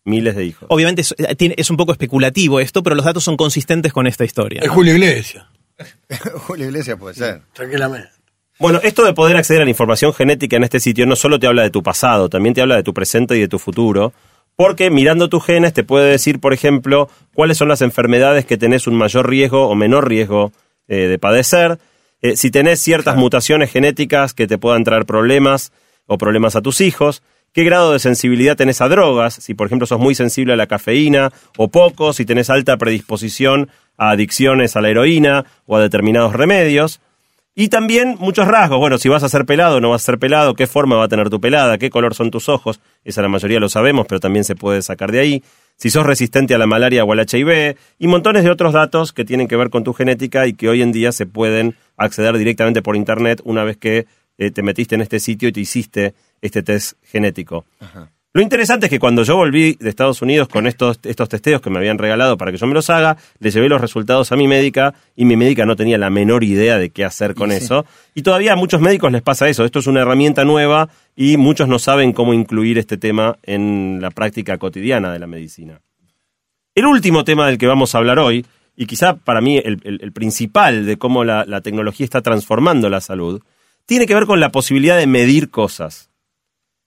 Miles 0.03 0.35
de 0.35 0.45
hijos. 0.45 0.65
Obviamente 0.69 1.01
es, 1.03 1.13
eh, 1.17 1.53
es 1.57 1.69
un 1.69 1.77
poco 1.77 1.91
especulativo 1.91 2.59
esto, 2.59 2.81
pero 2.83 2.95
los 2.95 3.05
datos 3.05 3.23
son 3.23 3.37
consistentes 3.37 3.93
con 3.93 4.07
esta 4.07 4.25
historia. 4.25 4.59
Es 4.61 4.69
Julio 4.69 4.93
Iglesias, 4.95 5.45
Julio 6.47 6.65
Iglesias 6.67 6.97
puede 6.99 7.15
ser. 7.15 7.41
tranquilamente. 7.53 8.09
Bueno, 8.59 8.79
esto 8.83 9.03
de 9.05 9.13
poder 9.13 9.37
acceder 9.37 9.61
a 9.61 9.65
la 9.65 9.71
información 9.71 10.13
genética 10.13 10.55
en 10.57 10.63
este 10.63 10.79
sitio 10.79 11.05
no 11.07 11.15
solo 11.15 11.39
te 11.39 11.47
habla 11.47 11.63
de 11.63 11.71
tu 11.71 11.81
pasado, 11.81 12.29
también 12.29 12.53
te 12.53 12.61
habla 12.61 12.75
de 12.75 12.83
tu 12.83 12.93
presente 12.93 13.35
y 13.35 13.39
de 13.39 13.47
tu 13.47 13.57
futuro, 13.59 14.13
porque 14.55 14.89
mirando 14.89 15.29
tus 15.29 15.45
genes 15.45 15.73
te 15.73 15.83
puede 15.83 16.11
decir, 16.11 16.39
por 16.39 16.53
ejemplo, 16.53 17.09
cuáles 17.33 17.57
son 17.57 17.67
las 17.67 17.81
enfermedades 17.81 18.45
que 18.45 18.57
tenés 18.57 18.87
un 18.87 18.95
mayor 18.95 19.29
riesgo 19.29 19.67
o 19.67 19.75
menor 19.75 20.07
riesgo 20.07 20.51
eh, 20.87 21.07
de 21.07 21.19
padecer, 21.19 21.79
eh, 22.21 22.35
si 22.35 22.51
tenés 22.51 22.79
ciertas 22.79 23.15
mutaciones 23.15 23.71
genéticas 23.71 24.33
que 24.33 24.47
te 24.47 24.57
puedan 24.57 24.83
traer 24.83 25.05
problemas 25.05 25.71
o 26.05 26.17
problemas 26.17 26.55
a 26.55 26.61
tus 26.61 26.81
hijos, 26.81 27.23
qué 27.53 27.63
grado 27.63 27.93
de 27.93 27.99
sensibilidad 27.99 28.55
tenés 28.55 28.81
a 28.81 28.89
drogas, 28.89 29.33
si 29.33 29.53
por 29.53 29.67
ejemplo 29.67 29.87
sos 29.87 29.99
muy 29.99 30.13
sensible 30.13 30.53
a 30.53 30.57
la 30.57 30.67
cafeína 30.67 31.31
o 31.57 31.69
poco, 31.69 32.13
si 32.13 32.25
tenés 32.25 32.49
alta 32.49 32.77
predisposición 32.77 33.69
a 33.97 34.11
adicciones 34.11 34.75
a 34.75 34.81
la 34.81 34.89
heroína 34.89 35.45
o 35.65 35.77
a 35.77 35.81
determinados 35.81 36.33
remedios. 36.33 37.01
Y 37.53 37.67
también 37.67 38.15
muchos 38.19 38.47
rasgos. 38.47 38.79
Bueno, 38.79 38.97
si 38.97 39.09
vas 39.09 39.23
a 39.23 39.29
ser 39.29 39.45
pelado 39.45 39.77
o 39.77 39.79
no 39.81 39.89
vas 39.89 40.03
a 40.03 40.05
ser 40.05 40.19
pelado, 40.19 40.53
qué 40.53 40.67
forma 40.67 40.95
va 40.95 41.05
a 41.05 41.07
tener 41.09 41.29
tu 41.29 41.41
pelada, 41.41 41.77
qué 41.77 41.89
color 41.89 42.15
son 42.15 42.31
tus 42.31 42.47
ojos. 42.47 42.79
Esa 43.03 43.21
la 43.21 43.27
mayoría 43.27 43.59
lo 43.59 43.67
sabemos, 43.67 44.05
pero 44.07 44.19
también 44.21 44.45
se 44.45 44.55
puede 44.55 44.81
sacar 44.81 45.11
de 45.11 45.19
ahí. 45.19 45.43
Si 45.75 45.89
sos 45.89 46.05
resistente 46.05 46.55
a 46.55 46.57
la 46.57 46.65
malaria 46.65 47.03
o 47.03 47.11
al 47.11 47.19
HIV. 47.19 47.75
Y 47.99 48.07
montones 48.07 48.43
de 48.43 48.51
otros 48.51 48.71
datos 48.71 49.11
que 49.11 49.25
tienen 49.25 49.47
que 49.47 49.57
ver 49.57 49.69
con 49.69 49.83
tu 49.83 49.93
genética 49.93 50.47
y 50.47 50.53
que 50.53 50.69
hoy 50.69 50.81
en 50.81 50.93
día 50.93 51.11
se 51.11 51.25
pueden 51.25 51.75
acceder 51.97 52.37
directamente 52.37 52.81
por 52.81 52.95
internet 52.95 53.41
una 53.43 53.65
vez 53.65 53.75
que 53.77 54.05
eh, 54.37 54.51
te 54.51 54.63
metiste 54.63 54.95
en 54.95 55.01
este 55.01 55.19
sitio 55.19 55.49
y 55.49 55.51
te 55.51 55.59
hiciste 55.59 56.13
este 56.41 56.63
test 56.63 56.93
genético. 57.03 57.65
Lo 58.33 58.41
interesante 58.41 58.85
es 58.85 58.89
que 58.89 58.99
cuando 58.99 59.23
yo 59.23 59.35
volví 59.35 59.75
de 59.77 59.89
Estados 59.89 60.21
Unidos 60.21 60.47
con 60.47 60.65
estos, 60.65 60.99
estos 61.03 61.27
testeos 61.27 61.59
que 61.59 61.69
me 61.69 61.79
habían 61.79 61.97
regalado 61.97 62.37
para 62.37 62.51
que 62.53 62.57
yo 62.57 62.65
me 62.65 62.73
los 62.73 62.89
haga, 62.89 63.17
le 63.39 63.51
llevé 63.51 63.67
los 63.67 63.81
resultados 63.81 64.31
a 64.31 64.37
mi 64.37 64.47
médica 64.47 64.93
y 65.17 65.25
mi 65.25 65.35
médica 65.35 65.65
no 65.65 65.75
tenía 65.75 65.97
la 65.97 66.09
menor 66.09 66.45
idea 66.45 66.77
de 66.77 66.91
qué 66.91 67.03
hacer 67.03 67.35
con 67.35 67.51
eso. 67.51 67.85
Y 68.15 68.21
todavía 68.21 68.53
a 68.53 68.55
muchos 68.55 68.79
médicos 68.79 69.11
les 69.11 69.21
pasa 69.21 69.49
eso. 69.49 69.65
Esto 69.65 69.79
es 69.79 69.87
una 69.87 69.99
herramienta 70.01 70.45
nueva 70.45 70.87
y 71.13 71.35
muchos 71.35 71.67
no 71.67 71.77
saben 71.77 72.13
cómo 72.13 72.33
incluir 72.33 72.77
este 72.77 72.97
tema 72.97 73.37
en 73.43 73.99
la 74.01 74.11
práctica 74.11 74.57
cotidiana 74.57 75.11
de 75.11 75.19
la 75.19 75.27
medicina. 75.27 75.81
El 76.73 76.85
último 76.85 77.25
tema 77.25 77.47
del 77.47 77.57
que 77.57 77.67
vamos 77.67 77.93
a 77.93 77.97
hablar 77.97 78.17
hoy, 78.17 78.45
y 78.77 78.85
quizá 78.85 79.15
para 79.17 79.41
mí 79.41 79.57
el, 79.57 79.81
el- 79.83 79.99
el 80.01 80.13
principal 80.13 80.85
de 80.85 80.95
cómo 80.95 81.25
la, 81.25 81.43
la 81.45 81.59
tecnología 81.59 82.05
está 82.05 82.21
transformando 82.21 82.89
la 82.89 83.01
salud, 83.01 83.41
tiene 83.85 84.05
que 84.05 84.13
ver 84.15 84.25
con 84.25 84.39
la 84.39 84.53
posibilidad 84.53 84.97
de 84.97 85.05
medir 85.05 85.49
cosas. 85.49 86.10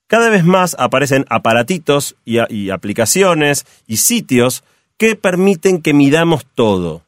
Cada 0.07 0.29
vez 0.29 0.43
más 0.45 0.75
aparecen 0.77 1.25
aparatitos 1.29 2.15
y, 2.25 2.69
aplicaciones 2.69 3.65
y 3.87 3.97
sitios 3.97 4.63
que 4.97 5.15
permiten 5.15 5.81
que 5.81 5.93
midamos 5.93 6.45
todo. 6.45 7.01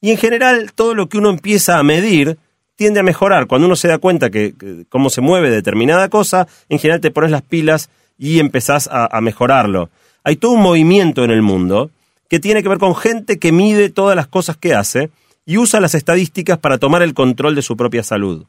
Y 0.00 0.10
en 0.10 0.16
general, 0.16 0.72
todo 0.74 0.94
lo 0.94 1.08
que 1.08 1.18
uno 1.18 1.30
empieza 1.30 1.78
a 1.78 1.82
medir 1.82 2.38
tiende 2.74 3.00
a 3.00 3.04
mejorar. 3.04 3.46
Cuando 3.46 3.66
uno 3.66 3.76
se 3.76 3.88
da 3.88 3.98
cuenta 3.98 4.30
que, 4.30 4.54
cómo 4.88 5.10
se 5.10 5.20
mueve 5.20 5.50
determinada 5.50 6.08
cosa, 6.08 6.48
en 6.68 6.78
general 6.78 7.00
te 7.00 7.10
pones 7.10 7.30
las 7.30 7.42
pilas 7.42 7.90
y 8.18 8.40
empezás 8.40 8.88
a, 8.90 9.06
a 9.16 9.20
mejorarlo. 9.20 9.90
Hay 10.24 10.36
todo 10.36 10.52
un 10.52 10.62
movimiento 10.62 11.24
en 11.24 11.30
el 11.30 11.42
mundo 11.42 11.90
que 12.28 12.40
tiene 12.40 12.62
que 12.62 12.68
ver 12.68 12.78
con 12.78 12.96
gente 12.96 13.38
que 13.38 13.52
mide 13.52 13.90
todas 13.90 14.16
las 14.16 14.26
cosas 14.26 14.56
que 14.56 14.74
hace 14.74 15.10
y 15.44 15.58
usa 15.58 15.80
las 15.80 15.94
estadísticas 15.94 16.58
para 16.58 16.78
tomar 16.78 17.02
el 17.02 17.12
control 17.12 17.54
de 17.54 17.62
su 17.62 17.76
propia 17.76 18.02
salud. 18.02 18.46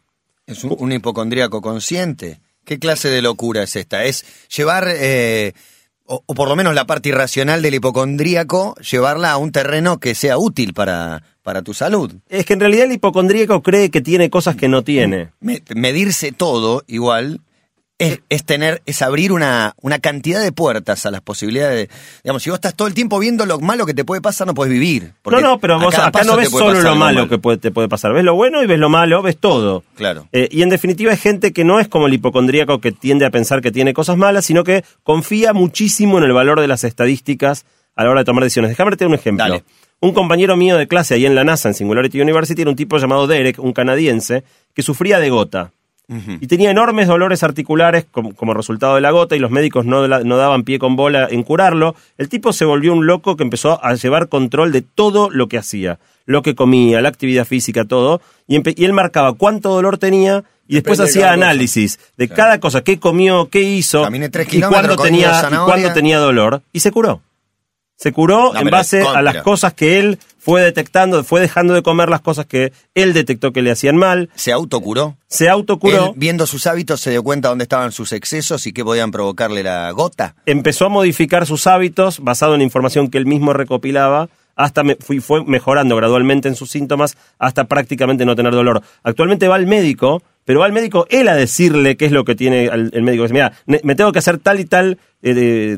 ¿Es 0.47 0.63
un, 0.63 0.75
un 0.79 0.91
hipocondríaco 0.91 1.61
consciente? 1.61 2.39
¿Qué 2.65 2.79
clase 2.79 3.09
de 3.09 3.21
locura 3.21 3.63
es 3.63 3.75
esta? 3.75 4.03
Es 4.05 4.25
llevar, 4.55 4.87
eh, 4.89 5.53
o, 6.05 6.23
o 6.25 6.33
por 6.33 6.47
lo 6.47 6.55
menos 6.55 6.73
la 6.75 6.85
parte 6.85 7.09
irracional 7.09 7.61
del 7.61 7.75
hipocondríaco, 7.75 8.75
llevarla 8.75 9.31
a 9.31 9.37
un 9.37 9.51
terreno 9.51 9.99
que 9.99 10.15
sea 10.15 10.37
útil 10.37 10.73
para, 10.73 11.23
para 11.43 11.61
tu 11.61 11.73
salud. 11.73 12.13
Es 12.29 12.45
que 12.45 12.53
en 12.53 12.59
realidad 12.61 12.85
el 12.85 12.93
hipocondríaco 12.93 13.61
cree 13.63 13.89
que 13.91 14.01
tiene 14.01 14.29
cosas 14.29 14.55
que 14.55 14.67
no 14.67 14.83
tiene. 14.83 15.31
Me- 15.39 15.61
medirse 15.75 16.31
todo 16.31 16.83
igual 16.87 17.41
es, 18.03 18.19
es 18.29 18.43
tener, 18.43 18.81
es 18.85 19.01
abrir 19.01 19.31
una, 19.31 19.73
una 19.81 19.99
cantidad 19.99 20.41
de 20.41 20.51
puertas 20.51 21.05
a 21.05 21.11
las 21.11 21.21
posibilidades. 21.21 21.87
de- 21.89 21.95
digamos, 22.23 22.43
si 22.43 22.49
vos 22.49 22.57
estás 22.57 22.75
todo 22.75 22.87
el 22.87 22.93
tiempo 22.93 23.19
viendo 23.19 23.45
lo 23.45 23.59
malo 23.59 23.85
que 23.85 23.93
te 23.93 24.03
puede 24.05 24.21
pasar, 24.21 24.45
no 24.47 24.53
puedes 24.53 24.71
vivir. 24.73 25.13
no, 25.25 25.39
no, 25.41 25.59
pero 25.59 25.79
vos 25.79 25.93
acá 26.07 26.23
no 26.23 26.35
ves 26.37 26.49
solo 26.49 26.81
lo 26.81 26.95
malo 26.95 27.19
mal. 27.21 27.29
que 27.29 27.37
puede- 27.37 27.57
te 27.57 27.71
puede 27.71 27.89
pasar. 27.89 28.13
Ves 28.13 28.23
lo 28.23 28.35
bueno 28.35 28.61
y 28.63 28.67
ves 28.67 28.79
lo 28.79 28.89
malo, 28.89 29.21
ves 29.21 29.37
todo. 29.37 29.83
Claro. 29.95 30.27
Eh, 30.31 30.47
y 30.51 30.61
en 30.61 30.69
definitiva 30.69 31.11
es 31.13 31.21
gente 31.21 31.53
que 31.53 31.63
no 31.63 31.79
es 31.79 31.87
como 31.87 32.07
el 32.07 32.13
hipocondríaco 32.13 32.79
que 32.79 32.91
tiende 32.91 33.25
a 33.25 33.29
pensar 33.31 33.61
que 33.61 33.71
tiene 33.71 33.93
cosas 33.93 34.17
malas, 34.17 34.45
sino 34.45 34.63
que 34.63 34.83
confía 35.03 35.53
muchísimo 35.53 36.17
en 36.17 36.23
el 36.25 36.33
valor 36.33 36.59
de 36.61 36.67
las 36.67 36.83
estadísticas 36.83 37.65
a 37.95 38.03
la 38.03 38.09
hora 38.09 38.21
de 38.21 38.25
tomar 38.25 38.43
decisiones. 38.43 38.69
Déjame 38.71 38.91
darte 38.91 39.05
un 39.05 39.13
ejemplo. 39.13 39.43
Dale. 39.45 39.63
Un 39.99 40.13
compañero 40.13 40.57
mío 40.57 40.75
de 40.77 40.87
clase 40.87 41.13
ahí 41.13 41.25
en 41.25 41.33
la 41.35 41.45
NASA, 41.45 41.69
en 41.69 41.75
Singularity 41.75 42.19
University, 42.19 42.61
era 42.61 42.69
un 42.71 42.75
tipo 42.75 42.97
llamado 42.97 43.25
Derek, 43.25 43.57
un 43.59 43.71
canadiense, 43.71 44.43
que 44.73 44.81
sufría 44.81 45.19
de 45.19 45.29
gota. 45.29 45.71
Y 46.09 46.47
tenía 46.47 46.69
enormes 46.69 47.07
dolores 47.07 47.41
articulares 47.43 48.05
como, 48.11 48.35
como 48.35 48.53
resultado 48.53 48.95
de 48.95 49.01
la 49.01 49.11
gota 49.11 49.35
y 49.35 49.39
los 49.39 49.49
médicos 49.51 49.85
no, 49.85 50.07
la- 50.07 50.19
no 50.23 50.37
daban 50.37 50.63
pie 50.63 50.77
con 50.77 50.95
bola 50.95 51.27
en 51.31 51.43
curarlo. 51.43 51.95
El 52.17 52.29
tipo 52.29 52.53
se 52.53 52.65
volvió 52.65 52.93
un 52.93 53.07
loco 53.07 53.35
que 53.35 53.43
empezó 53.43 53.83
a 53.83 53.93
llevar 53.95 54.27
control 54.29 54.71
de 54.71 54.81
todo 54.81 55.29
lo 55.31 55.47
que 55.47 55.57
hacía. 55.57 55.99
Lo 56.25 56.41
que 56.41 56.55
comía, 56.55 57.01
la 57.01 57.09
actividad 57.09 57.45
física, 57.45 57.85
todo. 57.85 58.21
Y, 58.47 58.57
y 58.79 58.85
él 58.85 58.93
marcaba 58.93 59.33
cuánto 59.33 59.69
dolor 59.69 59.97
tenía 59.97 60.43
y 60.67 60.75
después 60.75 60.97
Depende 60.97 61.03
de 61.03 61.09
hacía 61.25 61.33
cosa. 61.35 61.45
análisis 61.45 61.99
de 62.17 62.29
cada 62.29 62.59
cosa, 62.59 62.81
qué 62.83 62.99
comió, 62.99 63.49
qué 63.49 63.61
hizo 63.61 64.03
y 64.57 64.61
cuándo 64.69 64.95
tenía, 65.09 65.29
y 65.63 65.65
cuándo 65.65 65.87
tenía 65.93 66.19
dolor. 66.19 66.61
Y 66.71 66.79
se 66.81 66.91
curó. 66.91 67.21
Se 67.95 68.11
curó 68.11 68.53
No, 68.53 68.59
en 68.59 68.69
base 68.69 69.01
a 69.01 69.21
las 69.21 69.43
cosas 69.43 69.73
que 69.73 69.99
él 69.99 70.19
fue 70.37 70.61
detectando, 70.61 71.23
fue 71.23 71.39
dejando 71.39 71.73
de 71.73 71.83
comer 71.83 72.09
las 72.09 72.19
cosas 72.19 72.45
que 72.45 72.73
él 72.95 73.13
detectó 73.13 73.53
que 73.53 73.61
le 73.61 73.71
hacían 73.71 73.95
mal. 73.95 74.29
Se 74.35 74.51
autocuró. 74.51 75.15
Se 75.27 75.47
autocuró. 75.47 76.07
Él, 76.07 76.11
viendo 76.17 76.45
sus 76.47 76.67
hábitos, 76.67 76.99
se 76.99 77.11
dio 77.11 77.23
cuenta 77.23 77.47
dónde 77.47 77.63
estaban 77.63 77.93
sus 77.93 78.11
excesos 78.11 78.67
y 78.67 78.73
qué 78.73 78.83
podían 78.83 79.11
provocarle 79.11 79.63
la 79.63 79.89
gota. 79.91 80.35
empezó 80.45 80.87
a 80.87 80.89
modificar 80.89 81.45
sus 81.45 81.65
hábitos 81.65 82.19
basado 82.19 82.55
en 82.55 82.59
la 82.59 82.65
información 82.65 83.09
que 83.09 83.17
él 83.17 83.25
mismo 83.25 83.53
recopilaba 83.53 84.29
hasta 84.55 84.83
me- 84.83 84.95
fui- 84.95 85.19
fue 85.19 85.43
mejorando 85.45 85.95
gradualmente 85.95 86.47
en 86.47 86.55
sus 86.55 86.69
síntomas 86.69 87.17
hasta 87.39 87.63
prácticamente 87.65 88.25
no 88.25 88.35
tener 88.35 88.53
dolor. 88.53 88.81
Actualmente 89.03 89.47
va 89.47 89.55
al 89.55 89.65
médico, 89.67 90.21
pero 90.45 90.59
va 90.59 90.65
al 90.65 90.73
médico 90.73 91.07
él 91.09 91.27
a 91.27 91.35
decirle 91.35 91.95
qué 91.97 92.05
es 92.05 92.11
lo 92.11 92.23
que 92.25 92.35
tiene 92.35 92.65
el 92.65 93.01
médico. 93.01 93.23
Dice, 93.23 93.33
mira, 93.33 93.53
me 93.65 93.95
tengo 93.95 94.11
que 94.11 94.19
hacer 94.19 94.37
tal 94.39 94.59
y 94.59 94.65
tal 94.65 94.97
eh, 95.21 95.77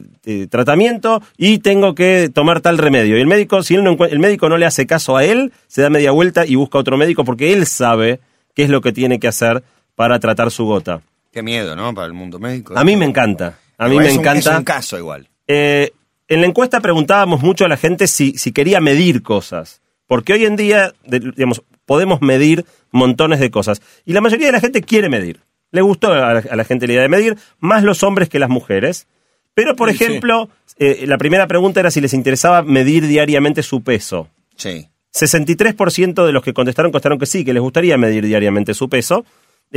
tratamiento 0.49 1.21
y 1.38 1.59
tengo 1.59 1.95
que 1.95 2.29
tomar 2.33 2.61
tal 2.61 2.77
remedio. 2.77 3.17
Y 3.17 3.21
el 3.21 3.27
médico, 3.27 3.63
si 3.63 3.75
él 3.75 3.83
no 3.83 3.95
el 4.05 4.19
médico 4.19 4.49
no 4.49 4.57
le 4.57 4.65
hace 4.65 4.85
caso 4.85 5.15
a 5.17 5.23
él, 5.23 5.53
se 5.67 5.81
da 5.81 5.89
media 5.89 6.11
vuelta 6.11 6.45
y 6.45 6.55
busca 6.55 6.77
otro 6.79 6.97
médico 6.97 7.23
porque 7.23 7.53
él 7.53 7.65
sabe 7.65 8.19
qué 8.55 8.63
es 8.63 8.69
lo 8.69 8.81
que 8.81 8.91
tiene 8.91 9.19
que 9.19 9.27
hacer 9.27 9.63
para 9.95 10.19
tratar 10.19 10.51
su 10.51 10.65
gota. 10.65 11.01
Qué 11.31 11.41
miedo, 11.43 11.75
¿no? 11.75 11.93
Para 11.93 12.07
el 12.07 12.13
mundo 12.13 12.39
médico. 12.39 12.73
A 12.77 12.83
mí 12.83 12.95
me 12.95 13.05
encanta. 13.05 13.57
A 13.77 13.85
mí 13.85 13.91
Igual 13.91 14.03
me 14.05 14.09
es 14.11 14.15
un- 14.17 14.21
encanta. 14.21 14.51
es 14.53 14.57
un 14.57 14.63
caso 14.63 14.97
igual. 14.97 15.27
Eh, 15.47 15.91
en 16.27 16.41
la 16.41 16.47
encuesta 16.47 16.79
preguntábamos 16.81 17.41
mucho 17.41 17.65
a 17.65 17.67
la 17.67 17.77
gente 17.77 18.07
si, 18.07 18.38
si 18.38 18.51
quería 18.51 18.79
medir 18.81 19.21
cosas. 19.23 19.81
Porque 20.07 20.33
hoy 20.33 20.45
en 20.45 20.55
día, 20.55 20.93
digamos, 21.07 21.63
podemos 21.85 22.21
medir 22.21 22.65
montones 22.91 23.39
de 23.39 23.49
cosas. 23.51 23.81
Y 24.05 24.13
la 24.13 24.21
mayoría 24.21 24.47
de 24.47 24.51
la 24.53 24.59
gente 24.59 24.81
quiere 24.81 25.09
medir. 25.09 25.41
Le 25.71 25.81
gustó 25.81 26.11
a 26.13 26.33
la, 26.33 26.39
a 26.49 26.55
la 26.55 26.63
gente 26.63 26.85
la 26.88 26.93
idea 26.93 27.01
de 27.03 27.09
medir, 27.09 27.38
más 27.59 27.83
los 27.83 28.03
hombres 28.03 28.29
que 28.29 28.39
las 28.39 28.49
mujeres. 28.49 29.07
Pero, 29.55 29.75
por 29.75 29.89
Sí, 29.91 29.97
sí. 29.97 30.03
ejemplo, 30.03 30.49
eh, 30.77 31.05
la 31.07 31.17
primera 31.17 31.47
pregunta 31.47 31.79
era 31.79 31.89
si 31.91 32.01
les 32.01 32.13
interesaba 32.13 32.61
medir 32.61 33.07
diariamente 33.07 33.63
su 33.63 33.81
peso. 33.81 34.27
Sí. 34.55 34.88
63% 35.13 36.25
de 36.25 36.31
los 36.33 36.43
que 36.43 36.53
contestaron 36.53 36.91
contestaron 36.91 37.17
que 37.19 37.25
sí, 37.25 37.43
que 37.45 37.53
les 37.53 37.61
gustaría 37.63 37.97
medir 37.97 38.25
diariamente 38.25 38.73
su 38.73 38.89
peso. 38.89 39.25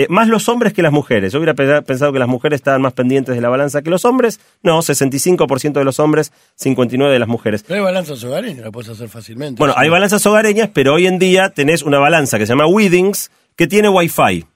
Eh, 0.01 0.07
más 0.11 0.29
los 0.29 0.49
hombres 0.49 0.73
que 0.73 0.81
las 0.81 0.93
mujeres. 0.93 1.33
Yo 1.33 1.41
hubiera 1.41 1.55
pe- 1.55 1.83
pensado 1.83 2.13
que 2.13 2.21
las 2.21 2.29
mujeres 2.29 2.59
estaban 2.61 2.81
más 2.81 2.93
pendientes 2.93 3.35
de 3.35 3.41
la 3.41 3.49
balanza 3.49 3.83
que 3.83 3.91
los 3.91 4.05
hombres. 4.05 4.39
No, 4.63 4.79
65% 4.81 5.73
de 5.73 5.85
los 5.85 5.99
hombres, 5.99 6.31
59% 6.57 7.11
de 7.11 7.19
las 7.19 7.27
mujeres. 7.27 7.65
Pero 7.67 7.81
hay 7.81 7.85
balanzas 7.85 8.23
hogareñas, 8.23 8.65
la 8.65 8.71
puedes 8.71 8.89
hacer 8.91 9.09
fácilmente. 9.09 9.59
Bueno, 9.59 9.75
hay 9.77 9.89
balanzas 9.89 10.25
hogareñas, 10.25 10.71
pero 10.73 10.95
hoy 10.95 11.09
en 11.09 11.19
día 11.19 11.51
tenés 11.51 11.83
una 11.83 11.99
balanza 11.99 12.39
que 12.39 12.47
se 12.47 12.53
llama 12.53 12.67
Withings 12.69 13.33
que 13.57 13.67
tiene 13.67 13.89
Wi-Fi. 13.89 14.47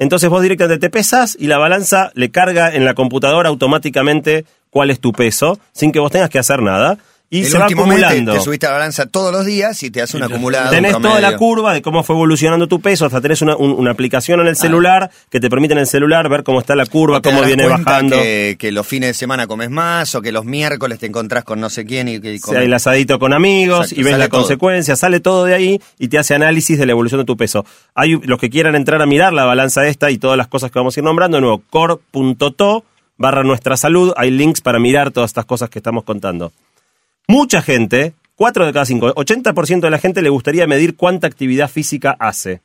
Entonces 0.00 0.28
vos 0.28 0.42
directamente 0.42 0.80
te 0.80 0.90
pesas 0.90 1.36
y 1.38 1.46
la 1.46 1.58
balanza 1.58 2.10
le 2.14 2.30
carga 2.32 2.74
en 2.74 2.84
la 2.84 2.94
computadora 2.94 3.48
automáticamente 3.48 4.44
cuál 4.70 4.90
es 4.90 4.98
tu 4.98 5.12
peso, 5.12 5.60
sin 5.72 5.92
que 5.92 6.00
vos 6.00 6.10
tengas 6.10 6.30
que 6.30 6.38
hacer 6.40 6.62
nada. 6.62 6.98
Y 7.32 7.42
el 7.42 7.46
se 7.46 7.58
va 7.58 7.66
último 7.66 7.86
mes 7.86 7.98
te- 8.00 8.04
acumulando. 8.06 8.32
Te, 8.32 8.40
subiste 8.40 8.66
a 8.66 8.70
la 8.70 8.78
balanza 8.78 9.06
todos 9.06 9.32
los 9.32 9.46
días 9.46 9.80
y 9.84 9.90
te 9.92 10.02
hace 10.02 10.16
un 10.16 10.24
acumulado. 10.24 10.64
un 10.64 10.70
Tenés 10.74 10.92
toda 11.00 11.20
la 11.20 11.36
curva 11.36 11.72
de 11.72 11.80
cómo 11.80 12.02
fue 12.02 12.16
evolucionando 12.16 12.66
tu 12.66 12.80
peso, 12.80 13.06
hasta 13.06 13.20
tenés 13.20 13.40
una, 13.40 13.54
un- 13.56 13.70
una 13.70 13.92
aplicación 13.92 14.40
en 14.40 14.46
Ah. 14.48 14.50
el 14.50 14.56
celular 14.56 15.10
que 15.30 15.38
te 15.38 15.48
permite 15.48 15.74
en 15.74 15.78
el 15.78 15.86
celular 15.86 16.28
ver 16.28 16.42
cómo 16.42 16.58
está 16.58 16.74
la 16.74 16.86
curva, 16.86 17.18
O 17.18 17.22
te 17.22 17.30
cómo 17.30 17.42
viene 17.42 17.68
bajando. 17.68 18.16
Que, 18.16 18.56
que 18.58 18.72
los 18.72 18.84
fines 18.84 19.10
de 19.10 19.14
semana 19.14 19.46
comes 19.46 19.70
más 19.70 20.12
o 20.16 20.22
que 20.22 20.32
los 20.32 20.44
miércoles 20.44 20.98
te 20.98 21.06
encontrás 21.06 21.44
con 21.44 21.60
no 21.60 21.70
sé 21.70 21.84
quién 21.86 22.08
y 22.08 22.20
que 22.20 22.34
Si 22.34 22.40
comes- 22.40 22.58
hay 22.58 22.66
el 22.66 22.74
asadito 22.74 23.20
con 23.20 23.32
amigos 23.32 23.92
Exacto, 23.92 24.00
y 24.00 24.04
ves 24.04 24.18
la 24.18 24.28
todo. 24.28 24.40
consecuencia, 24.40 24.96
sale 24.96 25.20
todo 25.20 25.44
de 25.44 25.54
ahí 25.54 25.80
y 26.00 26.08
te 26.08 26.18
hace 26.18 26.34
análisis 26.34 26.78
de 26.80 26.86
la 26.86 26.90
evolución 26.92 27.20
de 27.20 27.26
tu 27.26 27.36
peso. 27.36 27.64
Hay 27.94 28.18
los 28.24 28.40
que 28.40 28.50
quieran 28.50 28.74
entrar 28.74 29.00
a 29.02 29.06
mirar 29.06 29.32
la 29.32 29.44
balanza 29.44 29.86
esta 29.86 30.10
y 30.10 30.18
todas 30.18 30.36
las 30.36 30.48
cosas 30.48 30.72
que 30.72 30.80
vamos 30.80 30.96
a 30.96 31.00
ir 31.00 31.04
nombrando, 31.04 31.36
de 31.36 31.42
nuevo, 31.42 31.62
core.to 31.70 32.84
barra 33.18 33.44
nuestra 33.44 33.76
salud, 33.76 34.12
hay 34.16 34.30
links 34.32 34.60
para 34.62 34.80
mirar 34.80 35.12
todas 35.12 35.30
estas 35.30 35.44
cosas 35.44 35.68
que 35.70 35.78
estamos 35.78 36.02
contando. 36.04 36.50
Mucha 37.28 37.62
gente, 37.62 38.14
4 38.36 38.66
de 38.66 38.72
cada 38.72 38.84
5, 38.84 39.14
80% 39.14 39.80
de 39.80 39.90
la 39.90 39.98
gente 39.98 40.22
le 40.22 40.30
gustaría 40.30 40.66
medir 40.66 40.96
cuánta 40.96 41.26
actividad 41.26 41.70
física 41.70 42.16
hace. 42.18 42.60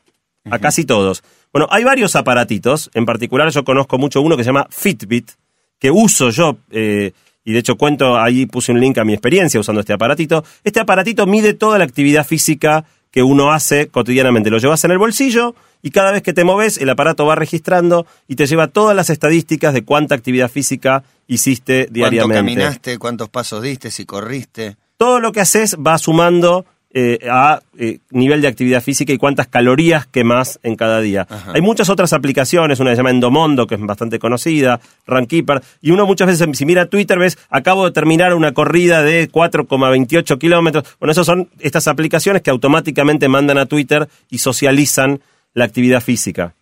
A 0.50 0.60
casi 0.60 0.86
todos. 0.86 1.24
Bueno, 1.52 1.68
hay 1.72 1.84
varios 1.84 2.16
aparatitos, 2.16 2.92
en 2.94 3.06
particular 3.06 3.50
yo 3.50 3.64
conozco 3.64 3.98
mucho 3.98 4.22
uno 4.22 4.38
que 4.38 4.44
se 4.44 4.50
llama 4.50 4.68
Fitbit, 4.70 5.32
que 5.80 5.90
uso 5.90 6.30
yo, 6.30 6.58
eh, 6.70 7.14
y 7.44 7.54
de 7.54 7.60
hecho 7.60 7.78
cuento, 7.78 8.18
ahí 8.18 8.46
puse 8.48 8.72
un 8.72 8.80
link 8.80 8.98
a 8.98 9.06
mi 9.06 9.14
experiencia 9.14 9.60
usando 9.60 9.82
este 9.82 9.94
aparatito. 9.94 10.44
Este 10.64 10.80
aparatito 10.80 11.28
mide 11.28 11.54
toda 11.54 11.78
la 11.78 11.84
actividad 11.84 12.26
física 12.26 12.86
que 13.12 13.22
uno 13.22 13.52
hace 13.52 13.88
cotidianamente. 13.88 14.50
Lo 14.50 14.58
llevas 14.58 14.84
en 14.84 14.92
el 14.92 14.98
bolsillo 14.98 15.56
y 15.86 15.92
cada 15.92 16.12
vez 16.12 16.24
que 16.24 16.34
te 16.34 16.44
moves, 16.44 16.80
el 16.80 16.90
aparato 16.90 17.28
va 17.28 17.36
registrando 17.36 18.08
y 18.28 18.38
te 18.38 18.48
lleva 18.48 18.70
todas 18.70 18.96
las 18.96 19.12
estadísticas 19.12 19.72
de 19.72 19.84
cuánta 19.84 20.16
actividad 20.16 20.50
física 20.50 21.04
hiciste 21.28 21.84
¿Cuánto 21.84 21.94
diariamente. 21.94 22.36
caminaste? 22.38 22.98
¿Cuántos 22.98 23.30
pasos 23.30 23.62
diste? 23.62 23.92
Si 23.92 24.04
corriste. 24.04 24.78
Todo 24.98 25.20
lo 25.20 25.32
que 25.32 25.42
haces 25.42 25.76
va 25.76 25.96
sumando 26.00 26.66
eh, 26.92 27.20
a 27.30 27.62
eh, 27.78 28.00
nivel 28.10 28.42
de 28.42 28.48
actividad 28.48 28.82
física 28.82 29.14
y 29.14 29.20
cuántas 29.20 29.46
calorías 29.46 30.08
quemas 30.08 30.60
en 30.64 30.76
cada 30.76 31.02
día. 31.02 31.28
Ajá. 31.30 31.52
Hay 31.54 31.62
muchas 31.62 31.88
otras 31.90 32.14
aplicaciones, 32.14 32.80
una 32.80 32.90
que 32.90 32.96
se 32.96 33.02
llama 33.02 33.12
Endomondo, 33.12 33.68
que 33.68 33.76
es 33.76 33.82
bastante 33.82 34.18
conocida, 34.18 34.80
Runkeeper, 35.06 35.62
y 35.84 35.92
uno 35.92 36.08
muchas 36.08 36.30
veces, 36.30 36.48
si 36.58 36.66
mira 36.66 36.88
Twitter, 36.88 37.20
ves, 37.20 37.38
acabo 37.52 37.86
de 37.86 37.92
terminar 37.92 38.34
una 38.34 38.56
corrida 38.56 39.04
de 39.04 39.30
4,28 39.30 40.40
kilómetros. 40.40 40.84
Bueno, 41.00 41.12
esas 41.12 41.28
son 41.28 41.50
estas 41.60 41.88
aplicaciones 41.88 42.42
que 42.42 42.50
automáticamente 42.50 43.28
mandan 43.30 43.60
a 43.60 43.68
Twitter 43.68 44.10
y 44.32 44.40
socializan 44.40 45.22
la 45.56 45.66
actividad 45.66 46.02
física. 46.02 46.54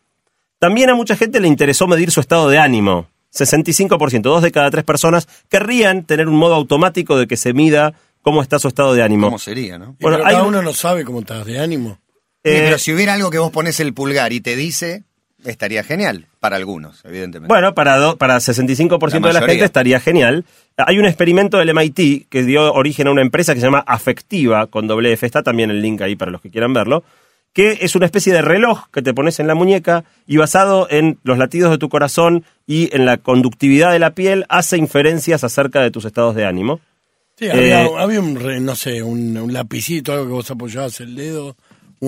También 0.60 0.90
a 0.90 0.96
mucha 0.96 1.18
gente 1.18 1.42
le 1.42 1.50
interesó 1.50 1.86
medir 1.88 2.10
su 2.12 2.22
estado 2.22 2.48
de 2.48 2.58
ánimo. 2.60 3.08
65%, 3.34 4.22
dos 4.22 4.42
de 4.42 4.52
cada 4.52 4.72
tres 4.72 4.84
personas 4.86 5.28
querrían 5.50 6.06
tener 6.06 6.28
un 6.30 6.36
modo 6.38 6.54
automático 6.56 7.18
de 7.18 7.28
que 7.28 7.36
se 7.36 7.54
mida 7.54 7.94
cómo 8.22 8.42
está 8.42 8.60
su 8.60 8.68
estado 8.70 8.94
de 8.94 9.04
ánimo. 9.04 9.28
¿Cómo 9.28 9.40
sería, 9.40 9.78
no? 9.78 9.98
Bueno, 10.00 10.18
pero 10.18 10.26
hay 10.26 10.34
cada 10.36 10.44
un- 10.44 10.50
uno 10.50 10.62
no 10.62 10.72
sabe 10.74 11.04
cómo 11.04 11.20
estás 11.20 11.46
de 11.46 11.60
ánimo. 11.60 12.00
Sí, 12.46 12.52
Eh, 12.52 12.62
pero 12.66 12.78
si 12.78 12.94
hubiera 12.94 13.14
algo 13.16 13.30
que 13.32 13.40
vos 13.40 13.52
pones 13.52 13.80
el 13.80 13.94
pulgar 13.94 14.32
y 14.34 14.40
te 14.42 14.56
dice, 14.56 15.04
estaría 15.44 15.84
genial. 15.84 16.28
Para 16.40 16.58
algunos, 16.58 17.04
evidentemente. 17.06 17.52
Bueno, 17.54 17.74
para, 17.74 17.98
do- 17.98 18.18
para 18.18 18.40
65% 18.40 19.22
La 19.22 19.28
de 19.30 19.34
la 19.34 19.48
gente 19.48 19.66
estaría 19.66 20.00
genial. 20.00 20.46
Hay 20.78 21.00
un 21.00 21.06
experimento 21.06 21.58
del 21.58 21.70
MIT 21.74 22.28
que 22.30 22.44
dio 22.44 22.72
origen 22.74 23.08
a 23.08 23.12
una 23.12 23.22
empresa 23.22 23.54
que 23.54 23.60
se 23.62 23.66
llama 23.66 23.84
Afectiva, 23.88 24.68
con 24.68 24.88
doble 24.88 25.12
F. 25.14 25.26
Está 25.26 25.42
también 25.42 25.72
el 25.72 25.82
link 25.82 26.02
ahí 26.02 26.16
para 26.16 26.32
los 26.32 26.42
que 26.42 26.50
quieran 26.52 26.74
verlo. 26.74 27.04
Que 27.54 27.80
es 27.82 27.96
una 27.96 28.06
especie 28.06 28.34
de 28.34 28.42
reloj 28.42 28.88
que 28.92 29.02
te 29.02 29.14
pones 29.14 29.40
en 29.40 29.48
la 29.48 29.56
muñeca 29.56 30.04
y 30.26 30.38
basado 30.38 30.88
en 30.90 31.20
los 31.24 31.38
latidos 31.38 31.72
de 31.72 31.78
tu 31.78 31.88
corazón 31.88 32.44
y 32.66 32.90
en 32.96 33.06
la 33.06 33.18
conductividad 33.18 33.92
de 33.92 34.00
la 34.00 34.16
piel, 34.16 34.46
hace 34.50 34.78
inferencias 34.78 35.44
acerca 35.44 35.82
de 35.82 35.92
tus 35.92 36.06
estados 36.06 36.36
de 36.36 36.46
ánimo. 36.46 36.80
Sí, 37.38 37.50
había, 37.50 37.86
Eh, 37.86 37.90
había 37.98 38.20
un, 38.20 38.66
no 38.66 38.76
sé, 38.76 39.04
un, 39.04 39.38
un 39.38 39.54
lapicito, 39.54 40.14
algo 40.14 40.26
que 40.26 40.32
vos 40.32 40.52
apoyabas 40.52 41.00
el 41.00 41.16
dedo 41.16 41.56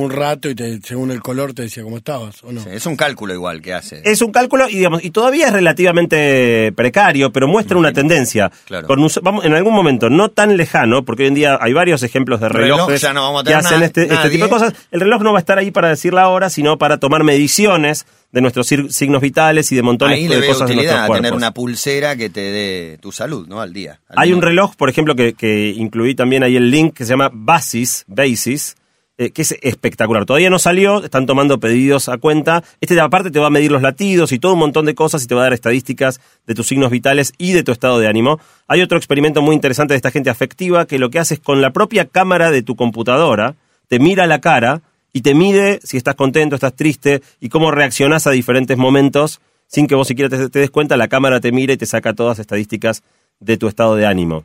un 0.04 0.12
rato 0.12 0.50
y 0.50 0.56
te, 0.56 0.80
según 0.82 1.12
el 1.12 1.22
color 1.22 1.54
te 1.54 1.62
decía 1.64 1.84
cómo 1.84 1.98
estabas, 1.98 2.44
¿o 2.44 2.52
no? 2.52 2.62
Sí, 2.62 2.70
es 2.72 2.86
un 2.86 2.96
cálculo 2.96 3.34
igual 3.34 3.62
que 3.62 3.74
hace. 3.74 4.02
Es 4.04 4.22
un 4.22 4.32
cálculo 4.32 4.68
y 4.70 4.76
digamos 4.76 5.04
y 5.04 5.10
todavía 5.12 5.48
es 5.48 5.54
relativamente 5.54 6.72
precario, 6.74 7.32
pero 7.32 7.48
muestra 7.48 7.78
una 7.78 7.94
tendencia. 7.94 8.52
Claro. 8.66 8.88
Con 8.88 9.00
un- 9.00 9.10
vamos, 9.22 9.46
en 9.46 9.54
algún 9.54 9.74
momento 9.74 10.10
no 10.10 10.30
tan 10.30 10.58
lejano, 10.58 11.04
porque 11.06 11.24
hoy 11.24 11.30
en 11.30 11.34
día 11.36 11.58
hay 11.62 11.74
varios 11.74 12.04
ejemplos 12.04 12.40
de 12.40 12.50
Reloj 12.50 12.78
relojes 12.80 13.02
ya 13.02 13.14
no 13.14 13.22
vamos 13.24 13.42
a 13.42 13.46
que 13.46 13.54
hacen 13.54 13.84
este, 13.84 14.04
este 14.14 14.30
tipo 14.30 14.46
de 14.46 14.50
cosas. 14.50 14.74
El 14.92 15.00
reloj 15.02 15.22
no 15.22 15.32
va 15.34 15.40
a 15.40 15.42
estar 15.42 15.58
ahí 15.58 15.72
para 15.72 15.90
decir 15.90 16.14
la 16.14 16.28
hora, 16.30 16.50
sino 16.50 16.78
para 16.78 16.98
tomar 16.98 17.24
mediciones 17.24 18.06
de 18.32 18.42
nuestros 18.42 18.68
signos 18.68 19.22
vitales 19.22 19.72
y 19.72 19.76
de 19.78 19.82
montones 19.82 20.18
Ahí 20.18 20.28
le 20.28 20.36
de 20.36 20.42
veo 20.42 20.50
cosas 20.52 20.68
de 20.68 20.76
nuestros 20.76 20.94
utilidad 20.94 21.08
cuerpos. 21.08 21.24
tener 21.24 21.34
una 21.38 21.54
pulsera 21.54 22.16
que 22.18 22.30
te 22.30 22.42
dé 22.42 22.98
tu 23.02 23.12
salud, 23.14 23.48
¿no? 23.48 23.62
Al 23.62 23.72
día. 23.72 24.02
al 24.10 24.18
Hay 24.20 24.34
un 24.34 24.42
reloj, 24.42 24.76
por 24.76 24.90
ejemplo, 24.90 25.16
que, 25.16 25.34
que 25.34 25.70
incluí 25.70 26.16
también 26.16 26.44
ahí 26.44 26.58
el 26.58 26.70
link 26.70 26.94
que 26.96 27.06
se 27.06 27.12
llama 27.12 27.30
Basis, 27.32 28.04
Basis, 28.08 28.76
eh, 29.18 29.32
que 29.32 29.44
es 29.44 29.56
espectacular. 29.62 30.26
Todavía 30.26 30.50
no 30.50 30.60
salió, 30.60 31.02
están 31.02 31.26
tomando 31.26 31.58
pedidos 31.58 32.10
a 32.10 32.18
cuenta. 32.18 32.66
Este 32.82 33.00
aparte 33.00 33.32
te 33.32 33.40
va 33.40 33.48
a 33.48 33.50
medir 33.50 33.72
los 33.72 33.82
latidos 33.82 34.34
y 34.34 34.40
todo 34.40 34.54
un 34.54 34.60
montón 34.60 34.86
de 34.86 34.94
cosas 34.94 35.24
y 35.24 35.28
te 35.28 35.36
va 35.36 35.42
a 35.42 35.44
dar 35.46 35.54
estadísticas 35.54 36.20
de 36.46 36.54
tus 36.54 36.68
signos 36.68 36.92
vitales 36.92 37.32
y 37.38 37.54
de 37.54 37.64
tu 37.64 37.72
estado 37.72 37.98
de 37.98 38.10
ánimo. 38.10 38.42
Hay 38.68 38.82
otro 38.82 38.98
experimento 38.98 39.42
muy 39.42 39.56
interesante 39.56 39.94
de 39.94 39.98
esta 39.98 40.12
gente 40.12 40.30
afectiva 40.30 40.86
que 40.86 41.00
lo 41.00 41.10
que 41.10 41.20
hace 41.20 41.36
es 41.36 41.40
con 41.40 41.62
la 41.62 41.72
propia 41.72 42.06
cámara 42.08 42.52
de 42.52 42.62
tu 42.62 42.76
computadora, 42.76 43.56
te 43.88 44.00
mira 44.00 44.28
la 44.28 44.42
cara 44.42 44.82
y 45.14 45.22
te 45.22 45.34
mide 45.34 45.80
si 45.82 45.96
estás 45.96 46.16
contento, 46.16 46.56
estás 46.56 46.76
triste 46.76 47.22
y 47.40 47.48
cómo 47.48 47.72
reaccionás 47.72 48.28
a 48.28 48.32
diferentes 48.32 48.78
momentos 48.78 49.40
sin 49.68 49.88
que 49.88 49.96
vos 49.96 50.10
siquiera 50.10 50.30
te, 50.30 50.50
te 50.50 50.60
des 50.60 50.72
cuenta, 50.72 50.98
la 50.98 51.08
cámara 51.08 51.40
te 51.40 51.54
mira 51.54 51.72
y 51.72 51.78
te 51.78 51.86
saca 51.86 52.14
todas 52.14 52.32
las 52.32 52.40
estadísticas 52.40 53.02
de 53.40 53.56
tu 53.56 53.70
estado 53.70 53.96
de 53.96 54.06
ánimo. 54.06 54.44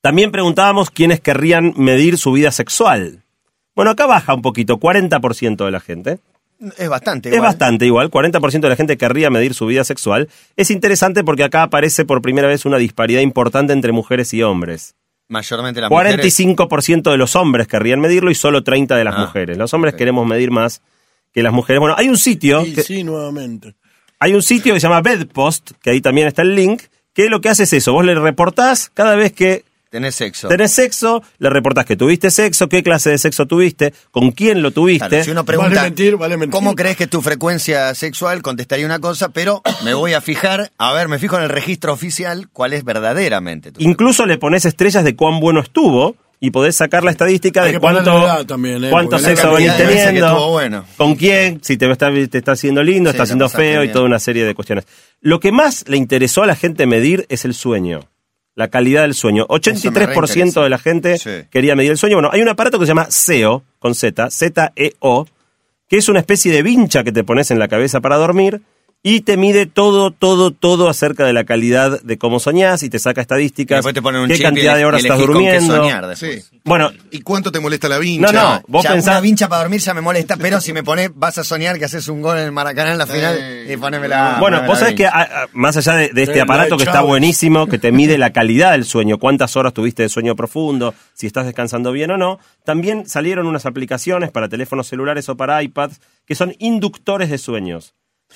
También 0.00 0.30
preguntábamos 0.30 0.90
quiénes 0.90 1.20
querrían 1.20 1.74
medir 1.76 2.18
su 2.18 2.30
vida 2.30 2.52
sexual. 2.52 3.22
Bueno, 3.74 3.90
acá 3.92 4.06
baja 4.06 4.34
un 4.34 4.42
poquito, 4.42 4.78
40% 4.78 5.64
de 5.64 5.70
la 5.70 5.80
gente. 5.80 6.18
Es 6.78 6.88
bastante. 6.88 7.28
Es 7.30 7.34
igual. 7.34 7.48
bastante 7.50 7.86
igual, 7.86 8.10
40% 8.10 8.60
de 8.60 8.68
la 8.68 8.76
gente 8.76 8.96
querría 8.96 9.30
medir 9.30 9.52
su 9.54 9.66
vida 9.66 9.82
sexual. 9.82 10.28
Es 10.56 10.70
interesante 10.70 11.24
porque 11.24 11.42
acá 11.42 11.64
aparece 11.64 12.04
por 12.04 12.22
primera 12.22 12.46
vez 12.46 12.64
una 12.64 12.76
disparidad 12.76 13.20
importante 13.20 13.72
entre 13.72 13.90
mujeres 13.92 14.32
y 14.32 14.42
hombres. 14.42 14.94
Mayormente 15.28 15.80
las 15.80 15.90
mujeres. 15.90 16.14
45% 16.38 17.10
de 17.10 17.16
los 17.16 17.34
hombres 17.36 17.66
querrían 17.66 18.00
medirlo 18.00 18.30
y 18.30 18.34
solo 18.34 18.62
30% 18.62 18.94
de 18.96 19.04
las 19.04 19.14
Ah, 19.16 19.20
mujeres. 19.22 19.56
Los 19.58 19.72
hombres 19.74 19.94
queremos 19.94 20.26
medir 20.26 20.50
más 20.50 20.82
que 21.32 21.42
las 21.42 21.52
mujeres. 21.52 21.80
Bueno, 21.80 21.96
hay 21.98 22.08
un 22.08 22.18
sitio 22.18 22.64
Sí, 22.64 22.74
que- 22.74 22.82
sí, 22.82 23.02
nuevamente. 23.02 23.74
hay 24.20 24.34
un 24.34 24.42
sitio 24.42 24.74
que 24.74 24.80
se 24.80 24.86
llama 24.86 25.00
Bedpost, 25.00 25.72
que 25.82 25.90
ahí 25.90 26.00
también 26.00 26.28
está 26.28 26.42
el 26.42 26.54
link, 26.54 26.82
que 27.14 27.28
lo 27.28 27.40
que 27.40 27.48
hace 27.48 27.64
es 27.64 27.72
eso, 27.72 27.92
vos 27.92 28.04
le 28.04 28.14
reportás 28.14 28.90
cada 28.94 29.16
vez 29.16 29.32
que 29.32 29.64
Tenés 29.92 30.14
sexo. 30.14 30.48
tenés 30.48 30.72
sexo, 30.72 31.22
le 31.36 31.50
reportás 31.50 31.84
que 31.84 31.96
tuviste 31.96 32.30
sexo, 32.30 32.66
qué 32.66 32.82
clase 32.82 33.10
de 33.10 33.18
sexo 33.18 33.44
tuviste, 33.44 33.92
con 34.10 34.30
quién 34.30 34.62
lo 34.62 34.70
tuviste. 34.70 35.06
Claro, 35.06 35.22
si 35.22 35.30
uno 35.32 35.44
pregunta, 35.44 35.74
Vale 35.74 35.82
mentir, 35.82 36.16
vale 36.16 36.38
mentir. 36.38 36.50
¿cómo 36.50 36.74
crees 36.74 36.96
que 36.96 37.04
es 37.04 37.10
tu 37.10 37.20
frecuencia 37.20 37.94
sexual? 37.94 38.40
Contestaría 38.40 38.86
una 38.86 39.00
cosa, 39.00 39.28
pero 39.28 39.60
me 39.84 39.92
voy 39.92 40.14
a 40.14 40.22
fijar, 40.22 40.72
a 40.78 40.94
ver, 40.94 41.08
me 41.08 41.18
fijo 41.18 41.36
en 41.36 41.42
el 41.42 41.50
registro 41.50 41.92
oficial 41.92 42.48
cuál 42.54 42.72
es 42.72 42.84
verdaderamente 42.84 43.70
tu 43.70 43.82
Incluso 43.82 44.24
le 44.24 44.38
pones 44.38 44.64
estrellas 44.64 45.04
de 45.04 45.14
cuán 45.14 45.40
bueno 45.40 45.60
estuvo 45.60 46.16
y 46.40 46.52
podés 46.52 46.74
sacar 46.74 47.04
la 47.04 47.10
estadística 47.10 47.64
Hay 47.64 47.72
de 47.72 47.78
cuánto, 47.78 48.46
también, 48.46 48.82
¿eh? 48.82 48.88
cuánto 48.88 49.18
sexo 49.18 49.52
venís 49.52 49.76
teniendo, 49.76 50.48
bueno. 50.52 50.86
con 50.96 51.16
quién, 51.16 51.60
si 51.62 51.76
te 51.76 51.90
está, 51.90 52.10
te 52.10 52.38
está 52.38 52.52
haciendo 52.52 52.82
lindo, 52.82 53.10
Sí, 53.10 53.14
está 53.14 53.24
haciendo 53.24 53.50
feo 53.50 53.84
y 53.84 53.92
toda 53.92 54.06
una 54.06 54.18
serie 54.18 54.46
de 54.46 54.54
cuestiones. 54.54 54.86
Lo 55.20 55.38
que 55.38 55.52
más 55.52 55.84
le 55.86 55.98
interesó 55.98 56.42
a 56.42 56.46
la 56.46 56.56
gente 56.56 56.86
medir 56.86 57.26
es 57.28 57.44
el 57.44 57.52
sueño. 57.52 58.08
La 58.54 58.68
calidad 58.68 59.02
del 59.02 59.14
sueño. 59.14 59.46
83% 59.48 60.62
de 60.62 60.68
la 60.68 60.78
gente 60.78 61.18
Sí. 61.18 61.30
quería 61.50 61.74
medir 61.74 61.92
el 61.92 61.98
sueño. 61.98 62.16
Bueno, 62.16 62.30
hay 62.32 62.42
un 62.42 62.48
aparato 62.48 62.78
que 62.78 62.84
se 62.84 62.90
llama 62.90 63.06
SEO, 63.10 63.62
con 63.78 63.94
Z, 63.94 64.30
Z-E-O, 64.30 65.26
que 65.88 65.96
es 65.96 66.08
una 66.08 66.20
especie 66.20 66.52
de 66.52 66.62
vincha 66.62 67.02
que 67.04 67.12
te 67.12 67.24
pones 67.24 67.50
en 67.50 67.58
la 67.58 67.68
cabeza 67.68 68.00
para 68.00 68.16
dormir 68.16 68.60
y 69.04 69.22
te 69.22 69.36
mide 69.36 69.66
todo, 69.66 70.12
todo, 70.12 70.52
todo 70.52 70.88
acerca 70.88 71.24
de 71.26 71.32
la 71.32 71.42
calidad 71.44 72.00
de 72.02 72.18
cómo 72.18 72.38
soñás 72.38 72.84
y 72.84 72.88
te 72.88 73.00
saca 73.00 73.20
estadísticas, 73.20 73.78
Después 73.78 73.94
te 73.94 74.00
ponen 74.02 74.20
un 74.22 74.28
qué 74.28 74.34
chip 74.34 74.44
cantidad 74.44 74.76
y 74.76 74.78
de 74.78 74.84
horas 74.84 75.02
estás 75.02 75.18
elegís 75.18 75.34
con 75.34 75.42
qué 75.44 75.52
durmiendo. 75.54 75.76
soñar. 75.76 76.16
Sí. 76.16 76.40
Bueno, 76.64 76.90
¿Y 77.10 77.20
cuánto 77.22 77.50
te 77.50 77.58
molesta 77.58 77.88
la 77.88 77.98
vincha? 77.98 78.30
no, 78.30 78.42
no, 78.54 78.62
vos 78.68 78.84
ya 78.84 78.92
pensás... 78.92 79.14
una 79.14 79.20
vincha 79.20 79.48
para 79.48 79.62
dormir 79.62 79.80
ya 79.80 79.92
me 79.94 80.00
molesta, 80.02 80.36
pero 80.36 80.60
si 80.60 80.72
me 80.72 80.84
pones, 80.84 81.10
vas 81.16 81.36
a 81.38 81.42
soñar 81.42 81.80
que 81.80 81.84
haces 81.86 82.06
un 82.06 82.22
gol 82.22 82.38
en 82.38 82.44
el 82.44 82.52
Maracaná 82.52 82.92
en 82.92 82.98
la 82.98 83.06
final 83.08 83.36
Eh, 83.40 83.72
y 83.72 83.76
ponémela. 83.76 84.36
Bueno, 84.38 84.58
ponémela 84.58 84.66
vos 84.68 84.78
sabés 84.78 84.94
que 84.94 85.02
vincha. 85.02 85.18
a- 85.18 85.42
a- 85.42 85.48
más 85.52 85.76
allá 85.76 85.94
de, 85.94 86.08
de 86.10 86.22
este 86.22 86.40
aparato 86.40 86.76
que 86.76 86.84
está 86.84 87.00
buenísimo, 87.02 87.66
que 87.66 87.78
te 87.78 87.90
mide 87.90 88.18
la 88.18 88.30
calidad 88.32 88.70
del 88.70 88.84
sueño, 88.84 89.18
cuántas 89.18 89.56
horas 89.56 89.72
tuviste 89.74 90.04
de 90.04 90.08
sueño 90.10 90.36
profundo, 90.36 90.94
si 91.14 91.26
estás 91.26 91.46
descansando 91.46 91.90
bien 91.90 92.12
o 92.12 92.16
no, 92.18 92.38
también 92.64 93.08
salieron 93.08 93.48
unas 93.48 93.66
aplicaciones 93.66 94.30
para 94.30 94.48
teléfonos 94.48 94.86
celulares 94.86 95.28
o 95.28 95.36
para 95.36 95.60
iPads 95.60 96.00
que 96.24 96.36
son 96.36 96.54
inductores 96.60 97.28
de 97.30 97.38
sueños. 97.38 97.94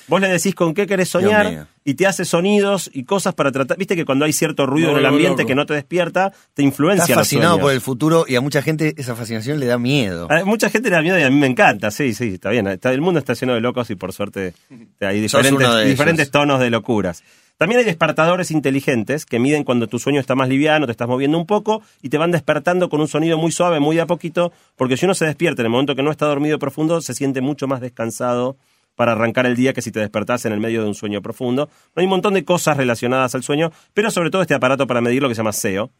Vos 0.09 0.20
le 0.20 0.28
decís 0.28 0.54
con 0.54 0.74
qué 0.74 0.87
querés 0.87 1.09
soñar 1.09 1.46
y 1.85 1.94
te 1.94 2.06
hace 2.06 2.24
sonidos 2.24 2.90
y 2.92 3.04
cosas 3.04 3.35
para 3.35 3.52
tratar. 3.52 3.76
Viste 3.78 3.94
que 3.96 4.04
cuando 4.04 4.24
hay 4.24 4.32
cierto 4.32 4.66
ruido 4.66 4.90
en 4.92 4.96
el 4.98 5.06
ambiente 5.06 5.46
que 5.46 5.54
no 5.54 5.66
te 5.66 5.74
despierta, 5.74 6.32
te 6.54 6.62
influencia. 6.62 7.02
Estás 7.04 7.16
fascinado 7.16 7.59
por 7.61 7.72
el 7.72 7.80
futuro 7.80 8.24
y 8.28 8.35
a 8.37 8.40
mucha 8.40 8.62
gente 8.62 8.94
esa 8.96 9.14
fascinación 9.14 9.61
le 9.61 9.66
da 9.66 9.78
miedo. 9.78 10.26
A 10.30 10.44
mucha 10.44 10.68
gente 10.70 10.90
le 10.90 10.96
da 10.96 11.02
miedo 11.02 11.18
y 11.18 11.23
a 11.23 11.31
mí 11.31 11.37
me 11.38 11.46
encanta, 11.46 11.90
sí, 11.90 12.14
sí, 12.14 12.35
está 12.35 12.50
bien. 12.50 12.66
Está- 12.66 12.92
el 12.92 13.00
mundo 13.00 13.18
está 13.21 13.35
lleno 13.35 13.54
de 13.54 13.60
locos 13.60 13.88
y 13.90 13.94
por 13.94 14.12
suerte 14.12 14.54
hay 15.00 15.21
diferentes, 15.21 15.58
diferentes 15.88 16.31
tonos 16.31 16.60
de 16.60 16.71
locuras. 16.71 17.23
También 17.58 17.79
hay 17.79 17.87
despertadores 17.87 18.50
inteligentes 18.50 19.25
que 19.25 19.38
miden 19.38 19.64
cuando 19.64 19.87
tu 19.87 19.98
sueño 19.98 20.21
está 20.21 20.35
más 20.35 20.46
liviano, 20.50 20.85
te 20.85 20.92
estás 20.92 21.08
moviendo 21.08 21.38
un 21.38 21.46
poco 21.46 21.81
y 22.02 22.10
te 22.10 22.18
van 22.18 22.31
despertando 22.31 22.90
con 22.90 23.00
un 23.00 23.08
sonido 23.08 23.38
muy 23.38 23.50
suave, 23.50 23.81
muy 23.81 23.96
de 23.96 24.02
a 24.02 24.06
poquito, 24.06 24.52
porque 24.77 24.98
si 24.98 25.06
uno 25.06 25.14
se 25.14 25.25
despierta 25.25 25.62
en 25.62 25.66
el 25.66 25.73
momento 25.73 25.94
que 25.96 26.02
no 26.02 26.10
está 26.10 26.27
dormido 26.27 26.58
profundo, 26.58 27.00
se 27.00 27.14
siente 27.14 27.40
mucho 27.40 27.66
más 27.66 27.81
descansado 27.81 28.58
para 28.97 29.13
arrancar 29.13 29.47
el 29.47 29.55
día 29.55 29.73
que 29.73 29.83
si 29.83 29.92
te 29.92 30.01
despertás 30.01 30.44
en 30.47 30.53
el 30.53 30.59
medio 30.59 30.83
de 30.83 30.88
un 30.88 30.94
sueño 30.94 31.23
profundo. 31.23 31.69
Hay 31.94 32.05
un 32.05 32.11
montón 32.11 32.35
de 32.35 32.44
cosas 32.44 32.77
relacionadas 32.77 33.35
al 33.35 33.42
sueño, 33.42 33.71
pero 33.94 34.11
sobre 34.11 34.31
todo 34.31 34.42
este 34.42 34.55
aparato 34.55 34.87
para 34.87 35.01
medir 35.01 35.23
lo 35.23 35.29
que 35.29 35.35
se 35.35 35.40
llama 35.40 35.53
SEO. 35.53 35.90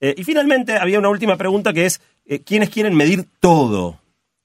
Eh, 0.00 0.14
y 0.18 0.24
finalmente 0.24 0.76
había 0.76 0.98
una 0.98 1.08
última 1.08 1.36
pregunta 1.36 1.72
que 1.72 1.86
es, 1.86 2.00
eh, 2.26 2.40
¿quiénes 2.40 2.70
quieren 2.70 2.94
medir 2.94 3.24
todo? 3.38 3.98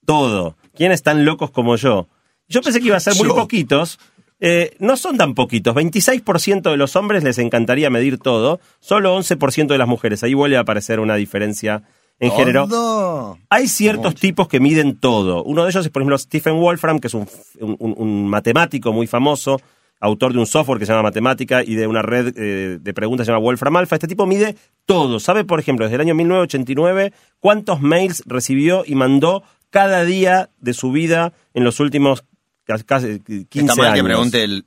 Todo. 0.05 0.55
¿Quiénes 0.75 0.99
están 0.99 1.25
locos 1.25 1.51
como 1.51 1.75
yo? 1.75 2.07
Yo 2.47 2.61
pensé 2.61 2.79
que 2.79 2.87
iba 2.87 2.97
a 2.97 2.99
ser 2.99 3.15
muy 3.15 3.27
Yo. 3.27 3.35
poquitos. 3.35 3.97
Eh, 4.39 4.75
no 4.79 4.97
son 4.97 5.17
tan 5.17 5.33
poquitos. 5.33 5.73
26% 5.73 6.69
de 6.69 6.77
los 6.77 6.95
hombres 6.95 7.23
les 7.23 7.37
encantaría 7.39 7.89
medir 7.89 8.17
todo, 8.19 8.59
solo 8.79 9.17
11% 9.17 9.67
de 9.67 9.77
las 9.77 9.87
mujeres. 9.87 10.23
Ahí 10.23 10.33
vuelve 10.33 10.57
a 10.57 10.61
aparecer 10.61 10.99
una 10.99 11.15
diferencia 11.15 11.83
en 12.19 12.31
género. 12.31 12.67
Todo. 12.67 13.37
Hay 13.49 13.67
ciertos 13.67 14.15
tipos 14.15 14.47
que 14.47 14.59
miden 14.59 14.97
todo. 14.99 15.43
Uno 15.43 15.63
de 15.63 15.69
ellos 15.71 15.85
es, 15.85 15.91
por 15.91 16.01
ejemplo, 16.01 16.17
Stephen 16.17 16.55
Wolfram, 16.59 16.99
que 16.99 17.07
es 17.07 17.13
un, 17.13 17.27
un- 17.59 17.75
un- 17.79 17.95
un 17.97 18.27
matemático 18.27 18.93
muy 18.93 19.07
famoso, 19.07 19.59
autor 19.99 20.33
de 20.33 20.39
un 20.39 20.45
software 20.45 20.77
que 20.79 20.85
se 20.85 20.91
llama 20.91 21.03
Matemática 21.03 21.63
y 21.63 21.75
de 21.75 21.87
una 21.87 22.01
red 22.01 22.33
eh, 22.37 22.77
de 22.81 22.93
preguntas 22.93 23.23
que 23.23 23.27
se 23.27 23.31
llama 23.31 23.43
Wolfram 23.43 23.75
Alpha. 23.77 23.95
Este 23.95 24.07
tipo 24.07 24.25
mide 24.25 24.55
todo. 24.85 25.19
Sabe, 25.19 25.43
por 25.45 25.59
ejemplo, 25.59 25.85
desde 25.85 25.95
el 25.95 26.01
año 26.01 26.15
1989 26.15 27.13
cuántos 27.39 27.81
mails 27.81 28.23
recibió 28.25 28.83
y 28.85 28.95
mandó 28.95 29.43
cada 29.69 30.03
día 30.05 30.49
de 30.59 30.73
su 30.73 30.91
vida 30.91 31.33
en 31.53 31.63
los 31.63 31.79
últimos 31.79 32.23
ca- 32.65 32.77
casi 32.85 33.19
15 33.19 33.47
Está 33.59 33.75
mal 33.75 33.87
años. 33.87 33.95
que 33.97 34.03
pregunte 34.03 34.43
el. 34.43 34.65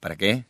¿Para 0.00 0.16
qué? 0.16 0.44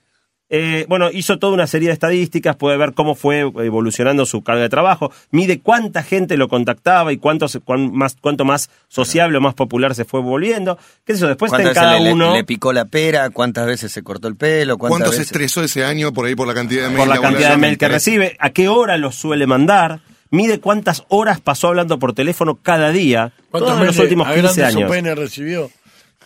Eh, 0.57 0.87
bueno, 0.89 1.11
hizo 1.11 1.39
toda 1.41 1.53
una 1.55 1.67
serie 1.67 1.89
de 1.89 1.95
estadísticas, 1.95 2.55
puede 2.55 2.77
ver 2.77 2.93
cómo 2.95 3.17
fue 3.17 3.41
evolucionando 3.41 4.25
su 4.25 4.43
carga 4.45 4.63
de 4.63 4.69
trabajo, 4.69 5.11
mide 5.33 5.59
cuánta 5.59 6.05
gente 6.05 6.37
lo 6.37 6.47
contactaba 6.49 7.13
y 7.13 7.17
cuánto, 7.17 7.49
se- 7.49 7.59
cuán 7.59 7.93
más, 7.93 8.17
cuánto 8.21 8.45
más 8.45 8.71
sociable 8.87 9.39
o 9.39 9.41
más 9.41 9.55
popular 9.55 9.97
se 9.97 10.05
fue 10.05 10.21
volviendo. 10.21 10.79
¿Qué 11.05 11.13
es 11.13 11.19
eso? 11.19 11.27
Después 11.27 11.51
está 11.51 11.63
en 11.63 11.69
¿Cuántas 11.71 11.83
cada 11.83 11.99
le, 11.99 12.13
uno, 12.13 12.31
le- 12.31 12.39
le 12.39 12.45
picó 12.45 12.73
la 12.73 12.85
pera? 12.85 13.31
¿Cuántas 13.31 13.67
veces 13.67 13.91
se 13.91 14.03
cortó 14.05 14.29
el 14.29 14.37
pelo? 14.37 14.79
¿Cuántas 14.79 15.01
¿Cuánto 15.01 15.17
se 15.17 15.23
estresó 15.23 15.65
ese 15.65 15.85
año 15.85 16.13
por 16.13 16.27
ahí 16.27 16.37
por 16.37 16.47
la 16.47 16.55
cantidad 16.55 16.83
de 16.85 16.89
mail? 16.91 16.99
por 16.99 17.09
la 17.09 17.21
cantidad 17.21 17.51
de 17.51 17.57
mail 17.57 17.77
que 17.77 17.89
recibe, 17.89 18.37
a 18.39 18.51
qué 18.51 18.69
hora 18.69 18.97
los 18.97 19.17
suele 19.17 19.49
mandar, 19.49 20.01
mide 20.31 20.61
cuántas 20.61 21.03
horas 21.09 21.41
pasó 21.41 21.67
hablando 21.69 21.99
por 21.99 22.13
teléfono 22.13 22.61
cada 22.63 22.91
día, 22.91 23.33
¿Cuántos 23.51 23.71
todos 23.73 23.81
en 23.81 23.87
los 23.89 23.99
últimos 23.99 24.29
a 24.29 24.35
15 24.35 24.43
grandes 24.61 24.77
años. 24.77 24.89
UPN 24.91 25.17
recibió? 25.17 25.71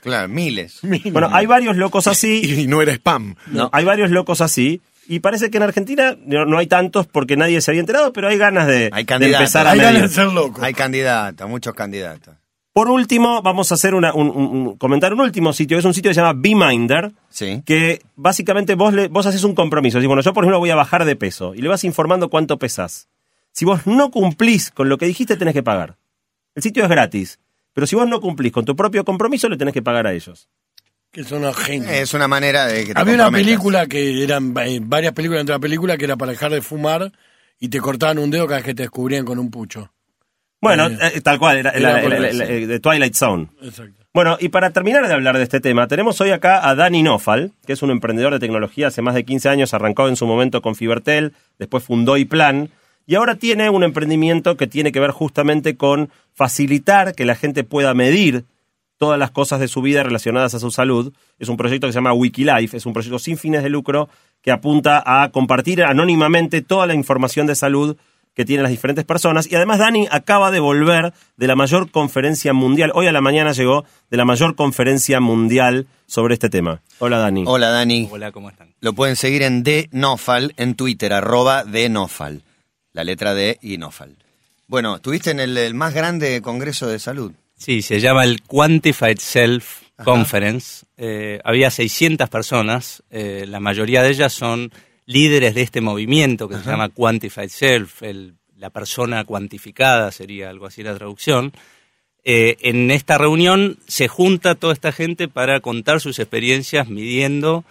Claro, 0.02 0.28
miles. 0.28 0.80
Bueno, 1.12 1.28
hay 1.32 1.46
varios 1.46 1.76
locos 1.76 2.06
así. 2.06 2.40
Y 2.62 2.66
no 2.66 2.80
era 2.82 2.92
spam. 2.92 3.34
No, 3.46 3.68
hay 3.72 3.84
varios 3.84 4.10
locos 4.10 4.40
así. 4.40 4.80
Y 5.10 5.20
parece 5.20 5.50
que 5.50 5.56
en 5.56 5.62
Argentina 5.62 6.16
no, 6.26 6.44
no 6.44 6.58
hay 6.58 6.66
tantos 6.66 7.06
porque 7.06 7.36
nadie 7.36 7.60
se 7.62 7.70
había 7.70 7.80
enterado, 7.80 8.12
pero 8.12 8.28
hay 8.28 8.36
ganas 8.36 8.66
de, 8.66 8.90
Hay 8.92 9.04
de 9.04 9.06
candidatos. 9.06 9.40
empezar 9.40 9.66
a 9.66 9.70
Hay 9.70 9.78
medir. 9.78 9.94
ganas 9.94 10.10
de 10.10 10.14
ser 10.14 10.26
loco. 10.32 10.60
Hay 10.62 10.74
candidatos, 10.74 11.48
muchos 11.48 11.72
candidatos. 11.74 12.34
Por 12.74 12.90
último, 12.90 13.42
vamos 13.42 13.72
a 13.72 13.74
hacer 13.74 13.94
una, 13.94 14.12
un, 14.12 14.28
un- 14.28 14.46
un- 14.68 14.76
comentar 14.76 15.12
un 15.12 15.20
último 15.20 15.52
sitio. 15.52 15.78
Es 15.78 15.84
un 15.84 15.94
sitio 15.94 16.10
que 16.10 16.14
se 16.14 16.20
llama 16.20 16.38
BeMinder, 16.38 17.10
Sí. 17.30 17.62
que 17.64 18.02
básicamente 18.16 18.74
vos, 18.74 18.92
le, 18.92 19.08
vos 19.08 19.24
haces 19.26 19.42
un 19.44 19.54
compromiso. 19.54 19.98
Decís, 19.98 20.06
bueno, 20.08 20.22
yo 20.22 20.32
por 20.34 20.44
ejemplo 20.44 20.58
voy 20.60 20.70
a 20.70 20.76
bajar 20.76 21.04
de 21.04 21.16
peso 21.16 21.54
y 21.54 21.62
le 21.62 21.68
vas 21.68 21.82
informando 21.84 22.28
cuánto 22.28 22.58
pesás. 22.58 23.08
Si 23.50 23.64
vos 23.64 23.86
no 23.86 24.10
cumplís 24.10 24.70
con 24.70 24.88
lo 24.88 24.98
que 24.98 25.06
dijiste, 25.06 25.36
tenés 25.36 25.54
que 25.54 25.62
pagar. 25.62 25.96
El 26.54 26.62
sitio 26.62 26.84
es 26.84 26.88
gratis. 26.90 27.40
Pero 27.78 27.86
si 27.86 27.94
vos 27.94 28.08
no 28.08 28.20
cumplís 28.20 28.50
con 28.50 28.64
tu 28.64 28.74
propio 28.74 29.04
compromiso, 29.04 29.48
le 29.48 29.56
tenés 29.56 29.72
que 29.72 29.82
pagar 29.82 30.08
a 30.08 30.12
ellos. 30.12 30.48
Que 31.12 31.22
son 31.22 31.38
unos 31.38 31.56
genios. 31.56 31.92
Es 31.92 32.12
una 32.12 32.26
manera 32.26 32.66
de 32.66 32.84
que 32.84 32.92
te 32.92 33.00
Había 33.00 33.14
una 33.14 33.30
película 33.30 33.86
que 33.86 34.24
eran 34.24 34.52
eh, 34.64 34.80
varias 34.82 35.12
películas 35.12 35.38
dentro 35.38 35.52
de 35.52 35.58
la 35.58 35.62
película 35.62 35.96
que 35.96 36.04
era 36.06 36.16
para 36.16 36.32
dejar 36.32 36.50
de 36.50 36.60
fumar 36.60 37.12
y 37.60 37.68
te 37.68 37.78
cortaban 37.78 38.18
un 38.18 38.32
dedo 38.32 38.46
cada 38.48 38.56
vez 38.56 38.66
que 38.66 38.74
te 38.74 38.82
descubrían 38.82 39.24
con 39.24 39.38
un 39.38 39.48
pucho. 39.48 39.92
Bueno, 40.60 40.88
Eh, 40.88 40.98
eh, 41.14 41.20
tal 41.20 41.38
cual, 41.38 41.58
era, 41.58 41.70
era 41.70 41.92
la- 41.94 42.00
por 42.02 42.10
la- 42.10 42.16
ahí, 42.16 42.32
la- 42.36 42.46
sí. 42.46 42.52
eh, 42.52 42.66
de 42.66 42.80
Twilight 42.80 43.14
Zone. 43.14 43.46
Exacto. 43.62 44.04
Bueno, 44.12 44.36
y 44.40 44.48
para 44.48 44.70
terminar 44.70 45.06
de 45.06 45.14
hablar 45.14 45.36
de 45.36 45.44
este 45.44 45.60
tema, 45.60 45.86
tenemos 45.86 46.20
hoy 46.20 46.30
acá 46.32 46.68
a 46.68 46.74
Dani 46.74 47.04
Nofal, 47.04 47.52
que 47.64 47.74
es 47.74 47.82
un 47.82 47.92
emprendedor 47.92 48.32
de 48.32 48.40
tecnología 48.40 48.88
hace 48.88 49.02
más 49.02 49.14
de 49.14 49.24
15 49.24 49.48
años, 49.48 49.72
arrancó 49.72 50.08
en 50.08 50.16
su 50.16 50.26
momento 50.26 50.60
con 50.62 50.74
Fibertel, 50.74 51.32
después 51.60 51.84
fundó 51.84 52.16
iPlan, 52.16 52.70
y 53.08 53.14
ahora 53.14 53.36
tiene 53.36 53.70
un 53.70 53.84
emprendimiento 53.84 54.58
que 54.58 54.66
tiene 54.66 54.92
que 54.92 55.00
ver 55.00 55.12
justamente 55.12 55.78
con 55.78 56.10
facilitar 56.34 57.14
que 57.14 57.24
la 57.24 57.34
gente 57.34 57.64
pueda 57.64 57.94
medir 57.94 58.44
todas 58.98 59.18
las 59.18 59.30
cosas 59.30 59.60
de 59.60 59.66
su 59.66 59.80
vida 59.80 60.02
relacionadas 60.02 60.52
a 60.52 60.58
su 60.58 60.70
salud. 60.70 61.14
Es 61.38 61.48
un 61.48 61.56
proyecto 61.56 61.86
que 61.86 61.94
se 61.94 61.96
llama 61.96 62.12
Wikilife, 62.12 62.76
es 62.76 62.84
un 62.84 62.92
proyecto 62.92 63.18
sin 63.18 63.38
fines 63.38 63.62
de 63.62 63.70
lucro 63.70 64.10
que 64.42 64.50
apunta 64.50 65.02
a 65.06 65.30
compartir 65.30 65.82
anónimamente 65.84 66.60
toda 66.60 66.86
la 66.86 66.92
información 66.92 67.46
de 67.46 67.54
salud 67.54 67.96
que 68.34 68.44
tienen 68.44 68.64
las 68.64 68.72
diferentes 68.72 69.06
personas. 69.06 69.50
Y 69.50 69.56
además 69.56 69.78
Dani 69.78 70.06
acaba 70.10 70.50
de 70.50 70.60
volver 70.60 71.14
de 71.38 71.46
la 71.46 71.56
mayor 71.56 71.90
conferencia 71.90 72.52
mundial. 72.52 72.92
Hoy 72.94 73.06
a 73.06 73.12
la 73.12 73.22
mañana 73.22 73.52
llegó 73.52 73.86
de 74.10 74.18
la 74.18 74.26
mayor 74.26 74.54
conferencia 74.54 75.18
mundial 75.18 75.86
sobre 76.04 76.34
este 76.34 76.50
tema. 76.50 76.82
Hola 76.98 77.16
Dani. 77.16 77.44
Hola 77.46 77.70
Dani. 77.70 78.06
Hola, 78.10 78.32
¿cómo 78.32 78.50
están? 78.50 78.74
Lo 78.80 78.92
pueden 78.92 79.16
seguir 79.16 79.40
en 79.40 79.62
DNofal 79.62 80.52
en 80.58 80.74
Twitter, 80.74 81.14
arroba 81.14 81.64
DNofal. 81.64 82.42
La 82.98 83.04
letra 83.04 83.32
D 83.32 83.60
y 83.62 83.78
Nofal. 83.78 84.16
Bueno, 84.66 84.96
estuviste 84.96 85.30
en 85.30 85.38
el, 85.38 85.56
el 85.56 85.72
más 85.72 85.94
grande 85.94 86.42
congreso 86.42 86.88
de 86.88 86.98
salud. 86.98 87.30
Sí, 87.56 87.80
se 87.80 88.00
llama 88.00 88.24
el 88.24 88.42
Quantified 88.42 89.18
Self 89.18 89.82
Conference. 90.02 90.84
Eh, 90.96 91.38
había 91.44 91.70
600 91.70 92.28
personas, 92.28 93.04
eh, 93.10 93.44
la 93.46 93.60
mayoría 93.60 94.02
de 94.02 94.10
ellas 94.10 94.32
son 94.32 94.72
líderes 95.06 95.54
de 95.54 95.62
este 95.62 95.80
movimiento 95.80 96.48
que 96.48 96.56
se 96.56 96.64
llama 96.64 96.88
Quantified 96.88 97.50
Self, 97.50 98.02
el- 98.02 98.34
la 98.56 98.70
persona 98.70 99.22
cuantificada 99.24 100.10
sería 100.10 100.50
algo 100.50 100.66
así 100.66 100.82
la 100.82 100.96
traducción. 100.96 101.52
Eh, 102.24 102.56
en 102.62 102.90
esta 102.90 103.16
reunión 103.16 103.78
se 103.86 104.08
junta 104.08 104.56
toda 104.56 104.72
esta 104.72 104.90
gente 104.90 105.28
para 105.28 105.60
contar 105.60 106.00
sus 106.00 106.18
experiencias 106.18 106.88
midiendo 106.88 107.64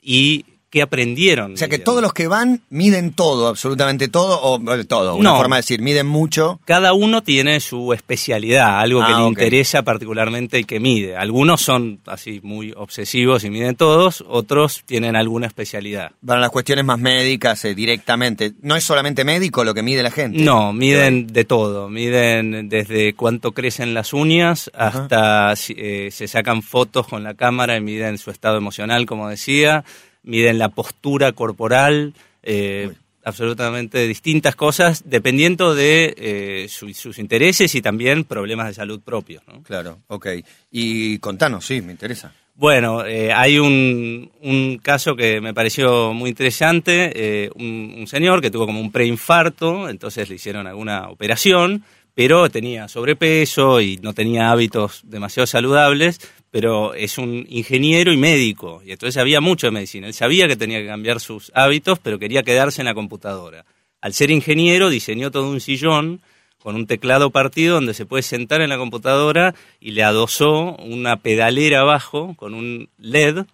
y 0.00 0.46
qué 0.70 0.82
aprendieron. 0.82 1.54
O 1.54 1.56
sea 1.56 1.68
que 1.68 1.78
todos 1.80 2.00
los 2.00 2.12
que 2.12 2.28
van 2.28 2.62
miden 2.70 3.12
todo, 3.12 3.48
absolutamente 3.48 4.06
todo, 4.08 4.40
o 4.40 4.58
todo, 4.86 5.16
una 5.16 5.30
No. 5.30 5.36
forma 5.36 5.56
de 5.56 5.60
decir, 5.62 5.82
miden 5.82 6.06
mucho. 6.06 6.60
Cada 6.64 6.92
uno 6.92 7.22
tiene 7.22 7.58
su 7.60 7.92
especialidad, 7.92 8.78
algo 8.78 9.00
que 9.04 9.12
Ah, 9.12 9.20
le 9.20 9.26
interesa 9.26 9.82
particularmente 9.82 10.58
y 10.60 10.64
que 10.64 10.78
mide. 10.78 11.16
Algunos 11.16 11.60
son 11.60 11.98
así 12.06 12.40
muy 12.44 12.72
obsesivos 12.76 13.42
y 13.44 13.50
miden 13.50 13.74
todos, 13.74 14.24
otros 14.28 14.82
tienen 14.86 15.16
alguna 15.16 15.46
especialidad. 15.48 16.12
Para 16.24 16.40
las 16.40 16.50
cuestiones 16.50 16.84
más 16.84 16.98
médicas 17.00 17.64
eh, 17.64 17.74
directamente. 17.74 18.52
No 18.62 18.76
es 18.76 18.84
solamente 18.84 19.24
médico 19.24 19.64
lo 19.64 19.74
que 19.74 19.82
mide 19.82 20.02
la 20.04 20.10
gente. 20.12 20.38
No, 20.42 20.72
miden 20.72 21.26
de 21.26 21.44
todo, 21.44 21.88
miden 21.88 22.68
desde 22.68 23.14
cuánto 23.14 23.52
crecen 23.52 23.92
las 23.92 24.12
uñas 24.12 24.70
hasta 24.74 25.56
si- 25.56 25.74
eh, 25.76 26.10
se 26.12 26.28
sacan 26.28 26.62
fotos 26.62 27.08
con 27.08 27.24
la 27.24 27.34
cámara 27.34 27.76
y 27.76 27.80
miden 27.80 28.18
su 28.18 28.30
estado 28.30 28.56
emocional, 28.56 29.04
como 29.06 29.28
decía, 29.28 29.84
miden 30.22 30.58
la 30.58 30.68
postura 30.70 31.32
corporal, 31.32 32.14
eh, 32.42 32.90
absolutamente 33.24 34.06
distintas 34.06 34.56
cosas, 34.56 35.02
dependiendo 35.04 35.74
de 35.74 36.14
eh, 36.16 36.66
su- 36.68 36.92
sus 36.94 37.18
intereses 37.18 37.74
y 37.74 37.82
también 37.82 38.24
problemas 38.24 38.66
de 38.68 38.74
salud 38.74 39.00
propios. 39.00 39.42
¿no? 39.46 39.62
Claro, 39.62 39.98
ok. 40.08 40.26
Y 40.70 41.18
contanos, 41.18 41.64
sí, 41.66 41.80
me 41.82 41.92
interesa. 41.92 42.32
Bueno, 42.54 43.06
eh, 43.06 43.32
hay 43.32 43.58
un, 43.58 44.30
un 44.42 44.78
caso 44.82 45.16
que 45.16 45.40
me 45.40 45.54
pareció 45.54 46.12
muy 46.12 46.28
interesante, 46.30 47.10
eh, 47.14 47.50
un, 47.54 47.94
un 48.00 48.06
señor 48.06 48.42
que 48.42 48.50
tuvo 48.50 48.66
como 48.66 48.80
un 48.80 48.92
preinfarto, 48.92 49.88
entonces 49.88 50.28
le 50.28 50.34
hicieron 50.34 50.66
alguna 50.66 51.08
operación, 51.08 51.84
pero 52.20 52.50
tenía 52.50 52.86
sobrepeso 52.86 53.80
y 53.80 53.96
no 53.96 54.12
tenía 54.12 54.50
hábitos 54.50 55.00
demasiado 55.04 55.46
saludables, 55.46 56.20
pero 56.50 56.92
es 56.92 57.16
un 57.16 57.46
ingeniero 57.48 58.12
y 58.12 58.18
médico, 58.18 58.82
y 58.84 58.92
entonces 58.92 59.14
sabía 59.14 59.40
mucho 59.40 59.68
de 59.68 59.70
medicina. 59.70 60.06
Él 60.06 60.12
sabía 60.12 60.46
que 60.46 60.54
tenía 60.54 60.80
que 60.80 60.86
cambiar 60.86 61.18
sus 61.18 61.50
hábitos, 61.54 61.98
pero 61.98 62.18
quería 62.18 62.42
quedarse 62.42 62.82
en 62.82 62.84
la 62.84 62.92
computadora. 62.92 63.64
Al 64.02 64.12
ser 64.12 64.30
ingeniero, 64.30 64.90
diseñó 64.90 65.30
todo 65.30 65.48
un 65.48 65.62
sillón 65.62 66.20
con 66.62 66.76
un 66.76 66.86
teclado 66.86 67.30
partido 67.30 67.76
donde 67.76 67.94
se 67.94 68.04
puede 68.04 68.22
sentar 68.22 68.60
en 68.60 68.68
la 68.68 68.76
computadora 68.76 69.54
y 69.80 69.92
le 69.92 70.02
adosó 70.02 70.76
una 70.76 71.16
pedalera 71.16 71.80
abajo 71.80 72.34
con 72.36 72.52
un 72.52 72.90
LED 72.98 73.46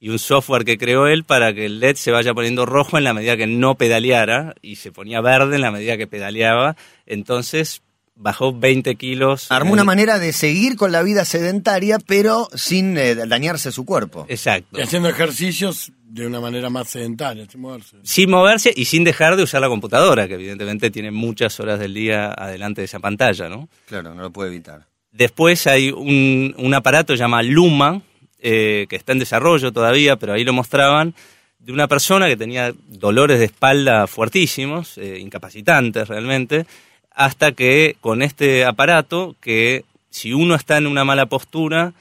y 0.00 0.10
un 0.10 0.18
software 0.18 0.66
que 0.66 0.76
creó 0.76 1.06
él 1.06 1.24
para 1.24 1.54
que 1.54 1.64
el 1.64 1.80
LED 1.80 1.96
se 1.96 2.10
vaya 2.10 2.34
poniendo 2.34 2.66
rojo 2.66 2.98
en 2.98 3.04
la 3.04 3.14
medida 3.14 3.38
que 3.38 3.46
no 3.46 3.76
pedaleara 3.76 4.54
y 4.60 4.76
se 4.76 4.92
ponía 4.92 5.22
verde 5.22 5.54
en 5.54 5.62
la 5.62 5.70
medida 5.70 5.96
que 5.96 6.06
pedaleaba. 6.06 6.76
Entonces 7.06 7.80
bajó 8.14 8.52
20 8.52 8.94
kilos. 8.96 9.50
Armó 9.50 9.72
una 9.72 9.84
manera 9.84 10.18
de 10.18 10.32
seguir 10.32 10.76
con 10.76 10.92
la 10.92 11.02
vida 11.02 11.24
sedentaria, 11.24 11.98
pero 11.98 12.48
sin 12.54 12.96
eh, 12.96 13.14
dañarse 13.14 13.72
su 13.72 13.84
cuerpo. 13.84 14.26
Exacto. 14.28 14.78
Y 14.78 14.82
haciendo 14.82 15.08
ejercicios 15.08 15.92
de 16.04 16.26
una 16.26 16.40
manera 16.40 16.68
más 16.68 16.90
sedentaria, 16.90 17.46
sin 17.50 17.60
moverse. 17.60 17.96
Sin 18.02 18.30
moverse 18.30 18.72
y 18.74 18.84
sin 18.84 19.02
dejar 19.02 19.36
de 19.36 19.44
usar 19.44 19.60
la 19.62 19.68
computadora, 19.68 20.28
que 20.28 20.34
evidentemente 20.34 20.90
tiene 20.90 21.10
muchas 21.10 21.58
horas 21.58 21.78
del 21.78 21.94
día 21.94 22.32
adelante 22.32 22.82
de 22.82 22.84
esa 22.84 23.00
pantalla, 23.00 23.48
¿no? 23.48 23.68
Claro, 23.86 24.14
no 24.14 24.22
lo 24.22 24.30
puede 24.30 24.50
evitar. 24.50 24.86
Después 25.10 25.66
hay 25.66 25.90
un, 25.90 26.54
un 26.58 26.74
aparato 26.74 27.14
llamado 27.14 27.48
Luma, 27.48 28.02
eh, 28.38 28.86
que 28.88 28.96
está 28.96 29.12
en 29.12 29.20
desarrollo 29.20 29.72
todavía, 29.72 30.16
pero 30.16 30.32
ahí 30.32 30.44
lo 30.44 30.52
mostraban, 30.52 31.14
de 31.60 31.72
una 31.72 31.86
persona 31.86 32.26
que 32.26 32.36
tenía 32.36 32.74
dolores 32.88 33.38
de 33.38 33.44
espalda 33.44 34.06
fuertísimos, 34.06 34.98
eh, 34.98 35.18
incapacitantes 35.20 36.08
realmente, 36.08 36.66
hasta 37.14 37.52
que 37.52 37.96
con 38.00 38.22
este 38.22 38.64
aparato, 38.64 39.36
que 39.40 39.84
si 40.10 40.32
uno 40.32 40.54
está 40.54 40.76
en 40.76 40.86
una 40.86 41.04
mala 41.04 41.26
postura, 41.26 41.92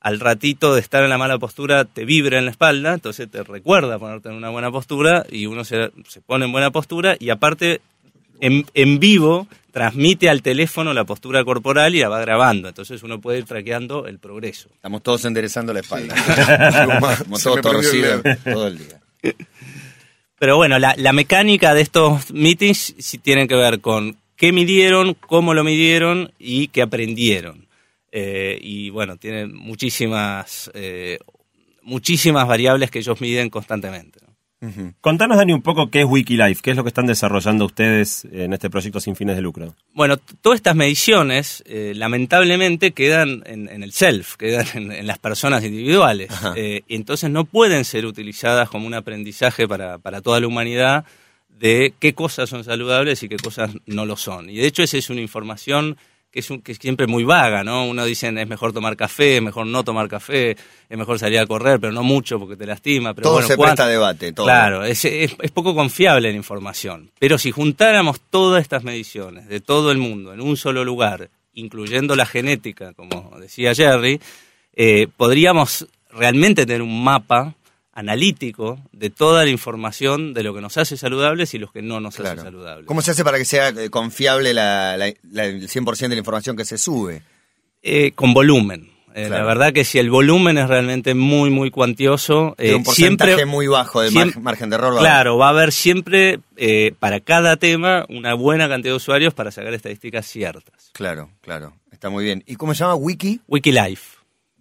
al 0.00 0.20
ratito 0.20 0.74
de 0.74 0.80
estar 0.80 1.02
en 1.02 1.10
la 1.10 1.18
mala 1.18 1.36
postura 1.38 1.84
te 1.84 2.04
vibra 2.04 2.38
en 2.38 2.44
la 2.44 2.52
espalda, 2.52 2.94
entonces 2.94 3.28
te 3.28 3.42
recuerda 3.42 3.98
ponerte 3.98 4.28
en 4.28 4.36
una 4.36 4.50
buena 4.50 4.70
postura 4.70 5.26
y 5.28 5.46
uno 5.46 5.64
se, 5.64 5.90
pone 6.24 6.44
en 6.44 6.52
buena 6.52 6.70
postura 6.70 7.16
y 7.18 7.30
aparte 7.30 7.80
en, 8.40 8.64
en, 8.74 9.00
vivo 9.00 9.48
transmite 9.72 10.28
al 10.28 10.42
teléfono 10.42 10.94
la 10.94 11.04
postura 11.04 11.44
corporal 11.44 11.96
y 11.96 12.00
la 12.00 12.08
va 12.08 12.20
grabando, 12.20 12.68
entonces 12.68 13.02
uno 13.02 13.20
puede 13.20 13.38
ir 13.38 13.46
traqueando 13.46 14.06
el 14.06 14.20
progreso. 14.20 14.68
Estamos 14.74 15.02
todos 15.02 15.24
enderezando 15.24 15.72
la 15.72 15.80
espalda. 15.80 16.14
Estamos 16.14 17.42
todos 17.42 17.60
torcidos 17.60 18.22
todo 18.44 18.68
el 18.68 18.78
día. 18.78 19.00
Pero 20.38 20.56
bueno, 20.56 20.78
la, 20.78 20.94
la 20.96 21.12
mecánica 21.12 21.74
de 21.74 21.80
estos 21.80 22.30
meetings 22.30 22.94
sí 22.98 23.18
tienen 23.18 23.48
que 23.48 23.56
ver 23.56 23.80
con 23.80 24.16
qué 24.36 24.52
midieron, 24.52 25.14
cómo 25.14 25.54
lo 25.54 25.64
midieron 25.64 26.32
y 26.38 26.68
qué 26.68 26.82
aprendieron. 26.82 27.66
Eh, 28.12 28.58
y 28.62 28.90
bueno, 28.90 29.16
tienen 29.16 29.54
muchísimas, 29.54 30.70
eh, 30.74 31.18
muchísimas 31.82 32.46
variables 32.46 32.90
que 32.90 33.00
ellos 33.00 33.20
miden 33.20 33.50
constantemente. 33.50 34.20
Contanos, 35.00 35.36
Dani, 35.36 35.52
un 35.52 35.62
poco 35.62 35.90
qué 35.90 36.00
es 36.00 36.06
Wikilife, 36.06 36.60
qué 36.60 36.70
es 36.70 36.76
lo 36.76 36.82
que 36.82 36.88
están 36.88 37.06
desarrollando 37.06 37.66
ustedes 37.66 38.26
en 38.32 38.52
este 38.52 38.68
proyecto 38.68 38.98
sin 38.98 39.14
fines 39.14 39.36
de 39.36 39.42
lucro. 39.42 39.76
Bueno, 39.92 40.16
todas 40.16 40.56
estas 40.56 40.74
mediciones 40.74 41.62
eh, 41.66 41.92
lamentablemente 41.94 42.90
quedan 42.90 43.44
en, 43.46 43.68
el 43.68 43.92
self, 43.92 44.34
quedan 44.36 44.66
en, 44.74 45.06
las 45.06 45.18
personas 45.18 45.62
individuales, 45.62 46.30
y 46.56 46.94
entonces 46.96 47.30
no 47.30 47.44
pueden 47.44 47.84
ser 47.84 48.06
utilizadas 48.06 48.68
como 48.68 48.88
un 48.88 48.94
aprendizaje 48.94 49.68
para, 49.68 49.98
para 49.98 50.20
toda 50.20 50.40
la 50.40 50.48
humanidad 50.48 51.04
de 51.58 51.94
qué 51.98 52.14
cosas 52.14 52.50
son 52.50 52.64
saludables 52.64 53.22
y 53.22 53.28
qué 53.28 53.36
cosas 53.36 53.70
no 53.86 54.06
lo 54.06 54.16
son. 54.16 54.50
Y 54.50 54.56
de 54.56 54.66
hecho 54.66 54.82
esa 54.82 54.98
es 54.98 55.10
una 55.10 55.20
información 55.20 55.96
que 56.30 56.40
es, 56.40 56.48
que 56.62 56.74
siempre 56.74 57.06
muy 57.06 57.24
vaga, 57.24 57.64
¿no? 57.64 57.86
Uno 57.86 58.04
dice 58.04 58.28
es 58.28 58.48
mejor 58.48 58.72
tomar 58.72 58.96
café, 58.96 59.36
es 59.36 59.42
mejor 59.42 59.66
no 59.66 59.84
tomar 59.84 60.08
café, 60.08 60.50
es 60.50 60.98
mejor 60.98 61.18
salir 61.18 61.38
a 61.38 61.46
correr, 61.46 61.80
pero 61.80 61.92
no 61.92 62.02
mucho 62.02 62.38
porque 62.38 62.56
te 62.56 62.66
lastima. 62.66 63.14
Pero 63.14 63.24
todo 63.24 63.34
bueno, 63.34 63.48
se 63.48 63.56
presta 63.56 63.86
debate, 63.86 64.32
todo. 64.32 64.46
Claro, 64.46 64.84
es, 64.84 65.04
es, 65.04 65.34
poco 65.52 65.74
confiable 65.74 66.30
la 66.30 66.36
información. 66.36 67.10
Pero 67.18 67.38
si 67.38 67.50
juntáramos 67.52 68.20
todas 68.28 68.60
estas 68.60 68.84
mediciones 68.84 69.48
de 69.48 69.60
todo 69.60 69.90
el 69.90 69.98
mundo 69.98 70.34
en 70.34 70.42
un 70.42 70.58
solo 70.58 70.84
lugar, 70.84 71.30
incluyendo 71.54 72.14
la 72.16 72.26
genética, 72.26 72.92
como 72.92 73.38
decía 73.40 73.74
Jerry, 73.74 74.20
eh, 74.74 75.08
podríamos 75.16 75.86
realmente 76.10 76.66
tener 76.66 76.82
un 76.82 77.02
mapa 77.02 77.54
analítico 77.96 78.78
de 78.92 79.08
toda 79.08 79.44
la 79.44 79.50
información 79.50 80.34
de 80.34 80.42
lo 80.42 80.54
que 80.54 80.60
nos 80.60 80.76
hace 80.76 80.98
saludables 80.98 81.54
y 81.54 81.58
los 81.58 81.72
que 81.72 81.80
no 81.80 81.98
nos 81.98 82.20
hace 82.20 82.36
saludables. 82.36 82.86
¿Cómo 82.86 83.00
se 83.00 83.12
hace 83.12 83.24
para 83.24 83.38
que 83.38 83.46
sea 83.46 83.70
eh, 83.70 83.88
confiable 83.88 84.52
la, 84.52 84.94
el 84.96 85.14
100% 85.24 85.96
de 86.00 86.08
la 86.10 86.16
información 86.16 86.58
que 86.58 86.66
se 86.66 86.76
sube? 86.76 87.22
Eh, 87.82 88.12
con 88.12 88.34
volumen. 88.34 88.90
Eh, 89.14 89.30
la 89.30 89.42
verdad 89.44 89.72
que 89.72 89.86
si 89.86 89.98
el 89.98 90.10
volumen 90.10 90.58
es 90.58 90.68
realmente 90.68 91.14
muy, 91.14 91.48
muy 91.48 91.70
cuantioso, 91.70 92.54
un 92.58 92.84
porcentaje 92.84 93.30
siempre, 93.30 93.46
muy 93.46 93.66
bajo 93.66 94.02
de 94.02 94.10
margen 94.42 94.68
de 94.68 94.76
error. 94.76 94.98
claro, 94.98 95.38
va 95.38 95.46
a 95.46 95.50
haber 95.50 95.72
siempre 95.72 96.40
para 96.98 97.20
cada 97.20 97.56
tema 97.56 98.04
una 98.10 98.34
buena 98.34 98.68
cantidad 98.68 98.92
de 98.92 98.96
usuarios 98.96 99.32
para 99.32 99.50
sacar 99.50 99.72
estadísticas 99.72 100.26
ciertas. 100.26 100.90
Claro, 100.92 101.30
claro, 101.40 101.72
está 101.90 102.10
muy 102.10 102.24
bien. 102.24 102.44
¿Y 102.46 102.56
cómo 102.56 102.74
se 102.74 102.80
llama 102.80 102.96
Wiki? 102.96 103.40
Wikilife. 103.48 104.15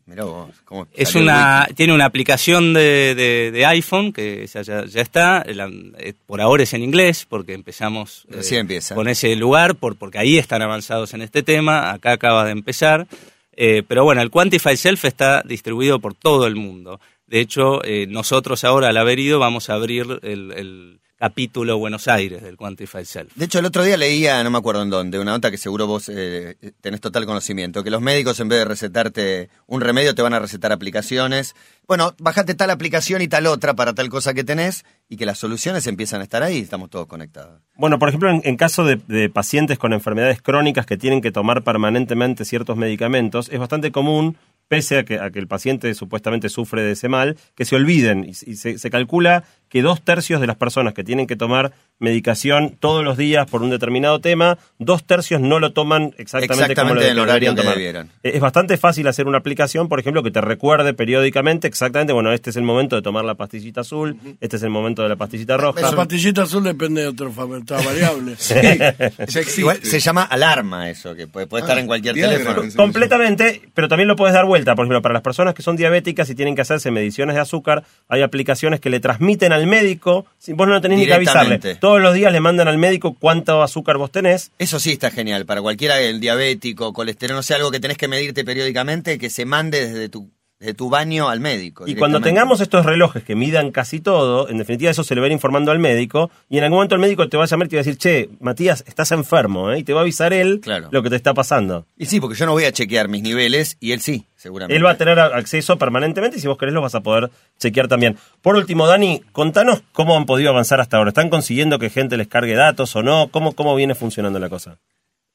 Mirá 0.07 0.23
vos, 0.23 0.51
¿cómo 0.65 0.87
es 0.93 1.15
una, 1.15 1.67
tiene 1.75 1.91
una 1.91 2.05
aplicación 2.05 2.75
de, 2.75 3.51
de, 3.51 3.65
iPhone 3.65 4.13
que 4.13 4.45
ya, 4.45 4.61
ya, 4.61 5.01
está, 5.01 5.43
eh, 5.47 6.13
por 6.27 6.41
ahora 6.41 6.61
es 6.61 6.75
en 6.75 6.83
inglés 6.83 7.25
porque 7.27 7.53
empezamos 7.53 8.27
eh, 8.29 8.79
con 8.93 9.07
ese 9.07 9.35
lugar, 9.35 9.73
por, 9.75 9.95
porque 9.95 10.19
ahí 10.19 10.37
están 10.37 10.61
avanzados 10.61 11.15
en 11.15 11.23
este 11.23 11.41
tema, 11.41 11.91
acá 11.91 12.11
acaba 12.11 12.45
de 12.45 12.51
empezar, 12.51 13.07
eh, 13.53 13.81
pero 13.87 14.03
bueno, 14.03 14.21
el 14.21 14.29
Quantify 14.29 14.77
Self 14.77 15.05
está 15.05 15.41
distribuido 15.41 15.99
por 15.99 16.13
todo 16.13 16.45
el 16.45 16.55
mundo. 16.55 16.99
De 17.25 17.39
hecho, 17.39 17.81
nosotros 18.07 18.63
ahora 18.63 18.89
al 18.89 18.97
haber 18.97 19.17
ido 19.17 19.39
vamos 19.39 19.71
a 19.71 19.73
abrir 19.73 20.19
el 20.21 20.99
capítulo 21.17 21.77
Buenos 21.77 22.07
Aires 22.07 22.43
del 22.43 22.57
Quantified 22.57 23.05
Self. 23.05 23.35
De 23.35 23.45
hecho, 23.45 23.59
el 23.59 23.65
otro 23.65 23.83
día 23.83 23.97
leía, 23.97 24.43
no 24.43 24.51
me 24.51 24.57
acuerdo 24.57 24.83
en 24.83 24.89
dónde, 24.89 25.19
una 25.19 25.31
nota 25.31 25.49
que 25.49 25.57
seguro 25.57 25.87
vos 25.87 26.09
eh, 26.09 26.55
tenés 26.81 27.01
total 27.01 27.25
conocimiento, 27.25 27.83
que 27.83 27.89
los 27.89 28.01
médicos 28.01 28.39
en 28.39 28.49
vez 28.49 28.59
de 28.59 28.65
recetarte 28.65 29.49
un 29.67 29.81
remedio 29.81 30.13
te 30.13 30.21
van 30.21 30.33
a 30.33 30.39
recetar 30.39 30.71
aplicaciones. 30.71 31.55
Bueno, 31.87 32.13
bajate 32.19 32.55
tal 32.55 32.69
aplicación 32.69 33.21
y 33.21 33.27
tal 33.27 33.47
otra 33.47 33.73
para 33.73 33.93
tal 33.93 34.09
cosa 34.09 34.33
que 34.33 34.43
tenés 34.43 34.83
y 35.07 35.17
que 35.17 35.25
las 35.25 35.37
soluciones 35.37 35.87
empiezan 35.87 36.21
a 36.21 36.23
estar 36.23 36.43
ahí, 36.43 36.59
estamos 36.59 36.89
todos 36.89 37.07
conectados. 37.07 37.61
Bueno, 37.75 37.99
por 37.99 38.09
ejemplo, 38.09 38.29
en, 38.29 38.57
caso 38.57 38.83
de, 38.83 38.99
de, 39.07 39.29
pacientes 39.29 39.77
con 39.77 39.93
enfermedades 39.93 40.41
crónicas 40.41 40.85
que 40.85 40.97
tienen 40.97 41.21
que 41.21 41.31
tomar 41.31 41.63
permanentemente 41.63 42.43
ciertos 42.43 42.75
medicamentos, 42.75 43.49
es 43.49 43.59
bastante 43.59 43.91
común 43.91 44.37
pese 44.67 44.97
a 44.97 45.05
que, 45.05 45.19
a 45.19 45.29
que 45.29 45.39
el 45.39 45.47
paciente 45.47 45.93
supuestamente 45.93 46.49
sufre 46.49 46.81
de 46.83 46.91
ese 46.93 47.09
mal, 47.09 47.37
que 47.55 47.65
se 47.65 47.75
olviden. 47.75 48.25
Y, 48.25 48.33
se, 48.33 48.77
se, 48.77 48.89
calcula 48.89 49.43
que 49.69 49.81
dos 49.81 50.01
tercios 50.01 50.41
de 50.41 50.47
las 50.47 50.55
personas 50.55 50.93
que 50.93 51.03
tienen 51.03 51.27
que 51.27 51.35
tomar 51.35 51.73
medicación 51.97 52.75
todos 52.79 53.03
los 53.05 53.17
días 53.17 53.49
por 53.49 53.63
un 53.63 53.69
determinado 53.69 54.19
tema, 54.19 54.57
dos 54.79 55.05
tercios 55.05 55.39
no 55.39 55.59
lo 55.59 55.71
toman 55.71 56.13
exactamente, 56.17 56.75
como 56.75 56.95
lo 56.95 57.01
el 57.01 57.17
horario 57.17 57.55
tomar. 57.55 57.77
Es 58.21 58.39
bastante 58.41 58.77
fácil 58.77 59.07
hacer 59.07 59.27
una 59.27 59.37
aplicación, 59.37 59.87
por 59.87 59.99
ejemplo, 59.99 60.21
que 60.21 60.31
te 60.31 60.41
recuerde 60.41 60.93
periódicamente 60.93 61.67
exactamente, 61.67 62.11
bueno, 62.11 62.33
este 62.33 62.49
es 62.49 62.57
el 62.57 62.63
momento 62.63 62.95
de 62.95 63.01
tomar 63.01 63.23
la 63.23 63.35
pastillita 63.35 63.81
azul, 63.81 64.17
este 64.41 64.57
es 64.57 64.63
el 64.63 64.69
momento 64.69 65.03
de 65.03 65.09
la 65.09 65.15
pastillita 65.15 65.57
roja. 65.57 65.81
La 65.81 65.91
pastillita 65.91 66.43
azul 66.43 66.63
depende 66.63 67.01
de 67.01 67.07
otra 67.07 67.29
variable. 67.29 68.35
sí. 68.37 69.63
se 69.81 69.99
llama 69.99 70.23
alarma 70.23 70.89
eso, 70.89 71.15
que 71.15 71.27
puede, 71.27 71.45
estar 71.45 71.77
ah, 71.77 71.79
en 71.79 71.87
cualquier 71.87 72.15
teléfono. 72.15 72.61
Completamente, 72.75 73.61
pero 73.73 73.87
también 73.87 74.07
lo 74.07 74.15
puedes 74.15 74.33
dar 74.33 74.45
vuelta. 74.45 74.75
Por 74.75 74.85
ejemplo, 74.85 75.01
para 75.01 75.13
las 75.13 75.21
personas 75.21 75.53
que 75.53 75.61
son 75.61 75.75
diabéticas 75.75 76.29
y 76.29 76.35
tienen 76.35 76.55
que 76.55 76.61
hacerse 76.61 76.91
mediciones 76.91 77.35
de 77.35 77.41
azúcar, 77.41 77.83
hay 78.09 78.21
aplicaciones 78.21 78.79
que 78.79 78.89
le 78.89 78.99
transmiten 78.99 79.53
al 79.53 79.64
médico, 79.65 80.25
vos 80.49 80.67
no 80.67 80.81
tenés 80.81 80.99
ni 80.99 81.05
que 81.05 81.13
avisarle. 81.13 81.59
Todos 81.75 82.01
los 82.01 82.13
días 82.13 82.31
le 82.31 82.39
mandan 82.39 82.67
al 82.67 82.77
médico 82.77 83.15
cuánto 83.19 83.63
azúcar 83.63 83.97
vos 83.97 84.11
tenés. 84.11 84.51
Eso 84.59 84.79
sí 84.79 84.91
está 84.91 85.11
genial. 85.11 85.45
Para 85.45 85.61
cualquiera, 85.61 85.99
el 85.99 86.19
diabético, 86.19 86.93
colesterol, 86.93 87.35
no 87.35 87.43
sé, 87.43 87.55
algo 87.55 87.71
que 87.71 87.79
tenés 87.79 87.97
que 87.97 88.07
medirte 88.07 88.43
periódicamente, 88.43 89.17
que 89.17 89.29
se 89.29 89.45
mande 89.45 89.87
desde 89.87 90.09
tu 90.09 90.29
de 90.59 90.73
tu 90.73 90.89
baño 90.89 91.29
al 91.29 91.39
médico. 91.39 91.85
Y 91.87 91.95
cuando 91.95 92.21
tengamos 92.21 92.61
estos 92.61 92.85
relojes 92.85 93.23
que 93.23 93.35
midan 93.35 93.71
casi 93.71 93.99
todo, 93.99 94.49
en 94.49 94.57
definitiva 94.57 94.91
eso 94.91 95.03
se 95.03 95.13
le 95.13 95.21
va 95.21 95.25
a 95.25 95.29
ir 95.29 95.33
informando 95.33 95.71
al 95.71 95.79
médico, 95.79 96.31
y 96.49 96.57
en 96.57 96.63
algún 96.63 96.77
momento 96.77 96.95
el 96.95 97.01
médico 97.01 97.27
te 97.27 97.37
va 97.37 97.43
a 97.43 97.47
llamar 97.47 97.67
y 97.67 97.69
te 97.69 97.75
va 97.75 97.81
a 97.81 97.83
decir, 97.83 97.97
che, 97.97 98.29
Matías, 98.39 98.83
estás 98.87 99.11
enfermo, 99.11 99.71
¿eh? 99.71 99.79
y 99.79 99.83
te 99.83 99.93
va 99.93 99.99
a 99.99 100.03
avisar 100.03 100.33
él 100.33 100.61
lo 100.91 101.03
que 101.03 101.09
te 101.09 101.15
está 101.17 101.33
pasando. 101.33 101.85
Y 101.97 102.05
sí, 102.05 102.19
porque 102.19 102.37
yo 102.37 102.45
no 102.45 102.53
voy 102.53 102.65
a 102.65 102.71
chequear 102.71 103.09
mis 103.09 103.21
niveles, 103.21 103.77
y 103.79 103.91
él 103.91 104.01
sí, 104.01 104.25
seguramente. 104.35 104.75
Él 104.77 104.85
va 104.85 104.91
a 104.91 104.97
tener 104.97 105.19
acceso 105.19 105.77
permanentemente, 105.77 106.37
y 106.37 106.41
si 106.41 106.47
vos 106.47 106.57
querés 106.57 106.73
lo 106.73 106.81
vas 106.81 106.95
a 106.95 107.01
poder 107.01 107.31
chequear 107.59 107.87
también. 107.87 108.17
Por 108.41 108.55
último, 108.55 108.87
Dani, 108.87 109.21
contanos 109.33 109.83
cómo 109.91 110.15
han 110.15 110.25
podido 110.25 110.49
avanzar 110.49 110.79
hasta 110.79 110.97
ahora. 110.97 111.09
¿Están 111.09 111.29
consiguiendo 111.29 111.79
que 111.79 111.89
gente 111.89 112.17
les 112.17 112.27
cargue 112.27 112.55
datos 112.55 112.95
o 112.95 113.03
no? 113.03 113.27
¿Cómo, 113.29 113.53
cómo 113.53 113.75
viene 113.75 113.93
funcionando 113.93 114.39
la 114.39 114.49
cosa? 114.49 114.77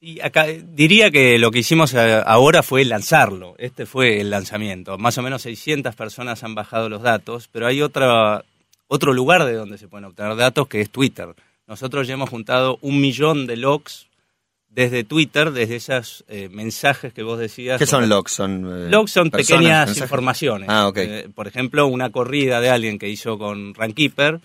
Y 0.03 0.19
acá 0.21 0.47
diría 0.47 1.11
que 1.11 1.37
lo 1.37 1.51
que 1.51 1.59
hicimos 1.59 1.93
eh, 1.93 2.23
ahora 2.25 2.63
fue 2.63 2.83
lanzarlo. 2.85 3.53
Este 3.59 3.85
fue 3.85 4.19
el 4.19 4.31
lanzamiento. 4.31 4.97
Más 4.97 5.15
o 5.19 5.21
menos 5.21 5.43
600 5.43 5.95
personas 5.95 6.43
han 6.43 6.55
bajado 6.55 6.89
los 6.89 7.03
datos, 7.03 7.47
pero 7.51 7.67
hay 7.67 7.83
otra, 7.83 8.43
otro 8.87 9.13
lugar 9.13 9.45
de 9.45 9.53
donde 9.53 9.77
se 9.77 9.87
pueden 9.87 10.05
obtener 10.05 10.35
datos 10.35 10.67
que 10.67 10.81
es 10.81 10.89
Twitter. 10.89 11.35
Nosotros 11.67 12.07
ya 12.07 12.15
hemos 12.15 12.31
juntado 12.31 12.79
un 12.81 12.99
millón 12.99 13.45
de 13.45 13.57
logs 13.57 14.07
desde 14.69 15.03
Twitter, 15.03 15.51
desde 15.51 15.75
esos 15.75 16.23
eh, 16.27 16.49
mensajes 16.49 17.13
que 17.13 17.21
vos 17.21 17.37
decías. 17.37 17.77
¿Qué 17.77 17.85
son 17.85 18.09
logs? 18.09 18.31
Son, 18.31 18.65
eh, 18.65 18.89
Logs 18.89 19.11
son 19.11 19.29
personas, 19.29 19.59
pequeñas 19.59 19.85
mensajes. 19.87 20.01
informaciones. 20.01 20.69
Ah, 20.71 20.87
ok. 20.87 20.97
Eh, 20.97 21.29
por 21.35 21.47
ejemplo, 21.47 21.85
una 21.85 22.09
corrida 22.09 22.59
de 22.59 22.69
alguien 22.69 22.97
que 22.97 23.07
hizo 23.07 23.37
con 23.37 23.75
Runkeeper 23.75 24.39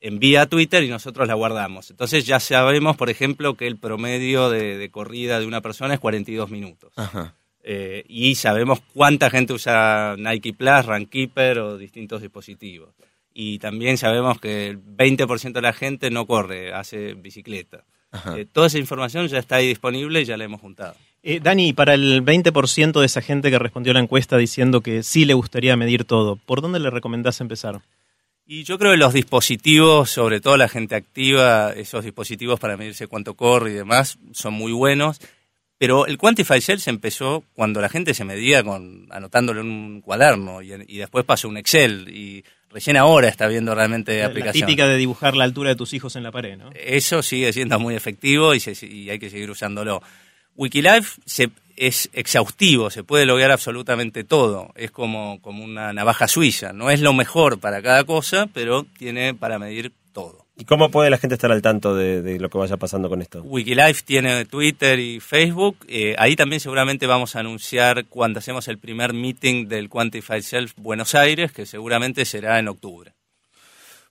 envía 0.00 0.42
a 0.42 0.46
Twitter 0.46 0.82
y 0.82 0.88
nosotros 0.88 1.28
la 1.28 1.34
guardamos. 1.34 1.90
Entonces 1.90 2.26
ya 2.26 2.40
sabemos, 2.40 2.96
por 2.96 3.10
ejemplo, 3.10 3.54
que 3.54 3.66
el 3.66 3.76
promedio 3.76 4.50
de, 4.50 4.78
de 4.78 4.90
corrida 4.90 5.40
de 5.40 5.46
una 5.46 5.60
persona 5.60 5.94
es 5.94 6.00
42 6.00 6.50
minutos. 6.50 6.92
Ajá. 6.96 7.34
Eh, 7.62 8.04
y 8.08 8.34
sabemos 8.36 8.80
cuánta 8.94 9.30
gente 9.30 9.52
usa 9.52 10.16
Nike 10.18 10.54
Plus, 10.54 10.86
Runkeeper 10.86 11.58
o 11.58 11.78
distintos 11.78 12.22
dispositivos. 12.22 12.90
Y 13.32 13.58
también 13.58 13.96
sabemos 13.98 14.40
que 14.40 14.68
el 14.68 14.82
20% 14.82 15.52
de 15.52 15.62
la 15.62 15.72
gente 15.72 16.10
no 16.10 16.26
corre, 16.26 16.72
hace 16.72 17.14
bicicleta. 17.14 17.84
Eh, 18.36 18.46
toda 18.50 18.66
esa 18.66 18.78
información 18.78 19.28
ya 19.28 19.38
está 19.38 19.56
ahí 19.56 19.68
disponible 19.68 20.20
y 20.20 20.24
ya 20.24 20.36
la 20.36 20.44
hemos 20.44 20.60
juntado. 20.60 20.96
Eh, 21.22 21.38
Dani, 21.38 21.72
para 21.72 21.94
el 21.94 22.24
20% 22.24 22.98
de 22.98 23.06
esa 23.06 23.20
gente 23.20 23.50
que 23.50 23.58
respondió 23.58 23.92
a 23.92 23.94
la 23.94 24.00
encuesta 24.00 24.36
diciendo 24.36 24.80
que 24.80 25.02
sí 25.02 25.26
le 25.26 25.34
gustaría 25.34 25.76
medir 25.76 26.04
todo, 26.04 26.36
¿por 26.36 26.62
dónde 26.62 26.80
le 26.80 26.90
recomendás 26.90 27.40
empezar? 27.40 27.82
Y 28.52 28.64
yo 28.64 28.80
creo 28.80 28.90
que 28.90 28.96
los 28.96 29.12
dispositivos, 29.12 30.10
sobre 30.10 30.40
todo 30.40 30.56
la 30.56 30.66
gente 30.68 30.96
activa, 30.96 31.72
esos 31.72 32.04
dispositivos 32.04 32.58
para 32.58 32.76
medirse 32.76 33.06
cuánto 33.06 33.34
corre 33.34 33.70
y 33.70 33.74
demás, 33.74 34.18
son 34.32 34.54
muy 34.54 34.72
buenos. 34.72 35.20
Pero 35.78 36.04
el 36.06 36.18
Quantify 36.18 36.60
Self 36.60 36.82
se 36.82 36.90
empezó 36.90 37.44
cuando 37.54 37.80
la 37.80 37.88
gente 37.88 38.12
se 38.12 38.24
medía 38.24 38.64
con 38.64 39.06
anotándolo 39.10 39.60
en 39.60 39.68
un 39.68 40.00
cuaderno 40.00 40.62
y, 40.62 40.72
y 40.88 40.98
después 40.98 41.24
pasó 41.24 41.48
un 41.48 41.58
Excel 41.58 42.08
y 42.12 42.44
recién 42.70 42.96
ahora 42.96 43.28
está 43.28 43.46
viendo 43.46 43.72
realmente 43.72 44.18
La 44.18 44.26
aplicación. 44.26 44.66
típica 44.66 44.88
de 44.88 44.96
dibujar 44.96 45.36
la 45.36 45.44
altura 45.44 45.70
de 45.70 45.76
tus 45.76 45.92
hijos 45.94 46.16
en 46.16 46.24
la 46.24 46.32
pared, 46.32 46.56
¿no? 46.58 46.70
Eso 46.74 47.22
sigue 47.22 47.52
siendo 47.52 47.78
muy 47.78 47.94
efectivo 47.94 48.52
y, 48.52 48.58
se- 48.58 48.84
y 48.84 49.10
hay 49.10 49.20
que 49.20 49.30
seguir 49.30 49.48
usándolo. 49.48 50.02
Wikilife 50.56 51.20
se- 51.24 51.50
es 51.80 52.10
exhaustivo, 52.12 52.90
se 52.90 53.04
puede 53.04 53.24
lograr 53.24 53.50
absolutamente 53.50 54.22
todo. 54.22 54.70
Es 54.76 54.90
como, 54.90 55.40
como 55.40 55.64
una 55.64 55.94
navaja 55.94 56.28
suiza. 56.28 56.74
No 56.74 56.90
es 56.90 57.00
lo 57.00 57.14
mejor 57.14 57.58
para 57.58 57.80
cada 57.80 58.04
cosa, 58.04 58.48
pero 58.52 58.84
tiene 58.98 59.34
para 59.34 59.58
medir 59.58 59.90
todo. 60.12 60.44
¿Y 60.58 60.66
cómo 60.66 60.90
puede 60.90 61.08
la 61.08 61.16
gente 61.16 61.36
estar 61.36 61.50
al 61.50 61.62
tanto 61.62 61.94
de, 61.94 62.20
de 62.20 62.38
lo 62.38 62.50
que 62.50 62.58
vaya 62.58 62.76
pasando 62.76 63.08
con 63.08 63.22
esto? 63.22 63.40
Wikilife 63.42 64.02
tiene 64.04 64.44
Twitter 64.44 64.98
y 64.98 65.20
Facebook. 65.20 65.78
Eh, 65.88 66.14
ahí 66.18 66.36
también 66.36 66.60
seguramente 66.60 67.06
vamos 67.06 67.34
a 67.34 67.40
anunciar 67.40 68.04
cuando 68.04 68.40
hacemos 68.40 68.68
el 68.68 68.76
primer 68.76 69.14
meeting 69.14 69.66
del 69.66 69.88
Quantified 69.88 70.42
Self 70.42 70.74
Buenos 70.76 71.14
Aires, 71.14 71.50
que 71.50 71.64
seguramente 71.64 72.26
será 72.26 72.58
en 72.58 72.68
octubre. 72.68 73.14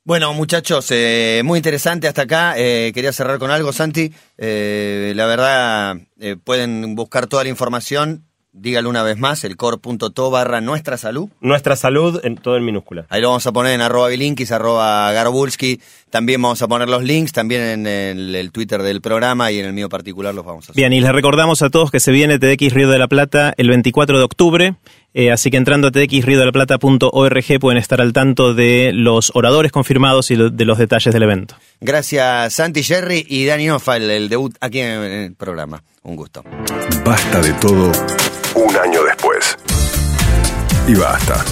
Bueno, 0.10 0.34
muchachos, 0.34 0.88
eh, 0.90 1.44
muy 1.46 1.58
interesante 1.58 2.08
hasta 2.08 2.24
acá. 2.24 2.56
Eh, 2.58 2.90
quería 2.96 3.14
cerrar 3.14 3.38
con 3.38 3.52
algo, 3.52 3.72
Santi. 3.72 4.12
Eh, 4.40 5.14
la 5.16 5.28
verdad, 5.28 5.98
eh, 6.20 6.36
pueden 6.44 6.96
buscar 6.96 7.28
toda 7.28 7.44
la 7.44 7.52
información. 7.52 8.24
Dígalo 8.52 8.90
una 8.90 9.04
vez 9.04 9.20
más, 9.20 9.44
el 9.44 9.56
core.to 9.56 10.32
barra 10.32 10.62
nuestra 10.62 10.98
salud. 10.98 11.30
Nuestra 11.42 11.76
salud 11.76 12.20
en 12.24 12.38
todo 12.38 12.58
en 12.58 12.66
minúscula. 12.66 13.06
Ahí 13.10 13.22
lo 13.22 13.28
vamos 13.28 13.46
a 13.46 13.52
poner 13.52 13.74
en 13.74 13.82
arroba 13.82 14.08
bilinkis, 14.08 14.52
arroba 14.52 15.12
garbulski. 15.12 15.80
También 16.10 16.42
vamos 16.42 16.60
a 16.64 16.68
poner 16.68 16.90
los 16.90 17.04
links, 17.04 17.32
también 17.32 17.62
en 17.62 17.86
el, 17.86 18.34
el 18.34 18.52
Twitter 18.52 18.82
del 18.82 19.02
programa 19.02 19.52
y 19.52 19.60
en 19.60 19.68
el 19.68 19.74
mío 19.74 19.90
particular 19.90 20.34
los 20.34 20.44
vamos 20.44 20.68
a 20.68 20.72
hacer. 20.72 20.76
Bien, 20.76 20.92
y 20.92 21.02
les 21.02 21.12
recordamos 21.12 21.62
a 21.62 21.70
todos 21.70 21.92
que 21.92 22.00
se 22.00 22.12
viene 22.12 22.40
TDX 22.40 22.74
Río 22.74 22.90
de 22.90 22.98
la 22.98 23.08
Plata 23.08 23.54
el 23.58 23.70
24 23.70 24.18
de 24.18 24.24
octubre, 24.24 24.76
eh, 25.14 25.32
así 25.32 25.50
que 25.50 25.58
entrando 25.58 25.88
a 25.88 25.92
tdxriodelaplata.org 25.92 27.60
pueden 27.60 27.78
estar 27.78 28.02
al 28.02 28.14
tanto 28.14 28.54
de 28.54 28.92
los 28.94 29.32
oradores 29.34 29.72
confirmados 29.72 30.32
y 30.32 30.36
de 30.36 30.66
los 30.66 30.78
detalles 30.78 31.14
del 31.14 31.24
evento. 31.24 31.56
Gracias, 31.82 32.54
Santi 32.54 32.84
Jerry 32.84 33.26
y 33.28 33.46
Dani 33.46 33.70
Offa, 33.72 33.98
el, 33.98 34.10
el 34.10 34.30
debut 34.30 34.56
aquí 34.60 34.80
en 34.80 35.04
el 35.04 35.36
programa. 35.36 35.84
Un 36.04 36.16
gusto. 36.16 36.44
Basta 37.04 37.42
de 37.42 37.54
todo 37.54 37.92
un 38.56 38.76
año 38.78 39.04
después. 39.04 39.58
Y 40.88 40.96
basta. 40.96 41.44